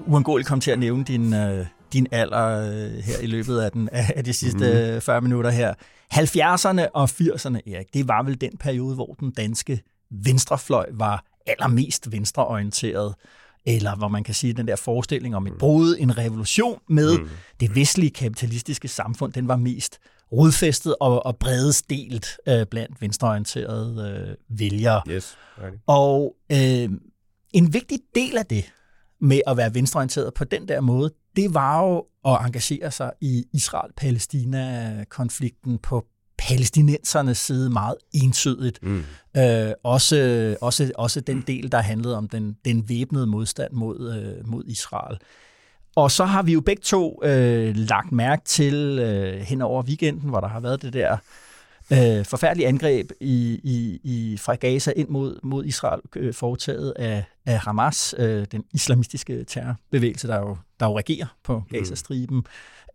uundgåeligt 0.06 0.48
kommet 0.48 0.62
til 0.62 0.70
at 0.70 0.78
nævne 0.78 1.04
din, 1.04 1.34
øh, 1.34 1.66
din 1.92 2.06
alder 2.10 2.60
øh, 2.60 3.04
her 3.04 3.18
i 3.22 3.26
løbet 3.26 3.58
af, 3.58 3.72
den, 3.72 3.88
af 3.92 4.24
de 4.24 4.32
sidste 4.32 4.92
mm. 4.94 5.00
40 5.00 5.20
minutter 5.20 5.50
her. 5.50 5.74
70'erne 6.14 6.88
og 6.94 7.04
80'erne, 7.04 7.70
Erik, 7.70 7.94
det 7.94 8.08
var 8.08 8.22
vel 8.22 8.40
den 8.40 8.56
periode, 8.56 8.94
hvor 8.94 9.16
den 9.20 9.30
danske 9.30 9.82
venstrefløj 10.10 10.86
var 10.92 11.24
allermest 11.46 12.12
venstreorienteret 12.12 13.14
eller 13.66 13.96
hvor 13.96 14.08
man 14.08 14.24
kan 14.24 14.34
sige, 14.34 14.52
den 14.52 14.68
der 14.68 14.76
forestilling 14.76 15.36
om 15.36 15.46
et 15.46 15.52
brud, 15.58 15.96
en 15.98 16.18
revolution 16.18 16.80
med 16.88 17.18
mm. 17.18 17.28
det 17.60 17.74
vestlige 17.74 18.10
kapitalistiske 18.10 18.88
samfund, 18.88 19.32
den 19.32 19.48
var 19.48 19.56
mest 19.56 19.98
rodfæstet 20.32 20.94
og, 21.00 21.26
og 21.26 21.36
bredest 21.36 21.90
delt 21.90 22.26
øh, 22.48 22.66
blandt 22.66 23.02
venstreorienterede 23.02 24.26
øh, 24.28 24.58
vælgere. 24.58 25.02
Yes, 25.10 25.38
right. 25.58 25.80
Og 25.86 26.36
øh, 26.52 26.90
en 27.52 27.72
vigtig 27.72 27.98
del 28.14 28.38
af 28.38 28.46
det 28.46 28.72
med 29.20 29.40
at 29.46 29.56
være 29.56 29.74
venstreorienteret 29.74 30.34
på 30.34 30.44
den 30.44 30.68
der 30.68 30.80
måde, 30.80 31.12
det 31.36 31.54
var 31.54 31.84
jo 31.84 32.06
at 32.24 32.46
engagere 32.46 32.90
sig 32.90 33.12
i 33.20 33.44
Israel-Palæstina-konflikten 33.52 35.78
på 35.78 36.06
palæstinensernes 36.38 37.38
side 37.38 37.70
meget 37.70 37.94
entydigt. 38.12 38.82
Mm. 38.82 39.04
Øh, 39.36 39.72
også, 39.84 40.56
også, 40.60 40.92
også 40.94 41.20
den 41.20 41.44
del, 41.46 41.72
der 41.72 41.80
handlede 41.80 42.16
om 42.16 42.28
den, 42.28 42.56
den 42.64 42.88
væbnede 42.88 43.26
modstand 43.26 43.72
mod, 43.72 44.16
øh, 44.16 44.48
mod 44.48 44.64
Israel. 44.66 45.18
Og 45.96 46.10
så 46.10 46.24
har 46.24 46.42
vi 46.42 46.52
jo 46.52 46.60
begge 46.60 46.82
to 46.82 47.24
øh, 47.24 47.76
lagt 47.76 48.12
mærke 48.12 48.44
til 48.44 48.98
øh, 48.98 49.40
hen 49.40 49.62
over 49.62 49.82
weekenden, 49.82 50.28
hvor 50.28 50.40
der 50.40 50.48
har 50.48 50.60
været 50.60 50.82
det 50.82 50.92
der 50.92 51.16
øh, 51.92 52.24
forfærdelige 52.24 52.68
angreb 52.68 53.10
i, 53.20 53.60
i, 53.64 54.00
i, 54.04 54.36
fra 54.36 54.54
Gaza 54.54 54.92
ind 54.96 55.08
mod, 55.08 55.38
mod 55.42 55.64
Israel, 55.64 56.00
øh, 56.16 56.34
foretaget 56.34 56.92
af, 56.96 57.24
af 57.46 57.58
Hamas, 57.58 58.14
øh, 58.18 58.46
den 58.52 58.64
islamistiske 58.74 59.44
terrorbevægelse, 59.44 60.28
der 60.28 60.38
jo, 60.38 60.56
der 60.80 60.86
jo 60.86 60.98
regerer 60.98 61.26
på 61.44 61.58
mm. 61.58 61.64
Gazastriben. 61.78 62.36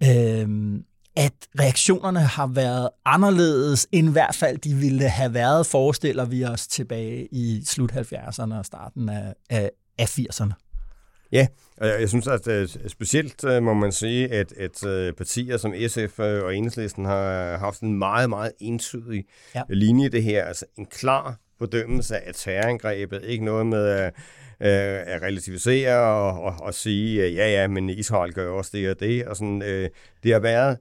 Mm. 0.02 0.08
Øh, 0.08 0.84
at 1.16 1.34
reaktionerne 1.60 2.20
har 2.20 2.48
været 2.48 2.90
anderledes, 3.06 3.88
end 3.92 4.10
i 4.10 4.12
hvert 4.12 4.36
fald 4.36 4.58
de 4.58 4.74
ville 4.74 5.10
have 5.10 5.34
været, 5.34 5.66
forestiller 5.66 6.26
vi 6.26 6.46
os 6.46 6.68
tilbage 6.68 7.28
i 7.32 7.62
slut 7.66 7.92
70'erne 7.92 8.54
og 8.54 8.66
starten 8.66 9.10
af, 9.10 9.34
af, 9.50 9.72
af 9.98 10.20
80'erne. 10.20 10.54
Ja, 11.34 11.48
og 11.78 11.88
jeg, 11.88 12.00
jeg 12.00 12.10
synes, 12.10 12.28
at 12.28 12.48
uh, 12.48 12.88
specielt 12.88 13.44
uh, 13.44 13.64
må 13.64 13.74
man 13.74 13.92
sige, 13.92 14.32
at, 14.32 14.54
at 14.58 14.86
uh, 14.86 15.16
partier 15.16 15.58
som 15.58 15.74
SF 15.88 16.20
og 16.20 16.56
Enhedslisten 16.56 17.06
har 17.06 17.58
haft 17.58 17.82
en 17.82 17.98
meget, 17.98 18.30
meget 18.30 18.52
entydig 18.60 19.26
ja. 19.56 19.62
linje 19.70 20.06
i 20.06 20.10
det 20.10 20.24
her. 20.24 20.46
Altså 20.46 20.66
en 20.78 20.86
klar 20.86 21.40
fordømmelse 21.58 22.18
af 22.18 22.32
terrorangrebet. 22.34 23.24
Ikke 23.24 23.46
noget 23.46 23.66
med 23.66 23.88
at, 23.88 24.14
uh, 24.60 25.14
at 25.14 25.22
relativisere 25.22 26.00
og, 26.00 26.42
og, 26.42 26.56
og 26.60 26.74
sige, 26.74 27.30
ja, 27.32 27.52
ja, 27.52 27.68
men 27.68 27.90
Israel 27.90 28.34
gør 28.34 28.52
også 28.52 28.72
det 28.74 28.90
og 28.90 29.00
det. 29.00 29.26
Og 29.26 29.38
sådan, 29.38 29.62
det 30.24 30.34
har 30.34 30.40
været 30.40 30.78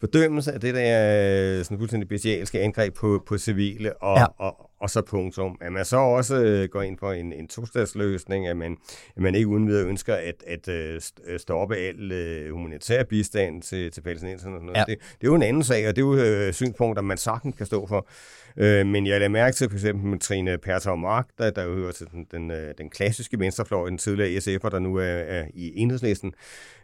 fordømmelse 0.00 0.52
af 0.52 0.60
det 0.60 0.74
der 0.74 1.62
sådan 1.62 1.78
fuldstændig 1.78 2.08
bestialske 2.08 2.60
angreb 2.60 2.94
på, 2.94 3.22
på 3.26 3.38
civile, 3.38 4.02
og, 4.02 4.18
ja. 4.18 4.24
og, 4.38 4.67
og 4.80 4.90
så 4.90 5.02
punktum. 5.02 5.58
At 5.60 5.72
man 5.72 5.84
så 5.84 5.96
også 5.96 6.36
øh, 6.36 6.68
går 6.68 6.82
ind 6.82 6.98
for 6.98 7.12
en, 7.12 7.32
en 7.32 7.48
to-statsløsning, 7.48 8.46
at 8.46 8.56
man, 8.56 8.76
at 9.16 9.22
man 9.22 9.34
ikke 9.34 9.48
uden 9.48 9.68
videre 9.68 9.86
ønsker 9.86 10.14
at, 10.14 10.44
at 10.46 10.68
øh, 10.68 11.00
stoppe 11.38 11.76
al 11.76 12.12
øh, 12.12 12.52
humanitær 12.52 13.04
bistand 13.04 13.62
til, 13.62 13.90
til 13.90 14.00
palæstinenserne. 14.00 14.72
Ja. 14.74 14.84
Det, 14.88 14.98
det 14.98 15.26
er 15.26 15.28
jo 15.28 15.34
en 15.34 15.42
anden 15.42 15.62
sag, 15.62 15.88
og 15.88 15.96
det 15.96 16.02
er 16.02 16.06
jo 16.06 16.14
øh, 16.16 16.52
synspunkter, 16.52 17.02
man 17.02 17.16
sagtens 17.16 17.54
kan 17.56 17.66
stå 17.66 17.86
for. 17.86 18.06
Øh, 18.60 18.86
men 18.86 19.06
jeg 19.06 19.18
lader 19.18 19.28
mærke 19.28 19.54
til 19.56 19.70
for 19.70 19.76
eksempel 19.76 20.06
med 20.06 20.18
Trine 20.18 20.58
Pertov 20.58 20.98
Mark, 20.98 21.26
der, 21.38 21.50
der 21.50 21.64
jo 21.64 21.74
hører 21.74 21.92
til 21.92 22.06
den, 22.12 22.26
den, 22.30 22.50
øh, 22.50 22.74
den 22.78 22.90
klassiske 22.90 23.38
venstrefløj, 23.38 23.88
den 23.88 23.98
tidligere 23.98 24.38
SF'er, 24.38 24.68
der 24.68 24.78
nu 24.78 24.96
er, 24.96 25.04
er 25.04 25.44
i 25.54 25.72
enhedslisten, 25.76 26.34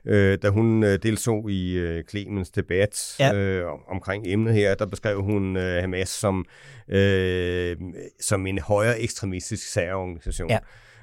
øh, 0.05 0.39
da 0.43 0.49
hun 0.49 0.85
øh, 0.85 0.99
deltog 1.03 1.51
i 1.51 1.73
øh, 1.73 2.05
Clemens 2.05 2.51
debat 2.51 3.17
ja. 3.19 3.35
øh, 3.35 3.67
omkring 3.89 4.27
emnet 4.27 4.55
her, 4.55 4.75
der 4.75 4.87
beskrev 4.87 5.23
hun 5.23 5.57
øh, 5.57 5.81
Hamas 5.81 6.09
som, 6.09 6.47
øh, 6.89 7.77
som 8.21 8.47
en 8.47 8.59
højere 8.59 9.01
ekstremistisk 9.01 9.73
særorganisation. 9.73 10.51
Ja. 10.51 10.59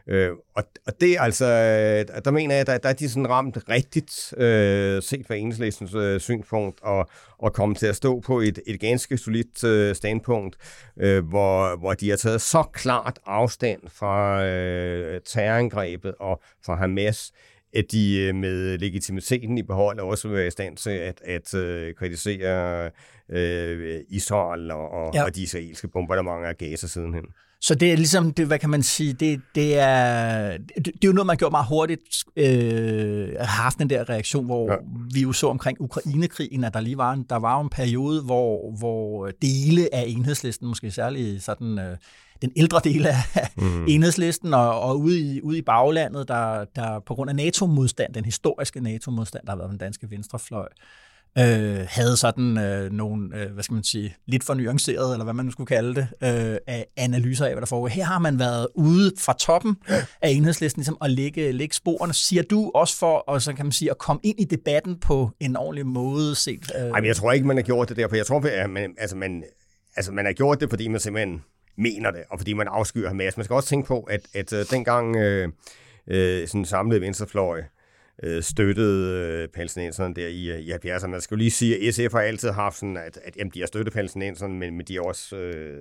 Øh, 0.07 0.31
og, 0.55 0.63
og 0.87 1.01
det 1.01 1.17
er 1.17 1.21
altså, 1.21 1.45
øh, 1.45 2.23
der 2.25 2.31
mener 2.31 2.55
jeg, 2.55 2.67
der, 2.67 2.77
der 2.77 2.89
er 2.89 2.93
de 2.93 3.09
sådan 3.09 3.29
ramt 3.29 3.57
rigtigt, 3.69 4.33
øh, 4.37 5.01
set 5.03 5.27
fra 5.27 5.35
enhedslæsens 5.35 5.95
øh, 5.95 6.19
synspunkt, 6.19 6.79
og, 6.81 7.09
og 7.37 7.53
komme 7.53 7.75
til 7.75 7.87
at 7.87 7.95
stå 7.95 8.19
på 8.19 8.39
et, 8.39 8.59
et 8.67 8.79
ganske 8.79 9.17
solidt 9.17 9.63
øh, 9.63 9.95
standpunkt, 9.95 10.55
øh, 10.99 11.27
hvor, 11.27 11.75
hvor 11.75 11.93
de 11.93 12.09
har 12.09 12.17
taget 12.17 12.41
så 12.41 12.63
klart 12.73 13.19
afstand 13.25 13.81
fra 13.87 14.45
øh, 14.45 15.21
terrorangrebet 15.25 16.15
og 16.19 16.41
fra 16.65 16.75
Hamas, 16.75 17.31
at 17.73 17.85
de 17.91 18.19
øh, 18.19 18.35
med 18.35 18.77
legitimiteten 18.77 19.57
i 19.57 19.63
behold 19.63 19.99
også 19.99 20.27
vil 20.27 20.37
være 20.37 20.47
i 20.47 20.51
stand 20.51 20.77
til 20.77 20.89
at, 20.89 21.21
at 21.21 21.53
uh, 21.53 21.95
kritisere 21.95 22.85
uh, 23.29 24.01
Israel 24.09 24.71
og, 24.71 24.91
og, 24.91 25.13
ja. 25.13 25.23
og 25.23 25.35
de 25.35 25.43
israelske 25.43 25.87
bombardementer 25.87 26.49
af 26.49 26.57
Gaza 26.57 26.87
sidenhen. 26.87 27.25
Så 27.61 27.75
det 27.75 27.91
er 27.91 27.95
ligesom, 27.95 28.33
det, 28.33 28.47
hvad 28.47 28.59
kan 28.59 28.69
man 28.69 28.83
sige, 28.83 29.13
det, 29.13 29.41
det, 29.55 29.79
er, 29.79 30.57
det, 30.57 30.85
det 30.85 31.03
er 31.03 31.07
jo 31.07 31.11
noget, 31.11 31.27
man 31.27 31.37
gjorde 31.37 31.51
meget 31.51 31.67
hurtigt, 31.67 32.23
øh, 32.35 33.29
har 33.39 33.63
haft 33.63 33.79
den 33.79 33.89
der 33.89 34.09
reaktion, 34.09 34.45
hvor 34.45 34.71
ja. 34.71 34.77
vi 35.13 35.21
jo 35.21 35.33
så 35.33 35.47
omkring 35.47 35.81
Ukrainekrigen, 35.81 36.63
at 36.63 36.73
der 36.73 36.79
lige 36.79 36.97
var 36.97 37.13
en, 37.13 37.25
der 37.29 37.35
var 37.35 37.61
en 37.61 37.69
periode, 37.69 38.21
hvor, 38.21 38.77
hvor 38.79 39.31
dele 39.41 39.95
af 39.95 40.03
enhedslisten, 40.07 40.67
måske 40.67 40.91
særligt 40.91 41.43
sådan, 41.43 41.79
øh, 41.79 41.97
den 42.41 42.51
ældre 42.55 42.81
del 42.83 43.07
af 43.07 43.15
mm. 43.57 43.85
enhedslisten, 43.87 44.53
og, 44.53 44.81
og 44.81 44.99
ude, 44.99 45.19
i, 45.19 45.41
ude 45.41 45.57
i 45.57 45.61
baglandet, 45.61 46.27
der, 46.27 46.65
der 46.75 46.99
på 46.99 47.15
grund 47.15 47.29
af 47.29 47.35
NATO-modstand, 47.35 48.13
den 48.13 48.25
historiske 48.25 48.81
NATO-modstand, 48.81 49.45
der 49.45 49.51
har 49.51 49.57
været 49.57 49.69
den 49.69 49.77
danske 49.77 50.11
venstrefløj, 50.11 50.67
øh, 51.37 51.85
havde 51.89 52.17
sådan 52.17 52.57
øh, 52.57 52.91
nogle, 52.91 53.37
øh, 53.37 53.51
hvad 53.51 53.63
skal 53.63 53.73
man 53.73 53.83
sige, 53.83 54.15
lidt 54.25 54.43
for 54.43 54.53
nuanceret, 54.53 55.13
eller 55.13 55.23
hvad 55.23 55.33
man 55.33 55.45
nu 55.45 55.51
skulle 55.51 55.67
kalde 55.67 55.95
det, 55.95 56.07
øh, 56.23 56.57
af 56.67 56.87
analyser 56.97 57.45
af, 57.45 57.51
hvad 57.51 57.61
der 57.61 57.67
foregår. 57.67 57.87
Her 57.87 58.03
har 58.03 58.19
man 58.19 58.39
været 58.39 58.67
ude 58.75 59.11
fra 59.19 59.33
toppen 59.39 59.75
af 60.21 60.29
enhedslisten, 60.29 60.79
ligesom 60.79 60.97
at 61.01 61.11
lægge, 61.11 61.51
lægge 61.51 61.75
sporene. 61.75 62.13
Siger 62.13 62.43
du 62.43 62.71
også 62.75 62.97
for, 62.97 63.17
og 63.17 63.41
så 63.41 63.53
kan 63.53 63.65
man 63.65 63.71
sige, 63.71 63.91
at 63.91 63.97
komme 63.97 64.19
ind 64.23 64.39
i 64.39 64.43
debatten 64.43 64.99
på 64.99 65.29
en 65.39 65.55
ordentlig 65.55 65.85
måde 65.85 66.35
set? 66.35 66.71
Øh... 66.75 66.81
Ej, 66.81 66.99
men 66.99 67.07
jeg 67.07 67.15
tror 67.15 67.31
ikke, 67.31 67.47
man 67.47 67.57
har 67.57 67.63
gjort 67.63 67.89
det 67.89 67.97
der, 67.97 68.07
for 68.07 68.15
jeg 68.15 68.25
tror, 68.25 68.39
at 68.39 68.69
man, 68.69 68.95
altså, 68.97 69.15
man, 69.15 69.43
altså, 69.95 70.11
man 70.11 70.25
har 70.25 70.33
gjort 70.33 70.61
det, 70.61 70.69
fordi 70.69 70.87
man 70.87 70.99
simpelthen 70.99 71.41
mener 71.77 72.11
det, 72.11 72.21
og 72.29 72.39
fordi 72.39 72.53
man 72.53 72.67
afskyer 72.67 73.13
Men 73.13 73.31
Man 73.37 73.43
skal 73.43 73.53
også 73.53 73.69
tænke 73.69 73.87
på, 73.87 73.99
at, 73.99 74.21
at 74.33 74.53
uh, 74.53 74.59
dengang 74.71 75.15
øh, 75.15 75.49
øh, 76.07 76.47
sådan 76.47 76.65
samlede 76.65 77.01
venstrefløj 77.01 77.59
øh, 77.59 77.65
støttede 78.41 79.17
øh, 79.17 79.47
palæstinenserne 79.47 80.13
der 80.13 80.27
i, 80.27 80.61
i 80.61 80.71
70'erne. 80.71 81.07
Man 81.07 81.21
skal 81.21 81.35
jo 81.35 81.37
lige 81.37 81.51
sige, 81.51 81.87
at 81.87 81.95
SF 81.95 82.13
har 82.13 82.21
altid 82.21 82.49
haft 82.49 82.75
sådan, 82.75 82.97
at, 82.97 83.19
at 83.23 83.37
jamen, 83.37 83.51
de 83.53 83.59
har 83.59 83.67
støttet 83.67 83.93
palæstinenserne, 83.93 84.53
men, 84.53 84.77
men 84.77 84.85
de 84.85 84.95
har 84.95 85.01
også 85.01 85.35
øh, 85.35 85.77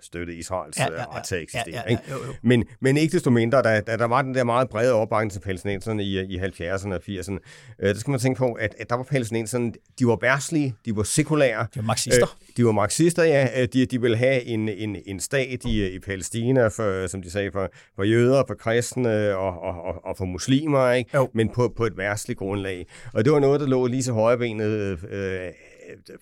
støttet 0.00 0.34
Israels 0.34 0.78
ja, 0.78 0.84
ja, 0.84 1.00
ja, 1.00 1.16
ret 1.16 1.24
til 1.24 1.34
at 1.34 1.42
eksistere. 1.42 1.74
Ja, 1.74 1.82
ja, 1.86 1.98
ja, 2.08 2.14
jo, 2.14 2.26
jo. 2.26 2.34
Men, 2.42 2.64
men 2.80 2.96
ikke 2.96 3.12
desto 3.12 3.30
mindre, 3.30 3.62
da, 3.62 3.80
da 3.80 3.96
der 3.96 4.04
var 4.04 4.22
den 4.22 4.34
der 4.34 4.44
meget 4.44 4.68
brede 4.68 4.92
opbakning 4.92 5.32
til 5.32 5.40
palæstinenserne 5.40 6.02
i, 6.02 6.20
i 6.20 6.38
70'erne 6.38 6.94
og 6.94 7.00
80'erne, 7.08 7.38
øh, 7.78 7.88
der 7.88 8.00
skal 8.00 8.10
man 8.10 8.20
tænke 8.20 8.38
på, 8.38 8.52
at, 8.52 8.74
at 8.78 8.90
der 8.90 8.96
var 8.96 9.04
palæstinenserne, 9.04 9.72
de 9.98 10.06
var 10.06 10.18
værtslige, 10.20 10.74
de 10.84 10.96
var 10.96 11.02
sekulære. 11.02 11.66
De 11.74 11.76
var 11.76 11.82
marxister. 11.82 12.38
Øh, 12.40 12.47
de 12.58 12.64
var 12.64 12.72
marxister, 12.72 13.24
ja. 13.24 13.66
De, 13.66 13.86
de 13.86 14.00
ville 14.00 14.16
have 14.16 14.42
en, 14.44 14.68
en, 14.68 14.96
en 15.06 15.20
stat 15.20 15.64
i, 15.64 15.94
i 15.94 15.98
Palæstina, 15.98 16.68
for, 16.68 17.06
som 17.06 17.22
de 17.22 17.30
sagde, 17.30 17.52
for, 17.52 17.70
for 17.96 18.02
jøder, 18.02 18.44
for 18.46 18.54
kristne 18.54 19.36
og, 19.36 19.60
og, 19.60 19.82
og, 19.82 20.04
og 20.04 20.16
for 20.16 20.24
muslimer, 20.24 20.90
ikke? 20.90 21.10
Jo. 21.14 21.28
men 21.34 21.48
på, 21.48 21.72
på 21.76 21.84
et 21.84 21.96
værtsligt 21.96 22.38
grundlag. 22.38 22.86
Og 23.14 23.24
det 23.24 23.32
var 23.32 23.38
noget, 23.38 23.60
der 23.60 23.66
lå 23.66 23.86
lige 23.86 24.02
så 24.02 24.12
højrebenet 24.12 24.98
øh, 25.10 25.52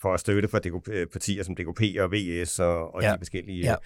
for 0.02 0.14
at 0.14 0.20
støtte 0.20 0.48
for 0.48 0.58
DKP, 0.58 0.88
øh, 0.88 1.06
partier 1.06 1.42
som 1.44 1.54
DKP 1.54 1.82
og 2.00 2.12
VS 2.12 2.58
og, 2.58 2.94
og 2.94 3.02
ja. 3.02 3.12
de 3.12 3.18
forskellige 3.18 3.76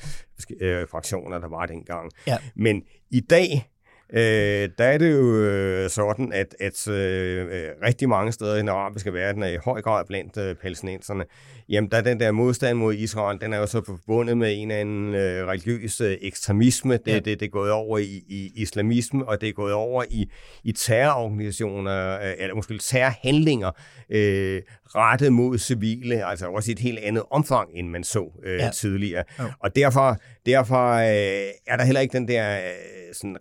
ja. 0.60 0.66
øh, 0.66 0.88
fraktioner, 0.88 1.38
der 1.38 1.48
var 1.48 1.66
dengang. 1.66 2.10
Ja. 2.26 2.36
Men 2.56 2.82
i 3.10 3.20
dag, 3.20 3.69
øh, 4.12 4.68
der 4.78 4.84
er 4.84 4.98
det 4.98 5.12
jo 5.12 5.36
øh, 5.36 5.90
sådan, 5.90 6.32
at, 6.32 6.56
at 6.60 6.88
øh, 6.88 7.46
rigtig 7.86 8.08
mange 8.08 8.32
steder 8.32 8.54
i 8.56 8.58
den 8.58 8.68
arabiske 8.68 9.12
verden 9.12 9.42
er 9.42 9.48
i 9.48 9.56
høj 9.64 9.82
grad 9.82 10.04
blandt 10.06 10.36
øh, 10.36 10.54
palæstinenserne. 10.54 11.24
Jamen, 11.68 11.90
der 11.90 12.00
den 12.00 12.20
der 12.20 12.32
modstand 12.32 12.78
mod 12.78 12.94
Israel, 12.94 13.40
den 13.40 13.52
er 13.52 13.58
jo 13.58 13.66
så 13.66 13.82
forbundet 13.86 14.38
med 14.38 14.54
en 14.56 14.70
eller 14.70 14.80
anden 14.80 15.14
øh, 15.14 15.46
religiøs 15.46 16.00
øh, 16.00 16.16
ekstremisme. 16.20 16.92
Det, 16.92 17.06
ja. 17.06 17.14
det, 17.14 17.24
det 17.24 17.42
er 17.42 17.50
gået 17.50 17.70
over 17.72 17.98
i, 17.98 18.22
i 18.28 18.52
islamisme, 18.56 19.28
og 19.28 19.40
det 19.40 19.48
er 19.48 19.52
gået 19.52 19.72
over 19.72 20.04
i, 20.10 20.30
i 20.64 20.72
terrororganisationer, 20.72 22.20
øh, 22.20 22.32
eller 22.38 22.54
måske 22.54 22.78
terrorhandlinger, 22.78 23.70
øh, 24.10 24.62
rettet 24.86 25.32
mod 25.32 25.58
civile, 25.58 26.26
altså 26.26 26.46
også 26.46 26.70
i 26.70 26.72
et 26.72 26.78
helt 26.78 26.98
andet 26.98 27.22
omfang, 27.30 27.70
end 27.74 27.88
man 27.88 28.04
så 28.04 28.40
øh, 28.44 28.58
ja. 28.58 28.70
tidligere. 28.70 29.24
Ja. 29.38 29.44
Og 29.60 29.76
derfor, 29.76 30.16
derfor 30.46 30.92
øh, 30.92 31.50
er 31.66 31.76
der 31.76 31.84
heller 31.84 32.00
ikke 32.00 32.12
den 32.12 32.28
der 32.28 32.56
øh, 32.56 33.14
sådan 33.14 33.36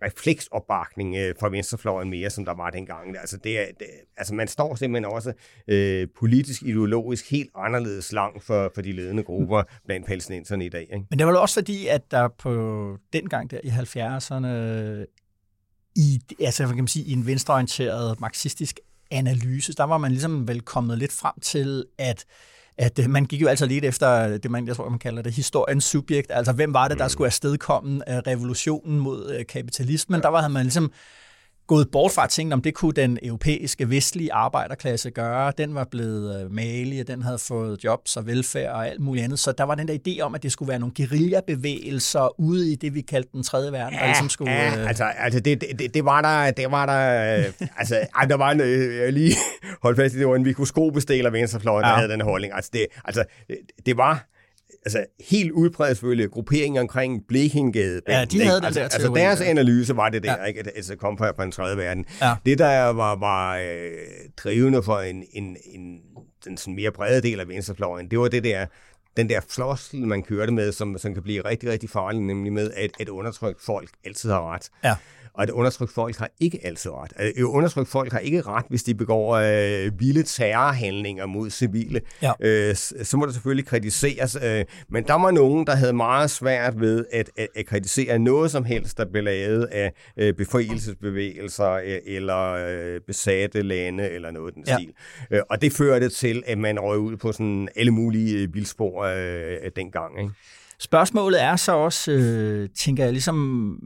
opbakning 0.60 1.16
øh, 1.16 1.36
fra 1.40 1.50
venstrefløjen 1.50 2.10
mere, 2.10 2.30
som 2.30 2.46
der 2.46 2.54
var 2.54 2.70
dengang. 2.70 3.18
Altså, 3.18 3.38
det 3.38 3.60
er, 3.60 3.66
det, 3.80 3.88
altså 4.18 4.34
man 4.34 4.48
står 4.48 4.76
simpelthen 4.76 5.14
også 5.14 5.34
øh, 5.68 6.08
politisk, 6.20 6.64
ideologisk 6.64 7.32
helt 7.32 7.50
anderledes 7.56 8.12
langt 8.12 8.44
for, 8.44 8.72
for 8.76 8.82
de 8.82 8.92
ledende 8.92 9.24
grupper 9.24 9.64
blandt 9.86 10.08
palæstinenserne 10.08 10.66
i 10.66 10.70
dag. 10.70 10.82
Ikke? 10.82 11.06
Men 11.10 11.20
det 11.20 11.28
var 11.28 11.38
også 11.38 11.54
fordi, 11.54 11.88
at 11.88 12.12
der 12.12 12.28
på 12.28 12.98
den 13.14 13.30
gang 13.30 13.52
der 13.52 13.60
i 13.64 13.68
70'erne 13.68 14.48
i, 15.96 16.22
altså, 16.40 16.68
kan 16.68 16.76
man 16.76 16.88
sige, 16.88 17.06
i 17.06 17.14
en 17.14 17.26
venstreorienteret 17.26 18.20
marxistisk 18.20 18.80
analyse, 19.12 19.74
der 19.74 19.84
var 19.84 19.98
man 19.98 20.12
ligesom 20.12 20.48
vel 20.48 20.62
kommet 20.62 20.98
lidt 20.98 21.12
frem 21.12 21.40
til, 21.42 21.86
at 21.98 22.26
at 22.80 23.00
øh, 23.00 23.10
man 23.10 23.26
gik 23.26 23.42
jo 23.42 23.48
altså 23.48 23.66
lidt 23.66 23.86
efter 23.86 24.38
det, 24.38 24.52
man, 24.52 24.68
jeg 24.68 24.76
tror, 24.76 24.90
man 24.90 25.00
kalder 25.00 25.22
det 25.22 25.34
historiens 25.34 25.84
subjekt. 25.84 26.32
Altså, 26.34 26.52
hvem 26.52 26.74
var 26.74 26.88
det, 26.88 26.98
der 26.98 27.06
mm. 27.06 27.10
skulle 27.10 27.28
afstedkomme 27.28 28.04
revolutionen 28.08 29.00
mod 29.00 29.36
øh, 29.40 29.46
kapitalismen? 29.46 30.22
Der 30.22 30.28
var 30.28 30.48
man 30.48 30.64
ligesom 30.64 30.92
gået 31.70 31.88
bort 31.92 32.12
fra 32.12 32.24
at 32.24 32.30
tænke, 32.30 32.54
om 32.54 32.62
det 32.62 32.74
kunne 32.74 32.94
den 32.94 33.20
europæiske 33.24 33.90
vestlige 33.90 34.34
arbejderklasse 34.34 35.12
gøre. 35.12 35.54
Den 35.58 35.76
var 35.76 35.88
blevet 35.92 36.44
øh, 36.44 36.52
malig, 36.52 37.02
og 37.02 37.08
den 37.08 37.22
havde 37.22 37.38
fået 37.38 37.84
jobs 37.84 38.18
og 38.18 38.28
velfærd 38.28 38.72
og 38.72 38.88
alt 38.88 39.02
muligt 39.02 39.24
andet. 39.24 39.40
Så 39.40 39.52
der 39.52 39.64
var 39.64 39.76
den 39.76 39.88
der 39.88 39.98
idé 40.08 40.22
om, 40.22 40.36
at 40.36 40.44
det 40.44 40.52
skulle 40.52 40.70
være 40.70 40.80
nogle 40.80 40.94
guerillabevægelser 40.98 42.40
ude 42.40 42.72
i 42.72 42.76
det, 42.76 42.94
vi 42.94 43.02
kaldte 43.02 43.30
den 43.34 43.44
tredje 43.44 43.72
verden. 43.72 43.94
Ja, 43.94 44.00
der 44.00 44.08
ligesom 44.08 44.30
skulle, 44.30 44.52
ja, 44.52 44.80
øh... 44.80 44.88
altså, 44.88 45.04
altså 45.04 45.40
det, 45.40 45.62
det, 45.80 45.94
det, 45.94 46.06
var 46.06 46.22
der, 46.22 46.52
det 46.52 46.72
var 46.72 46.86
der, 46.86 47.38
øh, 47.38 47.68
altså, 47.78 48.08
ej, 48.16 48.26
der 48.26 48.36
var 48.36 48.52
en, 48.52 48.62
øh, 48.62 49.14
lige 49.14 49.36
holdt 49.84 49.98
fast 49.98 50.16
i, 50.16 50.20
det 50.20 50.28
var 50.28 50.36
en 50.36 50.44
mikroskopestil 50.44 51.26
af 51.26 51.34
venstrefløjen, 51.34 51.84
der 51.84 51.90
ja. 51.90 51.96
havde 51.96 52.10
den 52.10 52.22
holdning. 52.22 52.54
Altså, 52.54 52.70
det, 52.74 52.86
altså, 53.06 53.24
det, 53.48 53.58
det 53.86 53.98
var, 53.98 54.30
altså, 54.86 55.06
helt 55.30 55.52
udbredt 55.52 55.98
selvfølgelig 55.98 56.32
grupperinger 56.32 56.82
omkring 56.82 57.28
Blekingegade. 57.28 58.02
Ja, 58.08 58.26
de 58.26 58.44
havde 58.44 58.60
det 58.60 58.66
altså, 58.66 58.80
der 58.80 58.86
altså 58.86 59.14
deres 59.16 59.42
analyse 59.42 59.96
var 59.96 60.10
det 60.10 60.24
der, 60.24 60.36
ja. 60.40 60.44
ikke? 60.44 60.60
At, 60.60 60.72
altså 60.76 60.96
kom 60.96 61.18
fra, 61.18 61.32
fra 61.32 61.44
en 61.44 61.52
tredje 61.52 61.78
verden. 61.78 62.06
Ja. 62.22 62.36
Det, 62.46 62.60
der 62.60 62.88
var, 62.88 63.16
var 63.16 63.58
øh, 63.58 63.92
drivende 64.38 64.84
for 64.84 65.00
en, 65.00 65.24
en, 65.34 65.58
en 65.74 66.00
den 66.46 66.58
sådan 66.58 66.76
mere 66.76 66.92
brede 66.92 67.22
del 67.22 67.40
af 67.40 67.48
venstrefløjen, 67.48 68.12
det 68.12 68.20
var 68.20 68.28
det 68.28 68.44
der, 68.44 68.66
den 69.18 69.30
der 69.30 69.42
flossel, 69.50 70.08
man 70.08 70.24
kørte 70.24 70.52
med, 70.52 70.72
som, 70.72 70.98
som 70.98 71.14
kan 71.14 71.24
blive 71.24 71.46
rigtig, 71.46 71.70
rigtig 71.70 71.90
farlig, 71.90 72.22
nemlig 72.22 72.54
med, 72.54 72.72
at 72.76 72.92
et 73.00 73.10
undertrykt 73.10 73.62
folk 73.62 73.90
altid 74.06 74.30
har 74.30 74.54
ret. 74.54 74.70
Ja 74.84 74.96
og 75.40 75.44
at 75.44 75.50
undertrykt 75.50 75.92
folk 75.92 76.18
har 76.18 76.30
ikke 76.40 76.60
altid 76.64 76.92
ret. 76.92 77.14
At 77.16 77.44
undertrykt 77.44 77.90
folk 77.90 78.12
har 78.12 78.20
ikke 78.20 78.42
ret, 78.42 78.66
hvis 78.70 78.84
de 78.84 78.96
begår 78.96 79.36
øh, 79.36 80.00
vilde 80.00 80.24
terrorhandlinger 80.24 81.26
mod 81.26 81.50
civile. 81.50 82.02
Ja. 82.22 82.32
Øh, 82.40 82.76
så 82.76 83.18
må 83.18 83.26
det 83.26 83.34
selvfølgelig 83.34 83.66
kritiseres. 83.66 84.38
Øh, 84.44 84.66
men 84.90 85.04
der 85.04 85.14
var 85.14 85.32
nogen, 85.32 85.68
der 85.68 85.76
havde 85.76 85.94
meget 85.94 86.32
svært 86.32 86.80
ved 86.80 87.06
at, 87.12 87.30
at, 87.38 87.48
at 87.56 87.66
kritisere 87.66 88.20
noget 88.20 88.52
som 88.52 88.64
helst, 88.64 88.98
der 88.98 89.06
blev 89.12 89.24
lavet 89.24 89.66
af 89.66 89.94
øh, 90.18 90.34
befrielsesbevægelser 90.34 91.72
øh, 91.72 91.98
eller 92.06 92.52
øh, 92.52 93.02
besatte 93.08 93.62
lande 93.62 94.10
eller 94.10 94.32
noget 94.32 94.56
den 94.56 94.64
ja. 94.68 94.78
stil. 94.78 94.94
Øh, 95.32 95.42
og 95.50 95.62
det 95.62 95.74
førte 95.74 96.10
til, 96.10 96.44
at 96.46 96.58
man 96.58 96.80
røg 96.80 97.00
ud 97.00 97.18
på 97.18 97.32
sådan 97.32 97.70
alle 97.76 97.92
mulige 97.92 98.54
vildspor 98.54 99.04
øh, 99.04 99.72
dengang. 99.76 100.20
Ikke? 100.22 100.34
Spørgsmålet 100.80 101.44
er 101.44 101.56
så 101.56 101.72
også, 101.72 102.12
øh, 102.12 102.70
tænker 102.76 103.04
jeg, 103.04 103.14
ligesom 103.14 103.80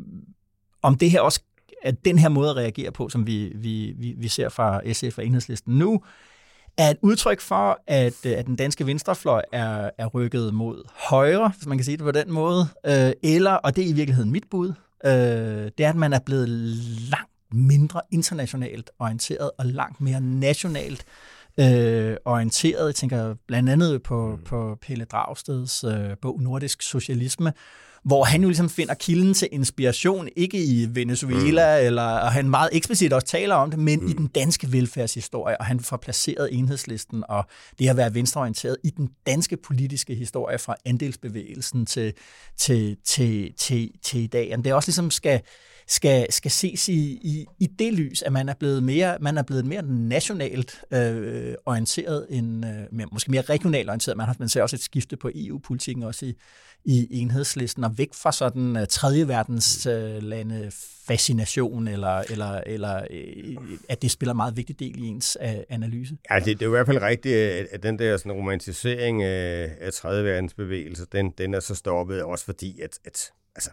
om 0.83 0.95
det 0.95 1.11
her 1.11 1.21
også 1.21 1.41
at 1.83 2.05
den 2.05 2.19
her 2.19 2.29
måde 2.29 2.49
at 2.49 2.55
reagere 2.55 2.91
på, 2.91 3.09
som 3.09 3.27
vi, 3.27 3.51
vi, 3.55 3.93
vi, 3.97 4.13
vi 4.17 4.27
ser 4.27 4.49
fra 4.49 4.93
SF 4.93 5.17
og 5.17 5.25
Enhedslisten 5.25 5.77
nu, 5.77 6.01
er 6.77 6.89
et 6.89 6.97
udtryk 7.01 7.41
for, 7.41 7.79
at, 7.87 8.25
øh, 8.25 8.31
at 8.37 8.45
den 8.45 8.55
danske 8.55 8.85
venstrefløj 8.85 9.41
er, 9.51 9.89
er 9.97 10.05
rykket 10.05 10.53
mod 10.53 10.83
højre, 11.09 11.51
hvis 11.57 11.67
man 11.67 11.77
kan 11.77 11.85
sige 11.85 11.97
det 11.97 12.03
på 12.03 12.11
den 12.11 12.31
måde, 12.31 12.67
øh, 12.85 13.11
eller, 13.23 13.51
og 13.51 13.75
det 13.75 13.83
er 13.83 13.89
i 13.89 13.93
virkeligheden 13.93 14.31
mit 14.31 14.43
bud, 14.51 14.73
øh, 15.05 15.11
det 15.77 15.79
er, 15.79 15.89
at 15.89 15.95
man 15.95 16.13
er 16.13 16.19
blevet 16.19 16.49
langt 17.09 17.31
mindre 17.51 18.01
internationalt 18.11 18.91
orienteret 18.99 19.51
og 19.57 19.65
langt 19.65 20.01
mere 20.01 20.21
nationalt 20.21 21.05
øh, 21.59 22.17
orienteret. 22.25 22.85
Jeg 22.85 22.95
tænker 22.95 23.35
blandt 23.47 23.69
andet 23.69 24.03
på, 24.03 24.35
mm. 24.35 24.43
på 24.43 24.77
Pelle 24.81 25.05
Dragsteds 25.05 25.83
øh, 25.83 26.17
bog 26.21 26.41
Nordisk 26.41 26.81
Socialisme, 26.81 27.53
hvor 28.03 28.23
han 28.23 28.41
jo 28.41 28.47
ligesom 28.47 28.69
finder 28.69 28.93
kilden 28.93 29.33
til 29.33 29.47
inspiration, 29.51 30.29
ikke 30.35 30.63
i 30.63 30.87
Venezuela, 30.91 31.79
mm. 31.79 31.85
eller, 31.85 32.03
og 32.03 32.31
han 32.31 32.49
meget 32.49 32.69
eksplicit 32.71 33.13
også 33.13 33.27
taler 33.27 33.55
om 33.55 33.69
det, 33.69 33.79
men 33.79 33.99
mm. 33.99 34.07
i 34.07 34.13
den 34.13 34.27
danske 34.27 34.71
velfærdshistorie, 34.71 35.57
og 35.57 35.65
han 35.65 35.79
får 35.79 35.97
placeret 35.97 36.49
enhedslisten 36.51 37.23
og 37.29 37.45
det 37.79 37.89
at 37.89 37.97
være 37.97 38.13
venstreorienteret 38.13 38.77
i 38.83 38.89
den 38.89 39.09
danske 39.27 39.57
politiske 39.57 40.15
historie 40.15 40.59
fra 40.59 40.75
andelsbevægelsen 40.85 41.85
til, 41.85 42.13
til, 42.57 42.97
til, 43.05 43.53
til, 43.57 43.91
til 44.03 44.19
i 44.19 44.27
dag. 44.27 44.53
Og 44.57 44.57
det 44.57 44.67
er 44.67 44.73
også 44.73 44.87
ligesom 44.87 45.11
skal, 45.11 45.41
skal, 45.87 46.31
skal 46.33 46.51
ses 46.51 46.89
i, 46.89 47.19
i, 47.21 47.45
i 47.59 47.65
det 47.65 47.93
lys, 47.93 48.21
at 48.21 48.33
man 48.33 48.49
er 48.49 48.53
blevet 48.53 48.83
mere, 48.83 49.17
man 49.21 49.37
er 49.37 49.43
blevet 49.43 49.65
mere 49.65 49.81
nationalt 49.83 50.81
øh, 50.91 51.53
orienteret, 51.65 52.27
end, 52.29 52.65
øh, 52.65 52.71
mere, 52.91 53.07
måske 53.11 53.31
mere 53.31 53.41
regionalt 53.41 53.89
orienteret. 53.89 54.17
Man, 54.17 54.25
har, 54.25 54.35
man 54.39 54.49
ser 54.49 54.61
også 54.61 54.75
et 54.75 54.81
skifte 54.81 55.17
på 55.17 55.29
EU-politikken 55.35 56.03
også 56.03 56.25
i, 56.25 56.35
i 56.85 57.19
enhedslisten, 57.19 57.83
og 57.83 57.97
væk 57.97 58.13
fra 58.13 58.31
sådan 58.31 58.75
uh, 58.75 58.83
tredje 58.89 59.27
verdens 59.27 59.87
uh, 59.87 60.23
lande 60.23 60.71
fascination, 61.07 61.87
eller, 61.87 62.23
eller, 62.29 62.61
eller 62.65 63.01
uh, 63.57 63.63
at 63.89 64.01
det 64.01 64.11
spiller 64.11 64.33
en 64.33 64.37
meget 64.37 64.57
vigtig 64.57 64.79
del 64.79 65.03
i 65.03 65.07
ens 65.07 65.37
uh, 65.41 65.49
analyse. 65.69 66.17
Ja, 66.31 66.39
det, 66.39 66.45
det 66.45 66.61
er 66.61 66.65
i 66.65 66.69
hvert 66.69 66.85
fald 66.85 67.01
rigtigt, 67.01 67.35
at, 67.35 67.83
den 67.83 67.99
der 67.99 68.17
sådan, 68.17 68.31
romantisering 68.31 69.23
af, 69.23 69.71
af 69.81 69.93
tredje 69.93 70.23
verdens 70.23 70.53
bevægelse, 70.53 71.05
den, 71.11 71.31
den 71.37 71.53
er 71.53 71.59
så 71.59 71.75
stoppet, 71.75 72.23
også 72.23 72.45
fordi, 72.45 72.81
at, 72.81 72.99
at 73.05 73.31
altså, 73.55 73.69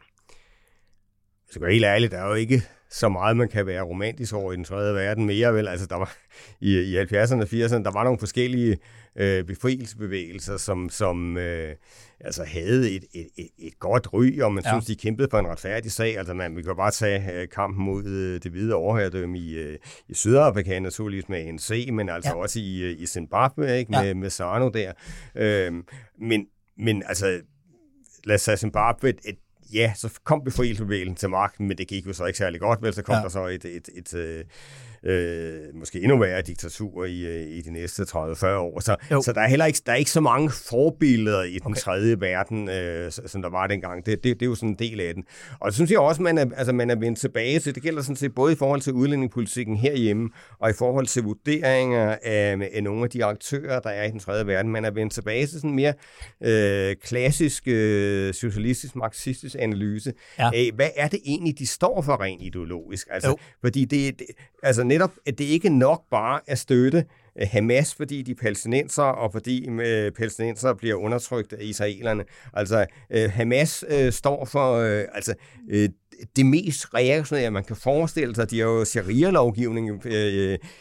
skal 1.51 1.63
være 1.63 1.73
helt 1.73 1.85
ærlig, 1.85 2.11
der 2.11 2.19
er 2.19 2.29
jo 2.29 2.35
ikke 2.35 2.63
så 2.91 3.09
meget, 3.09 3.37
man 3.37 3.49
kan 3.49 3.67
være 3.67 3.83
romantisk 3.83 4.35
over 4.35 4.53
i 4.53 4.57
den 4.57 4.65
tredje 4.65 4.95
verden 4.95 5.27
mere, 5.27 5.55
vel? 5.55 5.69
Altså, 5.69 5.87
der 5.87 5.97
var 5.97 6.17
i, 6.61 6.79
i 6.79 6.99
70'erne 6.99 7.41
og 7.41 7.49
80'erne, 7.53 7.83
der 7.83 7.93
var 7.93 8.05
nogle 8.05 8.19
forskellige 8.19 8.79
øh, 9.17 9.45
befrielsesbevægelser, 9.45 10.57
som, 10.57 10.89
som 10.89 11.37
øh, 11.37 11.75
altså 12.21 12.45
havde 12.45 12.91
et, 12.91 13.05
et, 13.15 13.29
et, 13.39 13.49
et 13.59 13.79
godt 13.79 14.13
ry, 14.13 14.41
og 14.41 14.53
man 14.53 14.65
ja. 14.65 14.71
synes, 14.71 14.87
de 14.87 14.97
kæmpede 14.97 15.29
for 15.31 15.39
en 15.39 15.47
retfærdig 15.47 15.93
sag. 15.93 16.19
Altså, 16.19 16.35
man, 16.35 16.57
vi 16.57 16.63
kan 16.63 16.77
bare 16.77 16.91
tage 16.91 17.33
øh, 17.33 17.49
kampen 17.49 17.85
mod 17.85 18.05
øh, 18.05 18.43
det 18.43 18.53
hvide 18.53 18.75
overherredømme 18.75 19.39
i, 19.39 19.55
øh, 19.55 19.79
i 20.09 20.15
Sydafrika, 20.15 20.79
naturligvis 20.79 21.29
med 21.29 21.39
ANC, 21.39 21.89
men 21.93 22.09
altså 22.09 22.31
ja. 22.31 22.37
også 22.37 22.61
i, 22.61 22.83
øh, 22.83 23.01
i 23.01 23.07
Zimbabwe, 23.07 23.79
ikke? 23.79 23.91
Med, 23.91 24.07
ja. 24.07 24.15
med 24.15 24.31
Sano 24.31 24.69
der. 24.69 24.93
Øh, 25.35 25.73
men, 26.21 26.47
men 26.79 27.03
altså, 27.07 27.41
lad 28.25 28.35
os 28.35 28.43
sige 28.43 28.57
Zimbabwe, 28.57 29.09
et, 29.09 29.21
et 29.25 29.39
ja, 29.73 29.93
så 29.97 30.21
kom 30.25 30.45
befrielsesbevægelsen 30.45 31.17
til 31.17 31.29
magten, 31.29 31.69
men 31.69 31.79
det 31.79 31.89
gik 31.89 32.07
jo 32.07 32.13
så 32.13 32.25
ikke 32.25 32.39
særlig 32.39 32.61
godt, 32.61 32.83
vel? 32.83 32.95
Så 32.95 33.03
kom 33.03 33.15
ja. 33.15 33.23
der 33.23 33.29
så 33.29 33.47
et, 33.47 33.65
et, 33.65 33.89
et, 33.95 34.15
et 34.15 34.47
øh, 35.05 35.75
måske 35.75 36.01
endnu 36.01 36.19
værre 36.19 36.43
diktatur 36.43 37.05
i, 37.05 37.27
øh, 37.27 37.49
i 37.49 37.61
de 37.61 37.73
næste 37.73 38.03
30-40 38.03 38.47
år. 38.47 38.81
Så, 38.81 38.97
så 39.25 39.33
der, 39.33 39.41
er 39.41 39.49
heller 39.49 39.65
ikke, 39.65 39.81
der 39.87 39.93
er 39.93 39.97
ikke 39.97 40.11
så 40.11 40.21
mange 40.21 40.51
forbilleder 40.51 41.43
i 41.43 41.53
den 41.53 41.67
okay. 41.67 41.81
tredje 41.81 42.21
verden, 42.21 42.69
øh, 42.69 43.13
som 43.27 43.43
der 43.43 43.51
var 43.51 43.67
dengang. 43.67 44.07
Det, 44.07 44.25
det, 44.25 44.41
det 44.41 44.47
er 44.47 44.51
jo 44.51 44.55
sådan 44.55 44.69
en 44.69 44.79
del 44.79 45.01
af 45.01 45.15
den. 45.15 45.25
Og 45.61 45.67
det 45.67 45.75
synes 45.75 45.91
jeg 45.91 45.99
også, 45.99 46.23
man 46.23 46.39
er, 46.39 46.47
altså, 46.57 46.73
man 46.73 46.91
er 46.91 46.95
vendt 46.95 47.19
tilbage 47.19 47.59
til. 47.59 47.75
Det 47.75 47.83
gælder 47.83 48.03
sådan 48.03 48.17
set 48.17 48.35
både 48.35 48.53
i 48.53 48.57
forhold 48.57 48.81
til 48.81 48.93
udlændingepolitikken 48.93 49.77
herhjemme, 49.77 50.31
og 50.59 50.71
i 50.71 50.73
forhold 50.73 51.07
til 51.07 51.23
vurderinger 51.23 52.17
af, 52.23 52.71
af 52.75 52.83
nogle 52.83 53.05
af 53.05 53.11
de 53.11 53.25
aktører, 53.25 53.81
der 53.81 53.91
er 53.91 54.05
i 54.05 54.11
den 54.11 54.21
tredje 54.21 54.47
verden. 54.47 54.73
Man 54.73 54.85
er 54.85 54.91
vendt 54.91 55.13
tilbage 55.13 55.47
til 55.47 55.55
sådan 55.55 55.71
en 55.71 55.77
mere 55.77 55.95
øh, 56.43 56.97
klassisk 57.03 57.63
øh, 57.67 58.35
socialistisk, 58.35 58.97
marxistisk 58.97 59.57
analyse 59.59 60.13
ja. 60.39 60.51
af, 60.55 60.71
hvad 60.75 60.91
er 60.97 61.09
det 61.09 61.21
egentlig, 61.25 61.59
de 61.59 61.67
står 61.67 62.03
for 62.03 62.21
rent 62.21 62.43
ideologisk? 62.43 63.09
Altså, 63.11 63.29
jo. 63.29 63.37
fordi 63.61 63.85
det, 63.85 64.19
det, 64.19 64.27
altså 64.63 64.83
netop, 64.91 65.13
at 65.27 65.39
det 65.39 65.45
ikke 65.45 65.69
nok 65.69 66.03
bare 66.11 66.41
at 66.47 66.59
støtte 66.59 67.05
øh, 67.41 67.49
Hamas, 67.53 67.95
fordi 67.95 68.23
de 68.23 68.31
er 68.31 68.35
palæstinenser, 68.43 69.03
og 69.03 69.33
fordi 69.33 69.69
øh, 69.69 70.13
palæstinenser 70.13 70.75
bliver 70.75 70.95
undertrykt 70.95 71.53
af 71.53 71.65
israelerne. 71.65 72.25
Altså, 72.53 72.87
øh, 73.11 73.31
Hamas 73.31 73.85
står 74.11 74.45
for 74.45 74.77
altså, 75.15 75.35
det 76.37 76.47
mest 76.47 76.95
reaktionære, 76.95 77.51
man 77.51 77.65
kan 77.65 77.77
forestille 77.77 78.35
sig. 78.35 78.51
De 78.51 78.59
har 78.59 78.67
jo 78.67 78.85
sharia-lovgivning 78.85 80.07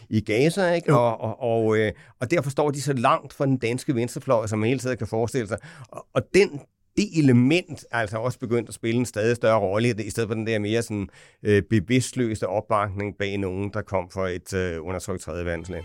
i 0.10 0.22
Gaza, 0.22 0.74
ikke? 0.74 0.94
Og, 0.96 1.22
og, 1.22 1.42
og, 1.42 1.78
og 2.20 2.32
derfor 2.32 2.50
står 2.50 2.72
de 2.72 2.82
så 2.82 2.94
langt 2.94 3.34
fra 3.34 3.46
den 3.46 3.58
danske 3.58 3.96
venstrefløj, 3.96 4.48
som 4.48 4.60
man 4.60 4.68
hele 4.68 4.80
tiden 4.80 4.98
kan 4.98 5.08
forestille 5.08 5.48
sig. 5.48 5.58
Og, 5.88 6.06
og 6.14 6.22
den 6.34 6.62
det 6.98 7.18
element 7.18 7.86
er 7.92 7.98
altså 7.98 8.18
også 8.18 8.40
begyndt 8.40 8.70
at 8.70 8.76
spille 8.76 9.00
en 9.00 9.06
stadig 9.06 9.36
større 9.36 9.60
rolle, 9.60 10.04
i 10.04 10.10
stedet 10.10 10.30
for 10.30 10.34
den 10.34 10.48
der 10.48 10.60
mere 10.60 10.82
sådan, 10.82 11.10
øh, 11.44 11.64
bevidstløse 11.70 12.48
opbakning 12.48 13.18
bag 13.18 13.38
nogen, 13.38 13.70
der 13.74 13.82
kom 13.82 14.10
fra 14.14 14.30
et 14.30 14.54
øh, 14.54 14.86
undertrykt 14.86 15.22
tredje 15.22 15.46
verdensland. 15.46 15.84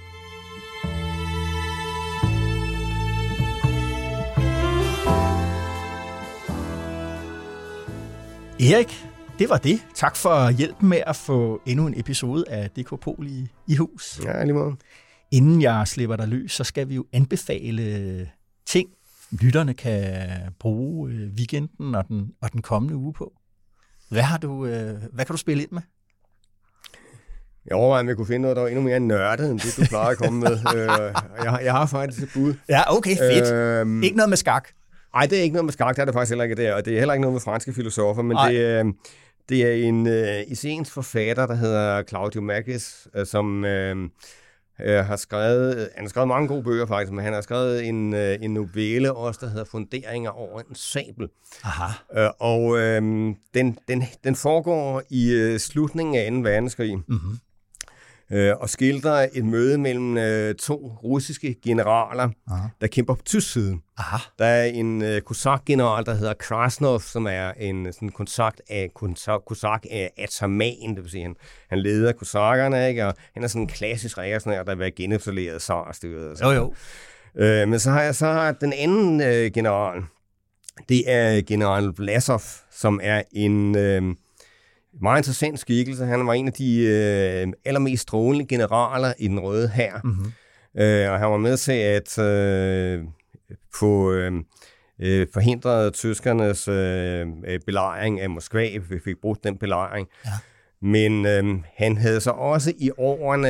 Erik, 8.60 9.06
det 9.38 9.48
var 9.48 9.58
det. 9.58 9.86
Tak 9.94 10.16
for 10.16 10.50
hjælpen 10.50 10.88
med 10.88 11.02
at 11.06 11.16
få 11.16 11.60
endnu 11.66 11.86
en 11.86 12.00
episode 12.00 12.44
af 12.48 12.70
DK 12.70 13.00
Pol 13.00 13.26
i, 13.26 13.48
i 13.68 13.76
hus. 13.76 14.20
Ja, 14.24 14.44
lige 14.44 14.54
måde. 14.54 14.76
Inden 15.30 15.62
jeg 15.62 15.88
slipper 15.88 16.16
dig 16.16 16.28
løs, 16.28 16.52
så 16.52 16.64
skal 16.64 16.88
vi 16.88 16.94
jo 16.94 17.04
anbefale 17.12 18.30
ting, 18.66 18.88
lytterne 19.30 19.74
kan 19.74 20.28
bruge 20.58 21.12
øh, 21.12 21.28
weekenden 21.38 21.94
og 21.94 22.08
den, 22.08 22.32
og 22.40 22.52
den 22.52 22.62
kommende 22.62 22.96
uge 22.96 23.12
på. 23.12 23.32
Hvad, 24.10 24.22
har 24.22 24.38
du, 24.38 24.66
øh, 24.66 25.02
hvad 25.12 25.24
kan 25.24 25.32
du 25.32 25.36
spille 25.36 25.62
ind 25.62 25.70
med? 25.72 25.82
Jeg 27.66 27.76
overvejer, 27.76 28.00
om 28.00 28.08
jeg 28.08 28.16
kunne 28.16 28.26
finde 28.26 28.42
noget, 28.42 28.56
der 28.56 28.62
var 28.62 28.68
endnu 28.68 28.82
mere 28.82 29.00
nørdet, 29.00 29.50
end 29.50 29.60
det, 29.60 29.76
du 29.76 29.82
plejer 29.88 30.08
at 30.08 30.16
komme 30.16 30.40
med. 30.40 30.52
øh, 30.76 30.86
jeg, 31.42 31.50
har, 31.50 31.58
jeg 31.58 31.72
har 31.72 31.86
faktisk 31.86 32.22
et 32.22 32.30
bud. 32.34 32.54
Ja, 32.68 32.96
okay, 32.96 33.16
fedt. 33.16 33.52
Øh, 33.52 34.02
ikke 34.04 34.16
noget 34.16 34.28
med 34.28 34.36
skak? 34.36 34.68
Nej, 35.14 35.26
det 35.26 35.38
er 35.38 35.42
ikke 35.42 35.52
noget 35.52 35.64
med 35.64 35.72
skak, 35.72 35.96
det 35.96 36.00
er 36.00 36.04
det 36.04 36.14
faktisk 36.14 36.30
heller 36.30 36.44
ikke 36.44 36.56
der, 36.56 36.74
og 36.74 36.84
det 36.84 36.94
er 36.94 36.98
heller 36.98 37.14
ikke 37.14 37.20
noget 37.20 37.32
med 37.32 37.40
franske 37.40 37.72
filosofer, 37.72 38.22
men 38.22 38.36
det, 38.36 38.54
øh, 38.54 38.84
det 39.48 39.62
er 39.62 39.88
en 39.88 40.06
øh, 40.06 40.42
isens 40.48 40.90
forfatter, 40.90 41.46
der 41.46 41.54
hedder 41.54 42.02
Claudio 42.02 42.40
Magis, 42.40 43.08
øh, 43.16 43.26
som... 43.26 43.64
Øh, 43.64 43.96
øh, 44.80 45.04
har 45.04 45.16
skrevet, 45.16 45.88
han 45.94 46.04
har 46.04 46.08
skrevet 46.08 46.28
mange 46.28 46.48
gode 46.48 46.62
bøger 46.62 46.86
faktisk, 46.86 47.12
men 47.12 47.24
han 47.24 47.32
har 47.32 47.40
skrevet 47.40 47.88
en, 47.88 48.14
øh, 48.14 48.38
en 48.40 48.54
novelle 48.54 49.12
også, 49.12 49.40
der 49.42 49.48
hedder 49.48 49.64
Funderinger 49.64 50.30
over 50.30 50.60
en 50.60 50.74
sabel. 50.74 51.28
Aha. 51.64 51.92
Øh, 52.16 52.30
og 52.38 52.78
øh, 52.78 53.02
den, 53.54 53.78
den, 53.88 54.04
den 54.24 54.36
foregår 54.36 55.02
i 55.10 55.32
øh, 55.32 55.58
slutningen 55.58 56.14
af 56.14 56.42
2. 56.42 56.48
verdenskrig. 56.48 56.96
Mm-hmm 56.96 57.38
øh, 58.32 58.52
og 58.60 58.70
skildrer 58.70 59.28
et 59.32 59.44
møde 59.44 59.78
mellem 59.78 60.18
øh, 60.18 60.54
to 60.54 60.98
russiske 61.04 61.56
generaler, 61.64 62.28
Aha. 62.50 62.68
der 62.80 62.86
kæmper 62.86 63.14
på 63.14 63.22
tysk 63.24 63.52
side. 63.52 63.78
Aha. 63.98 64.16
Der 64.38 64.44
er 64.44 64.64
en 64.64 65.02
øh, 65.02 65.20
kosak-general, 65.20 66.06
der 66.06 66.14
hedder 66.14 66.34
Krasnov, 66.34 67.00
som 67.00 67.26
er 67.26 67.52
en 67.52 67.92
sådan 67.92 68.08
kosak 68.08 68.54
af 68.68 68.90
kosak 69.46 69.84
af 69.90 70.10
ataman, 70.18 70.94
det 70.94 71.02
vil 71.02 71.10
sige, 71.10 71.22
han, 71.22 71.36
han 71.70 71.78
leder 71.78 72.12
kosakkerne, 72.12 72.88
ikke? 72.88 73.06
og 73.06 73.14
han 73.34 73.44
er 73.44 73.48
sådan 73.48 73.62
en 73.62 73.68
klassisk 73.68 74.18
reaktionær, 74.18 74.62
der 74.62 74.72
vil 74.72 74.80
være 74.80 74.90
genetableret 74.90 75.62
tsarstyret. 75.62 76.40
Jo, 76.42 76.50
jo. 76.50 76.74
Øh, 77.36 77.68
men 77.68 77.78
så 77.78 77.90
har 77.90 78.02
jeg 78.02 78.14
så 78.14 78.26
har 78.26 78.52
den 78.52 78.72
anden 78.72 79.20
øh, 79.20 79.50
general, 79.52 80.02
det 80.88 81.10
er 81.10 81.42
general 81.46 81.84
Vlasov, 81.84 82.42
som 82.70 83.00
er 83.02 83.22
en... 83.32 83.76
Øh, 83.76 84.14
meget 85.02 85.18
interessant 85.18 85.58
skikkelse. 85.58 86.04
Han 86.04 86.26
var 86.26 86.32
en 86.32 86.46
af 86.46 86.52
de 86.52 86.80
øh, 86.80 87.52
allermest 87.64 88.02
strålende 88.02 88.46
generaler 88.46 89.12
i 89.18 89.28
den 89.28 89.40
røde 89.40 89.68
hær. 89.68 90.00
Mm-hmm. 90.04 90.32
Øh, 90.82 91.12
og 91.12 91.18
han 91.18 91.30
var 91.30 91.36
med 91.36 91.56
til 91.56 91.72
at 91.72 92.18
øh, 92.18 93.04
få 93.74 94.12
øh, 94.12 94.32
øh, 94.98 95.26
forhindret 95.32 95.94
tyskernes 95.94 96.68
øh, 96.68 97.26
belejring 97.66 98.20
af 98.20 98.30
Moskva. 98.30 98.78
Vi 98.78 98.98
fik 99.04 99.16
brugt 99.22 99.44
den 99.44 99.58
belejring. 99.58 100.08
Ja. 100.24 100.30
Men 100.82 101.26
øh, 101.26 101.44
han 101.76 101.96
havde 101.96 102.20
så 102.20 102.30
også 102.30 102.72
i 102.78 102.90
årene 102.98 103.48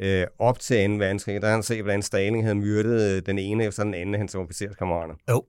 øh, 0.00 0.26
op 0.38 0.58
til 0.58 0.88
2. 0.90 0.94
verdenskrig, 0.94 1.42
der 1.42 1.50
han 1.50 1.62
set, 1.62 1.82
hvordan 1.82 2.02
Stalin 2.02 2.42
havde 2.42 2.54
myrdet 2.54 3.26
den 3.26 3.38
ene 3.38 3.64
efter 3.64 3.84
den 3.84 3.94
anden 3.94 4.14
af 4.14 4.18
hans 4.18 4.34
officerskammerater. 4.34 5.14
Jo. 5.30 5.44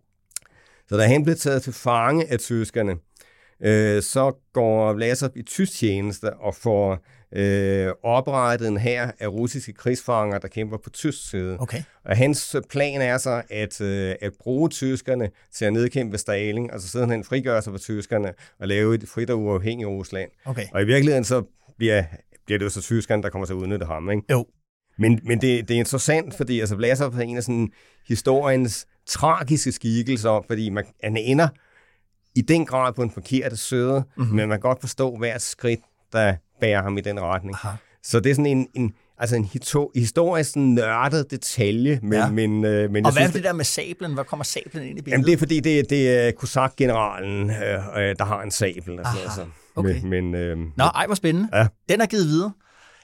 Så 0.90 0.98
da 0.98 1.08
han 1.08 1.24
blev 1.24 1.36
taget 1.36 1.62
til 1.62 1.74
fange 1.74 2.32
af 2.32 2.40
tyskerne, 2.40 2.96
øh, 3.64 4.02
så 4.02 4.32
går 4.54 4.94
Vlasov 4.94 5.30
i 5.36 5.42
tysk 5.42 5.74
tjeneste 5.74 6.34
og 6.34 6.56
får 6.56 7.00
øh, 7.36 7.92
oprettet 8.04 8.68
en 8.68 8.78
her 8.78 9.12
af 9.20 9.28
russiske 9.28 9.74
krigsfanger, 9.74 10.38
der 10.38 10.48
kæmper 10.48 10.78
på 10.78 10.90
tysk 10.90 11.30
side. 11.30 11.58
Okay. 11.60 11.84
Og 12.06 12.18
hans 12.18 12.56
plan 12.70 13.02
er 13.02 13.18
så 13.18 13.42
at, 13.50 13.82
øh, 13.82 14.16
at 14.22 14.32
bruge 14.40 14.70
tyskerne 14.70 15.30
til 15.54 15.66
at 15.66 15.74
nedkæmpe 15.74 16.18
Stalin, 16.18 16.72
og 16.72 16.82
så 16.82 16.88
siden 16.88 17.10
han 17.10 17.24
frigør 17.24 17.62
sig 17.62 17.74
fra 17.74 17.78
tyskerne 17.78 18.34
og 18.60 18.68
lave 18.68 18.96
et 18.96 19.04
frit 19.08 19.30
og 19.30 19.40
uafhængigt 19.40 19.88
Rusland. 19.88 20.30
Okay. 20.46 20.66
Og 20.74 20.82
i 20.82 20.86
virkeligheden 20.86 21.24
så 21.24 21.44
bliver, 21.78 22.04
bliver 22.46 22.60
det 22.60 22.66
jo 22.66 22.70
så 22.70 22.82
tyskerne, 22.82 23.24
der 23.24 23.30
kommer 23.30 23.46
til 23.46 23.54
at 23.54 23.58
udnytte 23.58 23.86
ham. 23.86 24.12
Ikke? 24.12 24.24
Jo. 24.32 24.46
Men, 24.98 25.20
men 25.24 25.42
det, 25.42 25.68
det 25.68 25.74
er 25.74 25.80
interessant, 25.80 26.34
fordi 26.34 26.60
altså, 26.60 26.76
Vlasov 26.76 27.14
er 27.14 27.20
en 27.20 27.38
af 27.38 27.44
sådan, 27.44 27.70
historiens 28.08 28.88
tragiske 29.08 29.72
skikkelser, 29.72 30.46
fordi 30.48 30.70
man, 30.70 30.86
han 31.04 31.18
ender 31.18 31.48
i 32.36 32.42
den 32.42 32.66
grad 32.66 32.94
på 32.94 33.02
en 33.02 33.12
forkert 33.12 33.60
søde, 33.60 34.04
mm-hmm. 34.18 34.36
men 34.36 34.50
man 34.50 34.58
kan 34.58 34.70
godt 34.70 34.80
forstå 34.80 35.18
hvert 35.18 35.42
skridt, 35.42 35.80
der 36.14 36.36
bærer 36.62 36.84
ham 36.84 36.98
i 36.98 37.02
den 37.02 37.20
retning. 37.20 37.56
Aha. 37.56 37.76
Så 38.04 38.20
det 38.20 38.30
er 38.30 38.36
sådan 38.36 38.46
en, 38.46 38.68
en 38.74 38.94
altså 39.18 39.36
en 39.36 39.50
historisk 39.96 40.56
nørdet 40.56 41.32
detalje. 41.32 42.00
Men, 42.04 42.14
ja. 42.14 42.30
men, 42.30 42.66
øh, 42.66 42.92
men 42.92 43.06
og 43.06 43.12
hvad 43.12 43.22
synes, 43.22 43.30
er 43.30 43.34
det 43.34 43.44
der 43.44 43.54
med 43.54 43.66
sablen? 43.66 44.14
Hvor 44.14 44.24
kommer 44.24 44.44
sablen 44.44 44.84
ind 44.84 45.00
i 45.00 45.02
billedet? 45.02 45.12
Jamen 45.12 45.26
det 45.26 45.34
er 45.34 45.38
fordi, 45.38 45.60
det, 45.60 45.90
det 45.90 46.10
er 46.10 46.32
Kozak-generalen, 46.32 47.50
øh, 47.50 47.58
øh, 47.98 48.16
der 48.20 48.26
har 48.26 48.42
en 48.42 48.52
sabel. 48.52 48.78
Og 48.78 48.84
sådan 48.86 49.02
noget, 49.04 49.24
altså. 49.24 49.46
okay. 49.76 50.02
Men, 50.02 50.32
men, 50.32 50.36
øh, 50.36 50.58
Nå, 50.78 50.84
ej, 50.84 51.06
hvor 51.06 51.16
spændende. 51.16 51.50
Ja. 51.58 51.68
Den 51.90 52.02
er 52.02 52.06
givet 52.06 52.28
videre. 52.28 52.52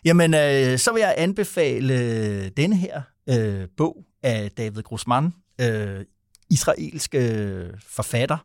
Jamen, 0.06 0.34
øh, 0.34 0.78
så 0.78 0.94
vil 0.94 1.00
jeg 1.00 1.14
anbefale 1.18 1.94
øh, 1.94 2.52
denne 2.58 2.76
her 2.76 3.02
øh, 3.30 3.68
bog 3.78 3.98
af 4.24 4.52
David 4.58 4.84
Grossman, 4.84 5.34
øh, 5.62 6.06
israelske 6.50 7.72
forfatter, 7.88 8.38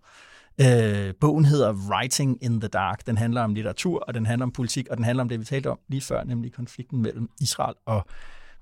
Øh, 0.61 1.15
bogen 1.21 1.45
hedder 1.45 1.73
Writing 1.73 2.45
in 2.45 2.61
the 2.61 2.69
Dark. 2.69 3.07
Den 3.07 3.19
handler 3.19 3.43
om 3.43 3.55
litteratur, 3.55 4.01
og 4.01 4.15
den 4.15 4.27
handler 4.27 4.47
om 4.47 4.53
politik, 4.53 4.89
og 4.91 4.97
den 4.97 5.05
handler 5.05 5.23
om 5.23 5.29
det, 5.29 5.41
vi 5.41 5.45
talte 5.45 5.71
om 5.71 5.79
lige 5.89 6.01
før, 6.01 6.25
nemlig 6.25 6.53
konflikten 6.53 7.03
mellem 7.03 7.29
Israel 7.41 7.75
og 7.87 8.07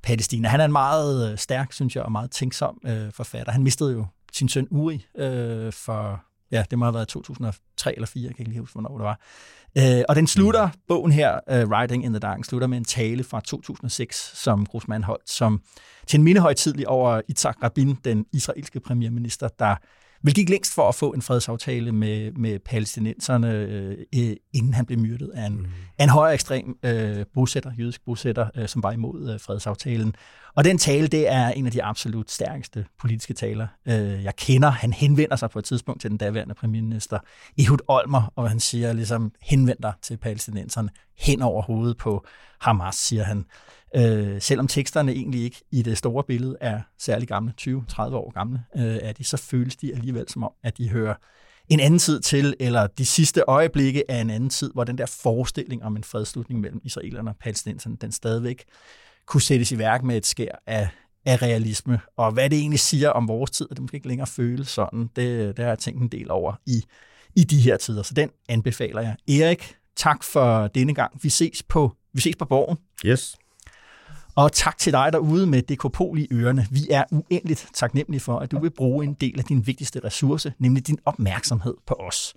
Palæstina. 0.03 0.49
Han 0.49 0.61
er 0.61 0.65
en 0.65 0.73
meget 0.73 1.33
øh, 1.33 1.39
stærk, 1.39 1.73
synes 1.73 1.97
jeg, 1.97 2.03
og 2.03 2.13
meget 2.13 2.31
tænksom 2.31 2.79
øh, 2.87 3.13
forfatter. 3.13 3.53
Han 3.53 3.63
mistede 3.63 3.93
jo 3.93 4.07
sin 4.33 4.49
søn 4.49 4.69
Uri 4.71 5.07
øh, 5.19 5.73
for, 5.73 6.25
ja, 6.51 6.65
det 6.71 6.79
må 6.79 6.85
have 6.85 6.95
været 6.95 7.09
2003 7.09 7.95
eller 7.95 8.07
4, 8.07 8.23
jeg 8.23 8.35
kan 8.35 8.43
ikke 8.43 8.51
lige 8.51 8.61
huske, 8.61 8.73
hvornår 8.73 8.99
det 8.99 9.05
var. 9.05 9.21
Øh, 9.79 10.05
og 10.09 10.17
den 10.17 10.27
slutter, 10.27 10.69
bogen 10.89 11.13
her, 11.13 11.41
uh, 11.53 11.71
Writing 11.71 12.05
in 12.05 12.13
the 12.13 12.21
Dark, 12.21 12.45
slutter 12.45 12.69
med 12.69 12.79
en 12.79 12.85
tale 12.85 13.25
fra 13.25 13.41
2006, 13.41 14.33
som 14.35 14.67
Grossman 14.67 15.05
holdt, 15.05 15.31
som 15.31 15.61
til 16.07 16.19
en 16.19 16.25
mindehøjtidlig 16.25 16.89
over 16.89 17.21
Itzhak 17.29 17.63
Rabin, 17.63 17.99
den 18.05 18.27
israelske 18.33 18.81
premierminister, 18.81 19.49
der 19.59 19.77
vil 20.23 20.35
gik 20.35 20.49
længst 20.49 20.75
for 20.75 20.89
at 20.89 20.95
få 20.95 21.13
en 21.13 21.23
fredsaftale 21.23 21.93
med, 21.93 22.33
med 22.33 22.59
palæstinenserne, 22.59 23.53
øh, 23.53 23.97
øh, 24.17 24.37
inden 24.53 24.75
han 24.75 24.87
blev 24.87 24.99
myrdet 24.99 25.31
af 25.35 25.47
en, 25.47 25.57
mm. 25.57 25.67
af 25.99 26.05
en 26.05 26.11
højere 26.11 26.35
ekstrem 26.35 26.79
øh, 26.83 27.27
bosætter, 27.35 27.73
jødisk 27.79 28.05
bosætter, 28.05 28.49
øh, 28.57 28.69
som 28.69 28.83
var 28.83 28.93
imod 28.93 29.33
øh, 29.33 29.41
fredsaftalen. 29.41 30.15
Og 30.55 30.65
den 30.65 30.79
tale, 30.79 31.07
det 31.07 31.33
er 31.33 31.49
en 31.49 31.67
af 31.67 31.73
de 31.73 31.83
absolut 31.83 32.31
stærkeste 32.31 32.87
politiske 33.01 33.35
taler, 33.35 33.67
øh, 33.87 34.25
jeg 34.25 34.37
kender. 34.37 34.71
Han 34.71 34.93
henvender 34.93 35.37
sig 35.37 35.51
på 35.51 35.59
et 35.59 35.65
tidspunkt 35.65 36.01
til 36.01 36.11
den 36.11 36.19
daværende 36.19 36.55
premierminister 36.55 37.19
Ehud 37.59 37.79
Olmer, 37.89 38.33
og 38.37 38.51
han 38.51 38.61
siger 38.61 38.93
ligesom, 38.93 39.33
henvend 39.43 39.79
dig 39.83 39.93
til 40.03 40.17
palæstinenserne 40.17 40.89
hen 41.19 41.43
over 41.43 41.63
hovedet 41.63 41.97
på 41.97 42.27
Hamas, 42.61 42.95
siger 42.95 43.25
han. 43.25 43.45
Øh, 43.97 44.41
selvom 44.41 44.69
teksterne 44.69 45.13
egentlig 45.13 45.43
ikke 45.43 45.63
i 45.71 45.83
det 45.83 45.99
store 45.99 46.25
billede 46.25 46.57
er 46.61 46.81
særlig 46.99 47.29
gamle, 47.29 47.53
20-30 47.61 47.73
år 48.01 48.33
gamle, 48.33 48.65
øh, 48.77 48.99
er 49.03 49.13
de, 49.13 49.25
så 49.25 49.37
føles 49.37 49.77
de 49.77 49.95
alligevel 49.95 50.29
som 50.29 50.45
om, 50.45 50.53
at 50.63 50.79
de 50.79 50.89
hører 50.89 51.15
en 51.69 51.81
anden 51.81 51.99
tid 51.99 52.21
til, 52.21 52.55
eller 52.61 52.87
de 52.87 53.07
sidste 53.07 53.43
øjeblikke 53.47 54.11
af 54.11 54.21
en 54.21 54.31
anden 54.31 54.51
tid, 54.51 54.71
hvor 54.75 54.85
den 54.85 54.99
der 54.99 55.07
forestilling 55.07 55.85
om 55.85 55.97
en 55.97 56.05
fredslutning 56.05 56.61
mellem 56.61 56.81
israelerne 56.85 57.31
og 57.31 57.37
palæstinenserne, 57.41 57.97
den 57.97 58.13
stadigvæk 58.13 58.65
kunne 59.27 59.43
sættes 59.43 59.73
i 59.73 59.79
værk 59.79 60.03
med 60.03 60.17
et 60.17 60.27
skær 60.27 60.63
af, 60.67 60.89
af 61.27 61.43
realisme. 61.43 62.01
Og 62.17 62.33
hvad 62.33 62.51
det 62.51 62.59
egentlig 62.59 62.81
siger 62.81 63.11
om 63.11 63.29
vores 63.29 63.51
tid, 63.51 63.67
at 63.71 63.77
det 63.77 63.83
måske 63.83 63.95
ikke 63.95 64.09
længere 64.09 64.27
føles 64.27 64.69
sådan, 64.69 65.01
det, 65.17 65.57
det 65.57 65.59
har 65.59 65.71
jeg 65.71 65.79
tænkt 65.79 66.01
en 66.01 66.09
del 66.09 66.31
over 66.31 66.55
i, 66.67 66.85
i 67.37 67.45
de 67.45 67.61
her 67.61 67.77
tider. 67.77 68.03
Så 68.03 68.15
den 68.15 68.31
anbefaler 68.49 69.01
jeg. 69.01 69.41
Erik, 69.43 69.77
tak 69.97 70.25
for 70.25 70.67
denne 70.67 70.95
gang. 70.95 71.23
Vi 71.23 71.29
ses 71.29 71.63
på, 71.63 71.93
vi 72.13 72.21
ses 72.21 72.37
på 72.37 72.45
borgen. 72.45 72.79
Yes. 73.07 73.37
Og 74.37 74.53
tak 74.53 74.79
til 74.79 74.93
dig 74.93 75.13
derude 75.13 75.47
med 75.47 75.63
Dekopol 75.63 76.19
i 76.19 76.29
ørerne. 76.33 76.67
Vi 76.71 76.81
er 76.91 77.05
uendeligt 77.11 77.69
taknemmelige 77.75 78.21
for, 78.21 78.39
at 78.39 78.51
du 78.51 78.61
vil 78.61 78.71
bruge 78.71 79.05
en 79.05 79.15
del 79.15 79.39
af 79.39 79.45
din 79.45 79.67
vigtigste 79.67 80.01
ressource, 80.05 80.53
nemlig 80.59 80.87
din 80.87 80.99
opmærksomhed 81.05 81.75
på 81.87 81.95
os. 81.95 82.35